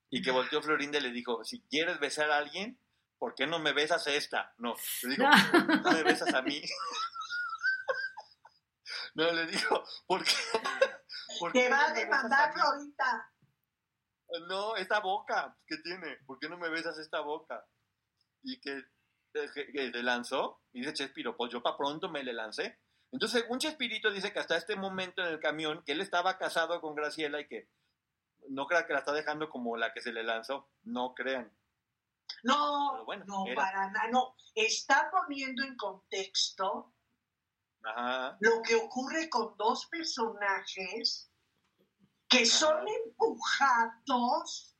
[0.09, 2.79] y que volteó Florinda y le dijo, si quieres besar a alguien,
[3.17, 4.53] ¿por qué no me besas esta?
[4.57, 6.61] No, le dijo, ¿por qué no me besas a mí?
[9.15, 10.33] No, le dijo, ¿por qué?
[11.39, 12.59] por qué Te va no a demandar, mí?
[12.59, 13.33] Florita.
[14.49, 17.65] No, esta boca que tiene, ¿por qué no me besas esta boca?
[18.43, 18.83] Y que,
[19.53, 22.79] que- le lanzó, y dice Chespiro, pues yo para pronto me le lancé.
[23.11, 26.81] Entonces, según Chespirito dice que hasta este momento en el camión, que él estaba casado
[26.81, 27.69] con Graciela y que
[28.49, 31.51] no crea que la está dejando como la que se le lanzó, no crean.
[32.43, 34.35] No, Pero bueno, no, era- para nada, no.
[34.55, 36.93] Está poniendo en contexto
[37.83, 38.37] Ajá.
[38.39, 41.31] lo que ocurre con dos personajes
[42.27, 44.74] que son empujados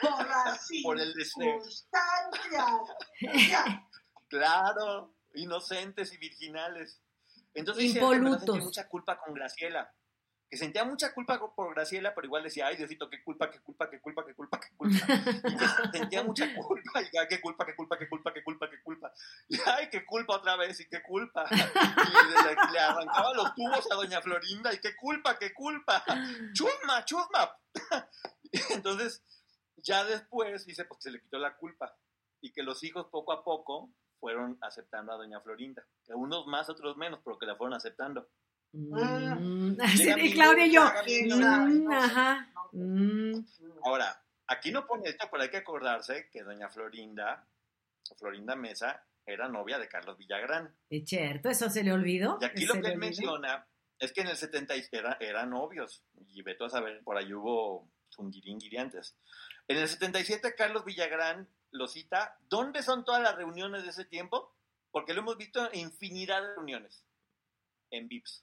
[0.00, 1.90] por las Por el circunstancias.
[4.28, 7.00] Claro, inocentes y virginales.
[7.52, 8.64] Entonces dice él que empezó a sentir Impolutos.
[8.64, 9.92] mucha culpa con Graciela.
[10.48, 13.88] Que sentía mucha culpa por Graciela, pero igual decía, ay Diosito, qué culpa, qué culpa,
[13.90, 15.06] qué culpa, qué culpa, qué culpa.
[15.48, 15.66] Y que
[15.98, 19.12] sentía mucha culpa, y ya, qué culpa, qué culpa, qué culpa, qué culpa, qué culpa.
[19.48, 21.44] Y ay, qué culpa otra vez, y qué culpa.
[21.52, 26.04] Y le, le arrancaba los tubos a doña Florinda, y qué culpa, qué culpa.
[26.52, 27.56] Chusma, chusma.
[28.70, 29.22] Entonces,
[29.82, 31.94] ya después, dice, pues se le quitó la culpa.
[32.40, 35.84] Y que los hijos poco a poco fueron aceptando a doña Florinda.
[36.04, 38.28] Que unos más, otros menos, pero que la fueron aceptando.
[38.72, 40.82] Mm, Llega de mi Claudia y yo.
[40.84, 42.48] mm, ajá.
[42.72, 43.32] mm.
[43.84, 47.46] Ahora, aquí no pone esto, pero hay que acordarse que doña Florinda,
[48.18, 50.74] Florinda Mesa, era novia de Carlos Villagrán.
[50.88, 52.38] Es cierto, eso se le olvidó.
[52.40, 52.98] Y aquí ¿Se lo que él olvidó?
[53.00, 53.66] menciona
[53.98, 56.04] es que en el 70 y- era, eran novios.
[56.28, 59.16] Y veto a saber, por ahí hubo fungiringiri antes.
[59.70, 62.36] En el 77 Carlos Villagrán lo cita.
[62.48, 64.52] ¿Dónde son todas las reuniones de ese tiempo?
[64.90, 67.04] Porque lo hemos visto en infinidad de reuniones.
[67.92, 68.42] En VIPs.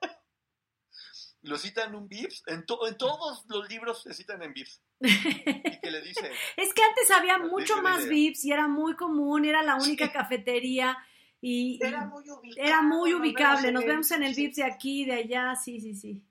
[1.42, 2.44] lo cita en un VIPs.
[2.46, 4.80] En, to- en todos los libros se citan en VIPs.
[5.00, 6.30] Y que le dice...
[6.56, 8.06] Es que antes había mucho más.
[8.08, 10.96] VIPs y era muy común, era la única cafetería
[11.40, 12.68] y, y Era muy ubicado.
[12.68, 13.72] era muy ubicable.
[13.72, 14.32] Nos vemos en el.
[14.32, 16.22] VIPs de aquí, de allá, sí, sí, sí.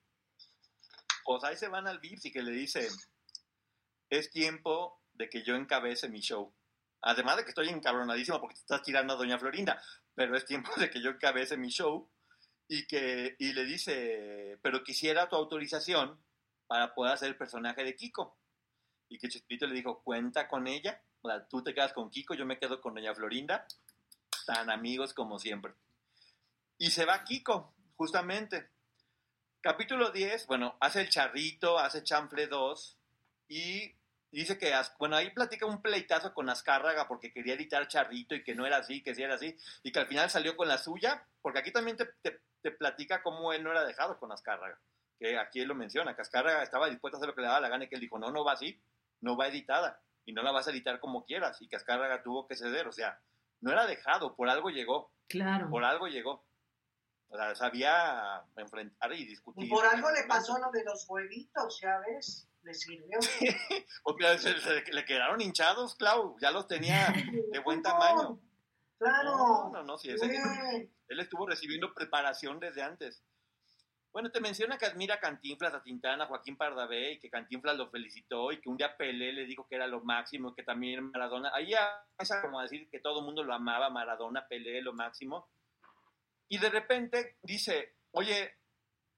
[1.26, 2.88] Pues ahí se van al VIPs y que le dice,
[4.12, 6.54] es tiempo de que yo encabece mi show.
[7.02, 9.82] Además de que estoy encabronadísimo porque te estás tirando a Doña Florinda,
[10.14, 12.10] pero es tiempo de que yo encabece mi show
[12.68, 16.22] y que y le dice, pero quisiera tu autorización
[16.68, 18.38] para poder hacer el personaje de Kiko.
[19.10, 22.34] Y que Chespirito le dijo, cuenta con ella, o sea, tú te quedas con Kiko,
[22.34, 23.66] yo me quedo con Doña Florinda,
[24.46, 25.74] tan amigos como siempre.
[26.78, 28.70] Y se va Kiko, justamente.
[29.62, 32.98] Capítulo 10, bueno, hace el charrito, hace chanfle 2
[33.50, 34.01] y
[34.32, 38.56] dice que, bueno, ahí platica un pleitazo con Azcárraga porque quería editar charrito y que
[38.56, 41.28] no era así, que sí era así, y que al final salió con la suya,
[41.42, 44.80] porque aquí también te, te- te platica cómo él no era dejado con Azcárraga,
[45.20, 47.60] que aquí él lo menciona, que Azcárraga estaba dispuesto a hacer lo que le daba
[47.60, 48.82] la gana y que él dijo, no, no va así,
[49.20, 52.48] no va editada, y no la vas a editar como quieras, y que Azcárraga tuvo
[52.48, 53.20] que ceder, o sea,
[53.60, 55.70] no era dejado, por algo llegó, Claro.
[55.70, 56.46] por algo llegó.
[57.34, 59.66] O sea, sabía enfrentar y discutir.
[59.66, 63.20] Y por algo le pasó lo de los huevitos, ya ves, le sirvió.
[64.38, 66.38] Se- se- le quedaron hinchados, Clau.
[66.42, 67.14] Ya los tenía
[67.52, 68.40] de buen tamaño.
[69.00, 69.32] Claro.
[69.38, 70.94] No, no, no, sí, ese- Bien.
[71.08, 73.24] él estuvo recibiendo preparación desde antes.
[74.12, 77.78] Bueno, te menciona que admira a Cantinflas, a Tintana, a Joaquín Pardavé, y que Cantinflas
[77.78, 81.10] lo felicitó, y que un día Pelé le dijo que era lo máximo, que también
[81.12, 81.74] Maradona, ahí
[82.12, 85.48] empieza como a decir que todo el mundo lo amaba, Maradona, Pelé, lo máximo.
[86.52, 88.54] Y de repente dice, oye,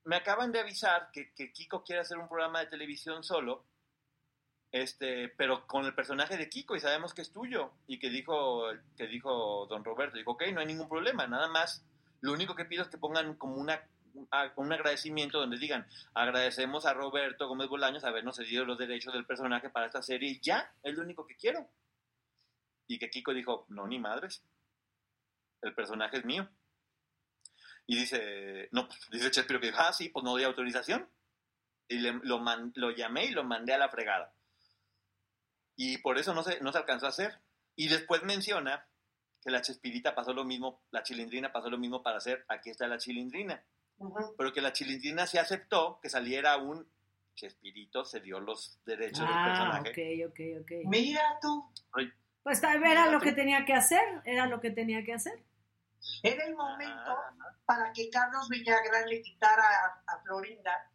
[0.04, 3.66] me acaban de avisar que, Kiko quiere hacer un programa de televisión solo,
[4.72, 7.74] este, pero con el personaje de Kiko y sabemos que es tuyo.
[7.88, 8.66] Y que dijo,
[8.96, 11.84] que dijo don Roberto, dijo, ok, no hay ningún problema, nada más.
[12.22, 13.82] Lo único que pido es que pongan como una,
[14.30, 19.26] a- un agradecimiento donde digan, agradecemos a Roberto Gómez Bolaños habernos cedido los derechos del
[19.26, 21.68] personaje para esta serie y ya, es lo único que quiero.
[22.88, 24.44] Y que Kiko dijo, no, ni madres,
[25.64, 26.48] el personaje es mío.
[27.86, 31.08] Y dice, no, pues, dice Chespiro que dijo, ah, sí, pues no doy autorización.
[31.88, 34.34] Y le- lo, man- lo llamé y lo mandé a la fregada.
[35.76, 37.40] Y por eso no se, no se alcanzó a hacer.
[37.76, 38.86] Y después menciona
[39.44, 42.88] que la Chespirita pasó lo mismo, la Chilindrina pasó lo mismo para hacer Aquí está
[42.88, 43.62] la Chilindrina.
[43.98, 44.36] Ujú.
[44.38, 46.88] Pero que la Chilindrina se aceptó que saliera un
[47.36, 49.46] Chespirito, se dio los derechos del Ah,
[49.82, 49.90] personaje.
[50.24, 50.72] ok, ok, ok.
[50.90, 52.12] Mira tú, Ay,
[52.44, 55.34] Pues tal vez era lo que tenía que hacer, era lo que tenía que hacer.
[56.22, 57.18] Era el momento
[57.66, 60.90] para que Carlos Villagrán le quitara a, a Florinda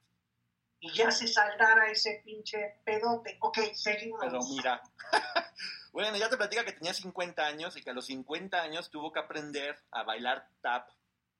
[0.80, 3.36] y ya se saltara ese pinche pedote.
[3.40, 4.20] Ok, seguimos.
[4.20, 4.80] Pero mira,
[5.92, 9.12] bueno, ya te platica que tenía 50 años y que a los 50 años tuvo
[9.12, 10.88] que aprender a bailar tap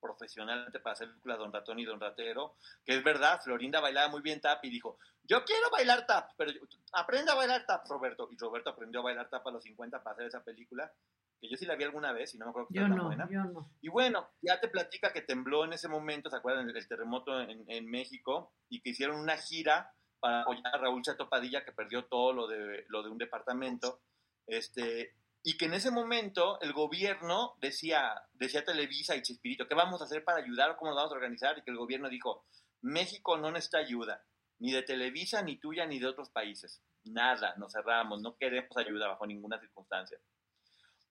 [0.00, 4.22] profesionalmente para hacer películas Don Ratón y Don Ratero, que es verdad, Florinda bailaba muy
[4.22, 6.52] bien tap y dijo, yo quiero bailar tap, pero
[6.92, 8.28] aprende a bailar tap, Roberto.
[8.30, 10.92] Y Roberto aprendió a bailar tap a los 50 para hacer esa película,
[11.40, 13.28] que yo sí la vi alguna vez y no me acuerdo que era no, buena.
[13.30, 13.70] yo no.
[13.80, 16.68] Y bueno, ya te platica que tembló en ese momento, ¿se acuerdan?
[16.68, 21.28] El terremoto en, en México y que hicieron una gira para apoyar a Raúl Chato
[21.28, 24.00] Padilla que perdió todo lo de, lo de un departamento.
[24.46, 30.00] Este, y que en ese momento el gobierno decía, decía Televisa y Chespirito, ¿qué vamos
[30.00, 30.76] a hacer para ayudar?
[30.76, 31.56] ¿Cómo nos vamos a organizar?
[31.58, 32.44] Y que el gobierno dijo,
[32.82, 34.24] México no necesita ayuda,
[34.58, 36.82] ni de Televisa, ni tuya, ni de otros países.
[37.04, 40.18] Nada, nos cerramos, no queremos ayuda bajo ninguna circunstancia.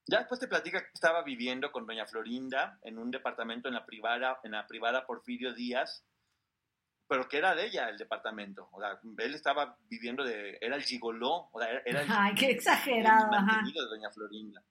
[0.08, 3.86] Ya después te platica que estaba viviendo con doña Florinda en un departamento en la
[3.86, 6.06] privada, en la privada Porfirio Díaz,
[7.08, 8.70] pero que era de ella el departamento.
[8.72, 12.52] O sea, él estaba viviendo de, era el gigoló, o sea, era el, Ay, qué
[12.52, 13.46] exagerado, el ajá.
[13.46, 14.64] mantenido de doña Florinda.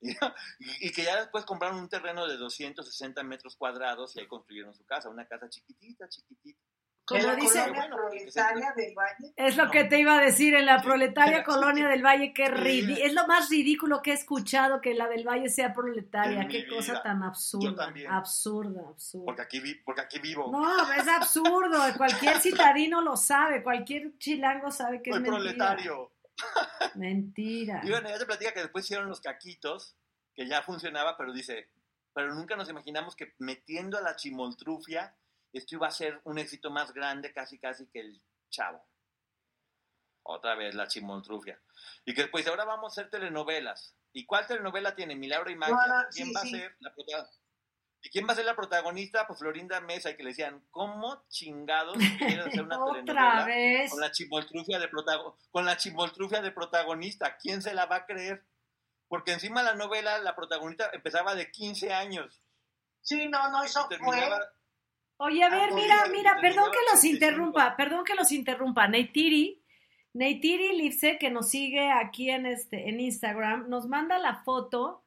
[0.00, 4.72] Y, y que ya después compraron un terreno de 260 metros cuadrados y ahí construyeron
[4.72, 6.62] su casa, una casa chiquitita, chiquitita.
[7.08, 9.32] Como ¿En la dice- colonia proletaria del Valle?
[9.36, 11.44] Es lo que te iba a decir en la proletaria sí.
[11.44, 12.52] colonia del Valle, que Sí.
[12.52, 16.66] ridi- es lo más ridículo que he escuchado que la del Valle sea proletaria, qué
[16.68, 18.10] cosa tan Yo absurda, también.
[18.12, 19.24] absurda, absurda.
[19.24, 20.50] Porque aquí, vi, porque aquí vivo.
[20.52, 22.40] No, es absurdo, cualquier
[22.76, 25.36] citadino lo sabe, cualquier chilango sabe que Soy es mentira.
[25.56, 26.12] proletario.
[26.94, 27.80] Mentira.
[27.84, 29.96] Y bueno, ella te platica que después hicieron los caquitos,
[30.34, 31.68] que ya funcionaba, pero dice,
[32.14, 35.14] pero nunca nos imaginamos que metiendo a la chimoltrufia,
[35.52, 38.86] esto iba a ser un éxito más grande casi casi que el chavo.
[40.22, 41.60] Otra vez la chimoltrufia.
[42.04, 43.96] Y que después, ahora vamos a hacer telenovelas.
[44.12, 45.16] ¿Y cuál telenovela tiene?
[45.16, 45.74] Milagro y Magia.
[45.74, 46.48] No, no, ¿Quién sí, va sí.
[46.48, 47.38] a ser la protagonista?
[48.00, 49.26] ¿Y quién va a ser la protagonista?
[49.26, 53.90] Pues Florinda Mesa, y que le decían, ¿cómo chingados quieres hacer una Otra telenovela vez.
[53.90, 54.90] con la chimoltrufia de
[55.50, 57.36] con la chimoltrufia de protagonista?
[57.38, 58.46] ¿Quién se la va a creer?
[59.08, 62.42] Porque encima la novela, la protagonista empezaba de 15 años.
[63.00, 64.30] Sí, no, no, eso fue.
[65.18, 67.14] Oye, a ver, Ah, mira, oye, mira, te perdón que los 85.
[67.14, 68.86] interrumpa, perdón que los interrumpa.
[68.88, 69.62] Neytiri,
[70.14, 75.04] Neytiri Lipse, que nos sigue aquí en este, en Instagram, nos manda la foto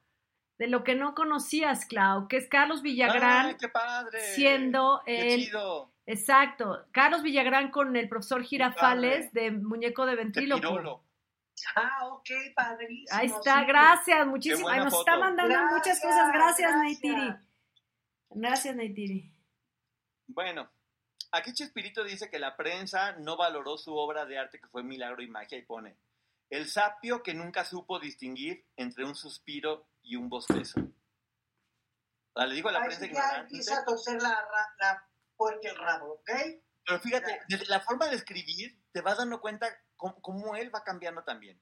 [0.58, 4.20] de lo que no conocías, Clau, que es Carlos Villagrán ¡Ay, qué padre!
[4.34, 5.90] siendo ¡Qué el chido!
[6.06, 11.04] exacto, Carlos Villagrán con el profesor Girafales de muñeco de ¡Qué ventríloco.
[11.74, 13.18] Ah, ok, padrísimo.
[13.18, 13.66] Ahí está, sí.
[13.66, 14.84] gracias, muchísimas.
[14.84, 16.32] Nos está mandando muchas cosas.
[16.32, 16.76] Gracias, gracias.
[16.76, 17.34] Neytiri.
[18.30, 19.32] Gracias, Neytiri.
[20.26, 20.70] Bueno,
[21.32, 25.22] aquí Chespirito dice que la prensa no valoró su obra de arte que fue Milagro
[25.22, 25.96] y Magia y pone
[26.52, 30.80] el sapio que nunca supo distinguir entre un suspiro y un bostezo.
[30.80, 34.46] O sea, le digo a la prensa sí ya empieza a torcer la,
[34.78, 36.30] la puerca el rabo, ¿ok?
[36.84, 39.66] pero fíjate, desde la forma de escribir te vas dando cuenta
[39.96, 41.58] cómo, cómo él va cambiando también.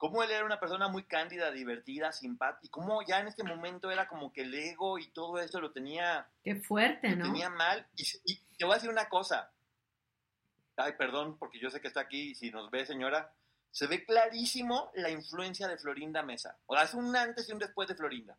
[0.00, 3.90] Cómo él era una persona muy cándida, divertida, simpática, y cómo ya en este momento
[3.90, 7.24] era como que el ego y todo eso lo tenía Qué fuerte, lo ¿no?
[7.26, 7.86] tenía mal.
[7.96, 9.52] Y, y te voy a decir una cosa.
[10.76, 13.34] Ay, perdón, porque yo sé que está aquí y si nos ve, señora,
[13.70, 16.56] se ve clarísimo la influencia de Florinda Mesa.
[16.64, 18.38] O sea, es un antes y un después de Florinda.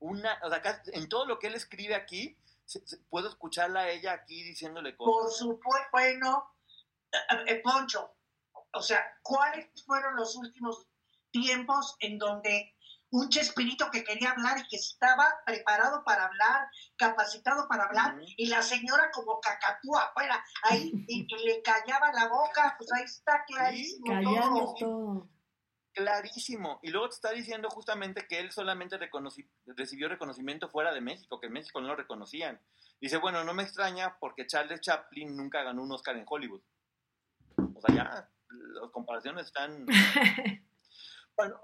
[0.00, 3.82] Una, o sea, acá, en todo lo que él escribe aquí, se- se- puedo escucharla
[3.82, 5.38] a ella aquí diciéndole Por cosas.
[5.38, 6.50] supuesto, bueno,
[7.12, 7.16] eh,
[7.46, 8.13] eh, Poncho,
[8.74, 10.86] o sea, ¿cuáles fueron los últimos
[11.30, 12.74] tiempos en donde
[13.10, 18.46] un Chespirito que quería hablar y que estaba preparado para hablar, capacitado para hablar, y
[18.46, 23.44] la señora como cacatúa afuera, ahí, y que le callaba la boca, pues ahí está
[23.46, 24.74] clarísimo Callando todo.
[24.78, 25.28] todo.
[25.92, 26.80] Clarísimo.
[26.82, 31.38] Y luego te está diciendo justamente que él solamente reconoci- recibió reconocimiento fuera de México,
[31.38, 32.60] que en México no lo reconocían.
[33.00, 36.62] Dice, bueno, no me extraña porque Charles Chaplin nunca ganó un Oscar en Hollywood.
[37.76, 38.30] O sea, ya
[38.80, 39.86] las comparaciones están...
[41.36, 41.60] Bueno,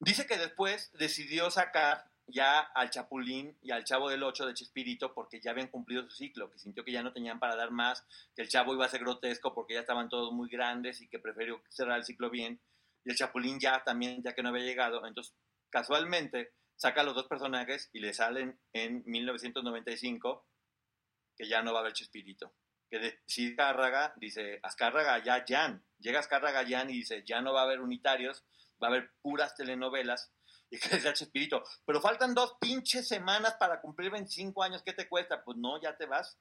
[0.00, 5.14] dice que después decidió sacar ya al Chapulín y al Chavo del Ocho de Chespirito
[5.14, 8.04] porque ya habían cumplido su ciclo, que sintió que ya no tenían para dar más,
[8.34, 11.18] que el Chavo iba a ser grotesco porque ya estaban todos muy grandes y que
[11.18, 12.60] prefirió cerrar el ciclo bien.
[13.04, 15.06] Y el Chapulín ya también, ya que no había llegado.
[15.06, 15.34] Entonces,
[15.70, 20.46] casualmente, saca a los dos personajes y le salen en 1995
[21.36, 22.52] que ya no va a haber Chespirito.
[22.90, 25.84] Que decide Azcárraga, dice, Azcárraga ya, Jan.
[25.98, 28.44] Llega Azcárraga Jan y dice, ya no va a haber unitarios,
[28.82, 30.32] va a haber puras telenovelas.
[30.70, 35.08] Y que decía Chespirito, pero faltan dos pinches semanas para cumplir 25 años, ¿qué te
[35.08, 35.42] cuesta?
[35.44, 36.38] Pues no, ya te vas.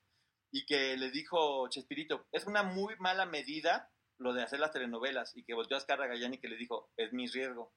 [0.51, 5.35] Y que le dijo Chespirito, es una muy mala medida lo de hacer las telenovelas.
[5.35, 7.73] Y que volteó a Azcárraga Jan y que le dijo, es mi riesgo.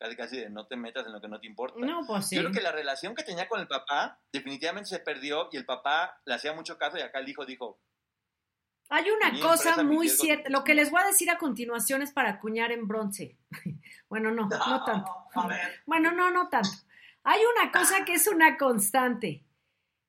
[0.00, 1.78] Casi, casi de no te metas en lo que no te importa.
[1.78, 2.36] No, pues sí.
[2.36, 5.66] Yo creo que la relación que tenía con el papá definitivamente se perdió y el
[5.66, 7.82] papá le hacía mucho caso y acá el hijo dijo,
[8.88, 10.48] Hay una cosa muy cierta.
[10.48, 13.36] Lo que les voy a decir a continuación es para acuñar en bronce.
[14.08, 15.12] bueno, no, no tanto.
[15.34, 16.70] A ver, Bueno, no, no tanto.
[17.22, 19.44] Hay una cosa que es una constante.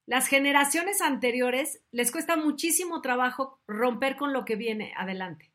[0.05, 5.51] Las generaciones anteriores les cuesta muchísimo trabajo romper con lo que viene adelante.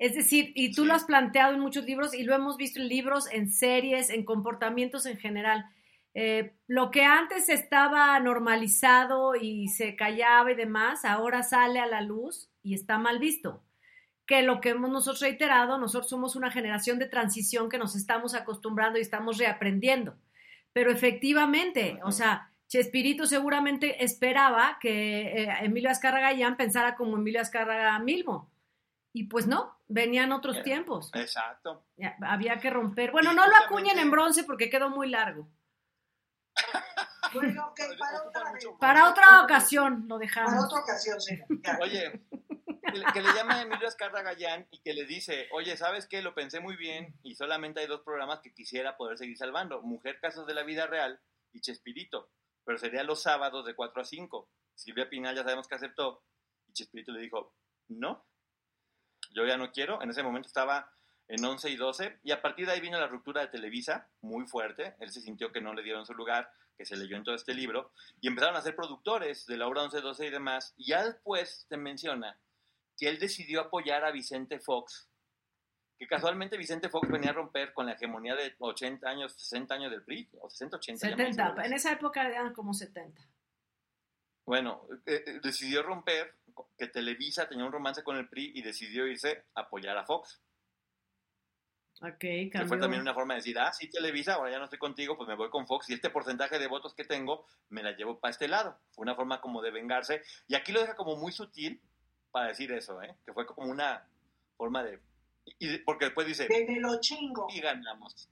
[0.00, 2.88] Es decir, y tú lo has planteado en muchos libros y lo hemos visto en
[2.88, 5.66] libros, en series, en comportamientos en general.
[6.14, 12.00] Eh, lo que antes estaba normalizado y se callaba y demás, ahora sale a la
[12.00, 13.62] luz y está mal visto.
[14.24, 18.34] Que lo que hemos nosotros reiterado, nosotros somos una generación de transición que nos estamos
[18.34, 20.16] acostumbrando y estamos reaprendiendo.
[20.72, 27.42] Pero efectivamente, o sea, Chespirito seguramente esperaba que eh, Emilio Azcárraga Gallán pensara como Emilio
[27.42, 28.50] Azcárraga Milmo.
[29.12, 31.10] Y pues no, venían otros Eh, tiempos.
[31.14, 31.84] exacto.
[31.96, 33.10] Ya, había que romper.
[33.10, 35.48] Bueno, Y no lo acuñen en bronce porque quedó muy largo.
[37.32, 38.66] Bueno, ok, para otra vez.
[38.80, 40.50] Para otra ocasión lo dejamos.
[40.50, 41.38] Para otra ocasión, sí.
[41.80, 42.26] Oye,
[42.92, 46.08] que le, que le llama a Emilio Escarra Gallán y que le dice, oye, ¿sabes
[46.08, 46.22] qué?
[46.22, 49.80] Lo pensé muy bien y solamente hay dos programas que quisiera poder seguir salvando.
[49.82, 51.20] Mujer Casos de la Vida Real
[51.52, 52.32] y Chespirito.
[52.64, 54.50] Pero sería los sábados de 4 a 5.
[54.74, 56.24] Silvia Pinal ya sabemos que aceptó.
[56.66, 57.54] Y Chespirito le dijo,
[57.90, 58.26] no,
[59.30, 60.02] yo ya no quiero.
[60.02, 60.92] En ese momento estaba
[61.28, 62.20] en 11 y 12.
[62.24, 64.96] Y a partir de ahí vino la ruptura de Televisa, muy fuerte.
[65.00, 67.54] Él se sintió que no le dieron su lugar, que se leyó en todo este
[67.54, 67.92] libro.
[68.20, 70.74] Y empezaron a ser productores de la obra 11, 12 y demás.
[70.76, 72.38] Y ya después se menciona
[72.96, 75.08] que él decidió apoyar a Vicente Fox.
[75.98, 79.90] Que casualmente Vicente Fox venía a romper con la hegemonía de 80 años, 60 años
[79.90, 81.52] del PRI, o 60, 80 ya me 70.
[81.52, 83.22] hice En esa época eran como 70.
[84.46, 86.34] Bueno, eh, eh, decidió romper,
[86.78, 90.40] que Televisa tenía un romance con el PRI y decidió irse a apoyar a Fox.
[92.02, 94.78] Ok, Que fue también una forma de decir, ah, sí, Televisa, ahora ya no estoy
[94.78, 97.92] contigo, pues me voy con Fox y este porcentaje de votos que tengo me la
[97.92, 98.78] llevo para este lado.
[98.92, 100.22] Fue una forma como de vengarse.
[100.48, 101.78] Y aquí lo deja como muy sutil
[102.30, 103.14] para decir eso, ¿eh?
[103.26, 104.08] Que fue como una
[104.56, 104.98] forma de...
[105.58, 107.48] y- porque después dice, De me lo chingo.
[107.50, 108.30] y ganamos.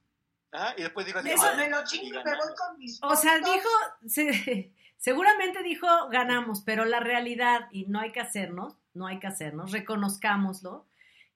[0.53, 2.47] Ajá, y después dijo así, Eso- "Ah, Me lo y chingo y me ganamos".
[2.47, 3.69] voy con mis O sea, dijo,
[4.07, 9.27] se- seguramente dijo ganamos, pero la realidad, y no hay que hacernos, no hay que
[9.27, 10.87] hacernos, reconozcámoslo,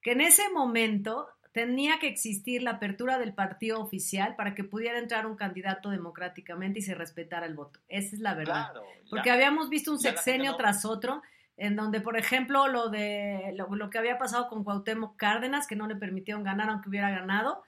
[0.00, 4.98] que en ese momento tenía que existir la apertura del partido oficial para que pudiera
[4.98, 7.78] entrar un candidato democráticamente y se respetara el voto.
[7.88, 8.70] Esa es la verdad.
[8.72, 9.10] Claro, ya.
[9.10, 11.22] Porque habíamos visto un sexenio no- tras otro,
[11.58, 15.76] en donde, por ejemplo, lo de lo, lo que había pasado con Cuauhtémoc Cárdenas, que
[15.76, 17.62] no le permitieron ganar aunque hubiera ganado.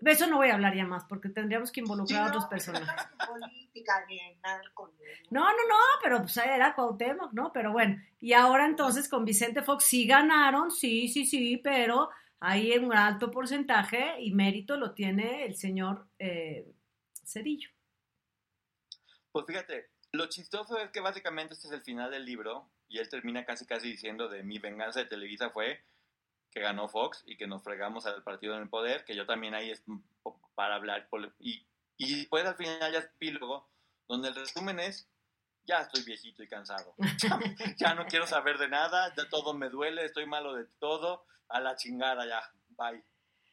[0.00, 2.28] De eso no voy a hablar ya más, porque tendríamos que Sí, involucrar a no,
[2.28, 3.06] otros no personajes.
[3.26, 4.04] política
[5.30, 7.52] No, no, no, pero pues era Cuauhtémoc, ¿no?
[7.52, 12.10] Pero bueno, y ahora entonces con Vicente Fox sí ganaron, sí, sí, sí, pero
[12.40, 16.72] ahí en un alto porcentaje y mérito lo tiene el señor eh,
[17.24, 17.70] Cedillo.
[19.32, 23.08] Pues fíjate, lo chistoso es que básicamente este es el final del libro y él
[23.08, 25.82] termina casi casi diciendo de mi venganza de Televisa fue
[26.50, 29.54] que ganó Fox y que nos fregamos al partido en el poder, que yo también
[29.54, 29.82] ahí es
[30.54, 31.08] para hablar
[31.38, 31.66] y,
[31.96, 33.68] y después al final ya es epílogo,
[34.08, 35.08] donde el resumen es
[35.68, 36.94] ya estoy viejito y cansado.
[37.22, 37.38] Ya,
[37.76, 41.60] ya no quiero saber de nada, ya todo me duele, estoy malo de todo, a
[41.60, 43.04] la chingada ya, bye.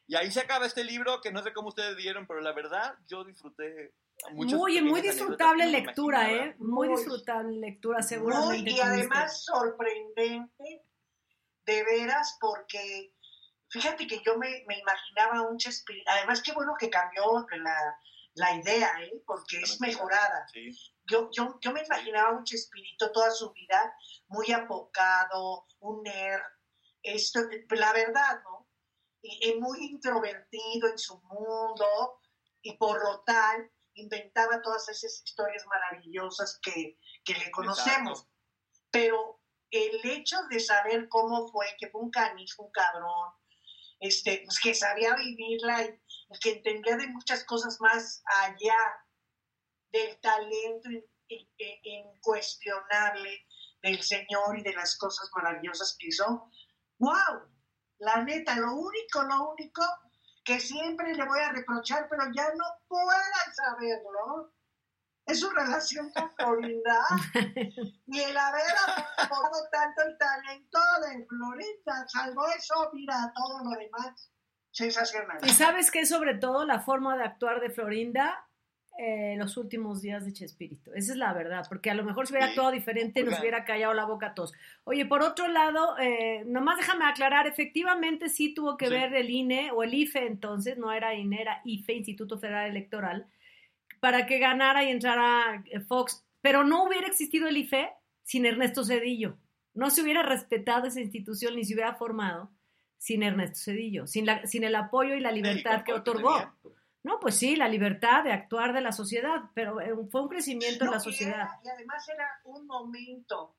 [0.08, 2.94] Y ahí se acaba este libro que no sé cómo ustedes vieron, pero la verdad
[3.08, 3.92] yo disfruté
[4.32, 6.32] Muy, muy disfrutable lectura.
[6.32, 6.54] ¿eh?
[6.58, 6.96] Muy Muy.
[6.96, 8.58] disfrutable lectura, Muy, seguramente.
[8.58, 8.82] y tuviste.
[8.82, 10.82] además sorprendente,
[11.66, 13.14] de veras, porque
[13.68, 17.98] fíjate que yo me, me imaginaba un Chespirito, además qué bueno que cambió la,
[18.34, 19.22] la idea, ¿eh?
[19.26, 20.46] porque es mejorada.
[20.52, 20.70] Sí.
[21.04, 23.94] Yo, yo, yo me imaginaba un Chespirito toda su vida
[24.28, 26.42] muy apocado, un nerd,
[27.02, 27.40] esto,
[27.70, 28.68] la verdad, ¿no?
[29.22, 32.20] Y, y muy introvertido en su mundo,
[32.62, 38.20] y por lo tal inventaba todas esas historias maravillosas que, que le conocemos.
[38.20, 38.36] Exacto.
[38.90, 39.35] Pero
[39.70, 43.32] el hecho de saber cómo fue, que fue un canijo, un cabrón,
[44.00, 46.00] este, pues que sabía vivirla y,
[46.40, 48.76] que entendía de muchas cosas más allá
[49.90, 53.46] del talento in- in- in- incuestionable
[53.82, 56.50] del Señor y de las cosas maravillosas que hizo.
[56.98, 57.54] ¡Wow!
[57.98, 59.82] La neta, lo único, lo único
[60.44, 64.52] que siempre le voy a reprochar, pero ya no puedan saberlo,
[65.32, 67.00] es su relación con Florinda
[68.06, 68.62] y el haber
[69.18, 70.78] aportado tanto el talento
[71.08, 72.06] de Florinda.
[72.08, 74.30] Salvo eso, mira, todo lo demás,
[74.70, 75.38] sensacional.
[75.42, 78.42] Y sabes que sobre todo la forma de actuar de Florinda
[78.98, 80.94] eh, los últimos días de Chespirito.
[80.94, 83.92] Esa es la verdad, porque a lo mejor si hubiera actuado diferente nos hubiera callado
[83.92, 84.54] la boca a todos.
[84.84, 88.92] Oye, por otro lado, eh, nomás déjame aclarar, efectivamente sí tuvo que Sí.
[88.92, 93.26] ver el INE o el IFE entonces, no era INE, era IFE, Instituto Federal Electoral,
[94.06, 97.90] para que ganara y entrara eh, Fox, pero no hubiera existido el IFE
[98.22, 99.36] sin Ernesto Cedillo.
[99.74, 102.52] No se hubiera respetado esa institución ni se hubiera formado
[102.98, 106.52] sin Ernesto Cedillo, sin, la, sin el apoyo y la libertad que otorgó.
[107.02, 110.84] No, pues sí, la libertad de actuar de la sociedad, pero eh, fue un crecimiento
[110.84, 111.34] en No, la y sociedad.
[111.34, 113.56] era- y además era un momento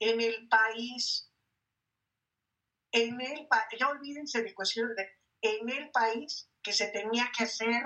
[0.00, 1.30] en el país,
[2.90, 5.08] en el país, ya olvídense de cuestiones de,
[5.42, 7.84] en el país que se tenía que hacer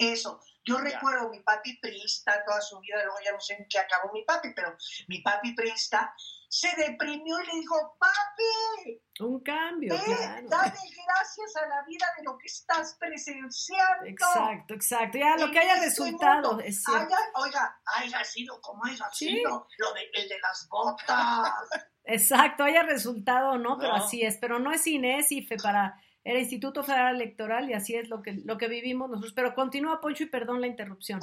[0.00, 0.40] eso.
[0.64, 0.84] Yo Ya.
[0.84, 4.22] recuerdo mi papi priista toda su vida, luego ya no sé en qué acabó mi
[4.24, 4.76] papi, pero
[5.08, 6.14] mi papi priista
[6.48, 10.48] se deprimió y le dijo, papi, Un cambio, ve, claro.
[10.48, 10.72] dale
[11.06, 14.04] gracias a la vida de lo que estás presenciando.
[14.06, 15.18] Exacto, exacto.
[15.18, 16.62] Ya lo En que haya este resultado, mundo.
[16.64, 17.14] es cierto.
[17.14, 19.28] Haya- oiga, haya sido como haya Sí.
[19.28, 21.08] sido, lo de, el de las botas.
[22.04, 24.04] Exacto, haya resultado o no, pero No.
[24.04, 24.36] así es.
[24.38, 25.94] Pero no es INE, es IFE para
[26.24, 29.32] el Instituto Federal Electoral y así es lo que, lo que vivimos nosotros.
[29.32, 31.20] Pero continúa, Poncho, y perdón la interrupción.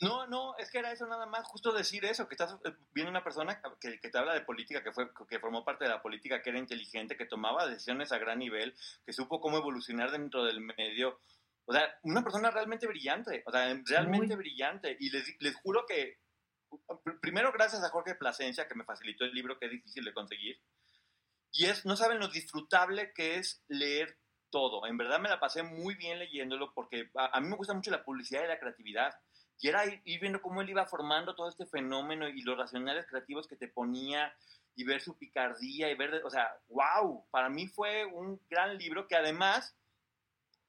[0.00, 3.10] No, no, es que era eso nada más, justo decir eso, que estás eh, viendo
[3.10, 6.00] una persona que, que, te habla de política, que fue que formó parte de la
[6.00, 8.74] política, que era inteligente, que tomaba decisiones a gran nivel,
[9.04, 11.20] que supo cómo evolucionar dentro del medio.
[11.66, 14.96] O sea, una persona realmente brillante, o sea, realmente brillante.
[14.98, 16.18] Y les, les juro que,
[17.20, 20.58] primero gracias a Jorge Plasencia, que me facilitó el libro, que es difícil de conseguir.
[21.52, 24.18] Y es, no saben lo disfrutable que es leer
[24.50, 24.86] todo.
[24.86, 27.90] En verdad me la pasé muy bien leyéndolo porque a, a mí me gusta mucho
[27.90, 29.14] la publicidad y la creatividad
[29.60, 33.46] y era ir, viendo cómo él iba formando todo este fenómeno y los racionales creativos
[33.46, 34.34] que te ponía
[34.74, 39.06] y ver su picardía y ver, o sea, wow, para mí fue un gran libro
[39.06, 39.76] que además,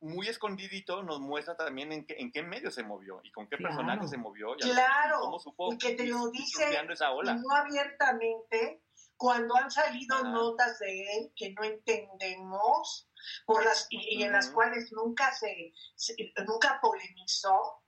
[0.01, 3.57] muy escondidito, nos muestra también en qué, en qué medio se movió y con qué
[3.57, 4.55] personaje se movió.
[4.57, 7.35] Y claro, cómo supo y que te lo dice esa ola.
[7.35, 8.80] no abiertamente,
[9.21, 13.07] cuando han salido notas de él que no entendemos
[13.45, 16.15] por las y, en las cuales nunca se, se,
[16.47, 17.83] nunca polemizó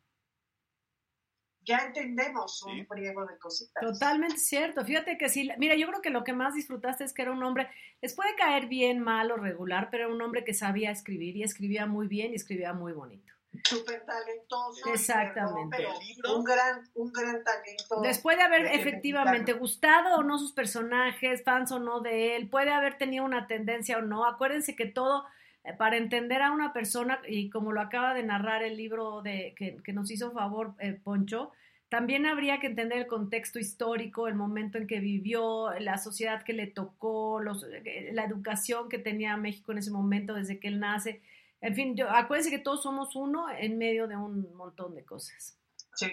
[1.66, 3.82] ya entendemos un pliego de cositas.
[3.82, 4.86] Totalmente cierto.
[4.86, 7.42] Fíjate que sí, mira, yo creo que lo que más disfrutaste es que era un
[7.42, 7.68] hombre,
[8.02, 11.44] les puede caer bien, mal o regular, pero era un hombre que sabía escribir y
[11.44, 13.34] escribía muy bien y escribía muy bonito.
[13.64, 14.90] Súper talentoso.
[14.94, 15.86] Exactamente.
[16.34, 18.02] un gran, un gran talento.
[18.02, 22.72] Después de haber efectivamente gustado o no sus personajes, fans o no de él, puede
[22.72, 24.26] haber tenido una tendencia o no.
[24.26, 25.26] Acuérdense que todo
[25.64, 29.54] eh, para entender a una persona, y como lo acaba de narrar el libro de,
[29.58, 31.52] que, que nos hizo favor eh, Poncho,
[31.94, 36.54] también habría que entender el contexto histórico, el momento en que vivió, la sociedad que
[36.54, 40.80] le tocó, los, eh, la educación que tenía México en ese momento desde que él
[40.80, 41.22] nace.
[41.64, 45.58] En fin, yo, acuérdense que todos somos uno en medio de un montón de cosas.
[45.96, 46.12] Sí.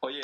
[0.00, 0.20] Oye,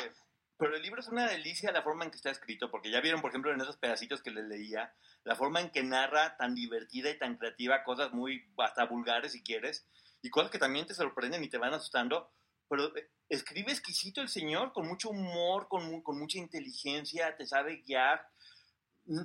[0.59, 3.23] pero el libro es una delicia la forma en que está escrito, porque ya vieron,
[3.23, 4.93] por ejemplo, en esos pedacitos que les leía,
[5.25, 9.43] la forma en que narra tan divertida y tan creativa cosas muy hasta vulgares si
[9.43, 9.87] quieres,
[10.21, 12.31] y cosas que también te sorprenden y te van asustando,
[12.69, 17.85] pero eh, escribe exquisito el señor, con mucho humor, con, con mucha inteligencia, te sabe
[17.87, 18.29] guiar.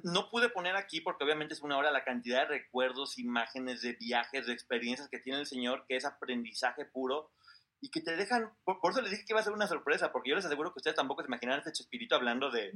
[0.04, 3.94] No pude poner aquí, porque obviamente es una hora, la cantidad de recuerdos, imágenes, de
[3.94, 7.32] viajes, de experiencias que tiene el señor, que es aprendizaje puro,
[7.82, 10.30] y que te dejan, por, eso les dije que iba a ser una sorpresa, porque
[10.30, 12.72] yo les aseguro que ustedes tampoco se imaginan este Chespirito hablando de,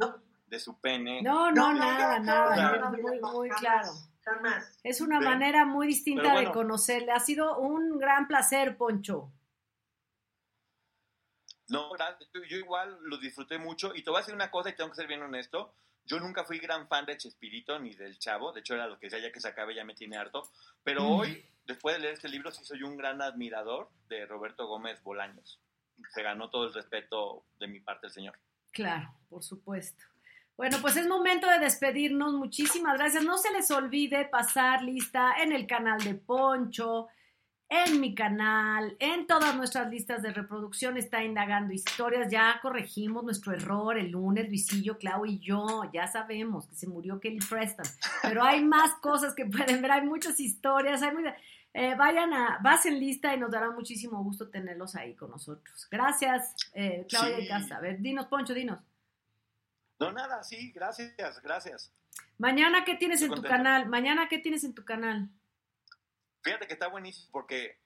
[0.48, 1.22] de su pene.
[1.22, 3.90] No, no, nada, nada, muy, muy claro.
[4.84, 7.14] Es una manera muy distinta de conocerle.
[7.14, 9.32] Ha sido un gran placer, Poncho.
[11.70, 11.90] No,
[12.50, 14.96] yo igual lo disfruté mucho y te voy a decir una cosa y tengo que
[14.96, 15.74] ser bien honesto.
[16.08, 19.08] Yo nunca fui gran fan de Chespirito ni del Chavo, de hecho era lo que
[19.08, 20.50] decía ya que se acabe ya me tiene harto,
[20.84, 21.12] pero mm.
[21.12, 25.60] hoy, después de leer este libro, sí soy un gran admirador de Roberto Gómez Bolaños.
[26.14, 28.40] Se ganó todo el respeto de mi parte el señor.
[28.72, 30.04] Claro, por supuesto.
[30.56, 32.34] Bueno, pues es momento de despedirnos.
[32.34, 33.24] Muchísimas gracias.
[33.24, 37.08] No se les olvide pasar lista en el canal de Poncho,
[37.70, 42.32] en mi canal, en todas nuestras listas de reproducción está indagando historias.
[42.32, 45.84] Ya corregimos nuestro error el lunes, Luisillo, Clau y yo.
[45.92, 47.86] Ya sabemos que se murió Kelly Preston.
[48.22, 49.92] Pero hay más cosas que pueden ver.
[49.92, 51.02] Hay muchas historias.
[51.02, 51.12] Hay
[51.74, 55.88] eh, vayan a, en lista y nos dará muchísimo gusto tenerlos ahí con nosotros.
[55.92, 57.78] Gracias, eh, Claudia y Casa.
[57.78, 58.80] A ver, dinos, Poncho, dinos.
[60.00, 61.14] No, nada, sí, gracias,
[61.44, 61.92] gracias.
[62.40, 63.88] Mañana, ¿qué tienes en tu canal?
[63.90, 65.30] Mañana, ¿qué tienes en tu canal?
[66.48, 67.78] Fíjate que está buenísimo porque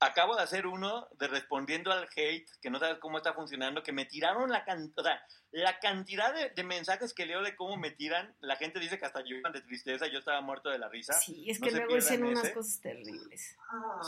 [0.00, 3.92] acabo de hacer uno de respondiendo al hate, que no sabes cómo está funcionando, que
[3.92, 5.20] me tiraron la, cantidad,
[5.52, 8.34] la cantidad de, mensajes que leo de cómo me tiran.
[8.40, 11.12] La gente dice que hasta lloran de tristeza, yo estaba muerto de la risa.
[11.14, 13.56] Sí, es que luego dicen unas cosas terribles.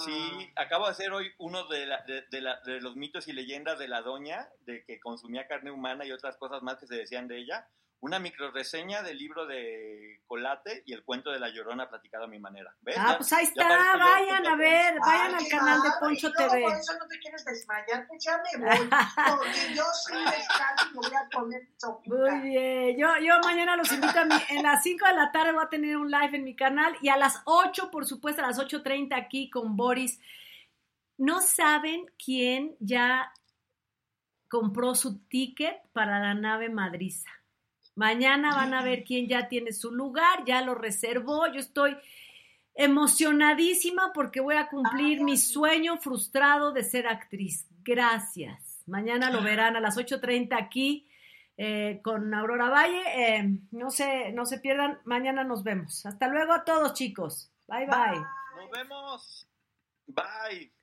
[0.05, 1.87] Sí, acabo de hacer hoy uno de,
[2.31, 6.37] de los mitos y leyendas de la doña, de que consumía carne humana y otras
[6.37, 7.69] cosas más que se decían de ella
[8.03, 12.27] una micro reseña del libro de Colate y el cuento de la Llorona platicado a
[12.27, 12.75] mi manera.
[12.81, 12.97] ¿Ves?
[12.99, 16.63] Ah, pues ahí está, vayan a ver, vayan al canal de Poncho TV.
[16.63, 20.95] Por eso no te quieres desmayar, pues ya me voy, porque yo soy descanso y
[20.95, 21.69] voy a poner
[22.07, 25.53] Muy bien, yo, yo mañana los invito a mí, en las 5 de la tarde
[25.53, 28.49] voy a tener un live en mi canal y a las 8, por supuesto, a
[28.49, 30.19] las 8.30 aquí con Boris.
[31.19, 33.33] No saben quién ya
[34.49, 37.31] compró su ticket para la nave madriza.
[37.95, 41.47] Mañana van a ver quién ya tiene su lugar, ya lo reservó.
[41.53, 41.97] Yo estoy
[42.75, 47.67] emocionadísima porque voy a cumplir mi sueño frustrado de ser actriz.
[47.85, 48.83] Gracias.
[48.87, 51.07] Mañana lo verán a las 8.30 aquí
[51.57, 53.03] eh, con Aurora Valle.
[53.15, 56.07] Eh, no, se, no se pierdan, mañana nos vemos.
[56.07, 57.51] Hasta luego a todos chicos.
[57.69, 58.21] Bye bye.
[58.57, 59.49] Nos vemos.
[60.07, 60.82] Bye.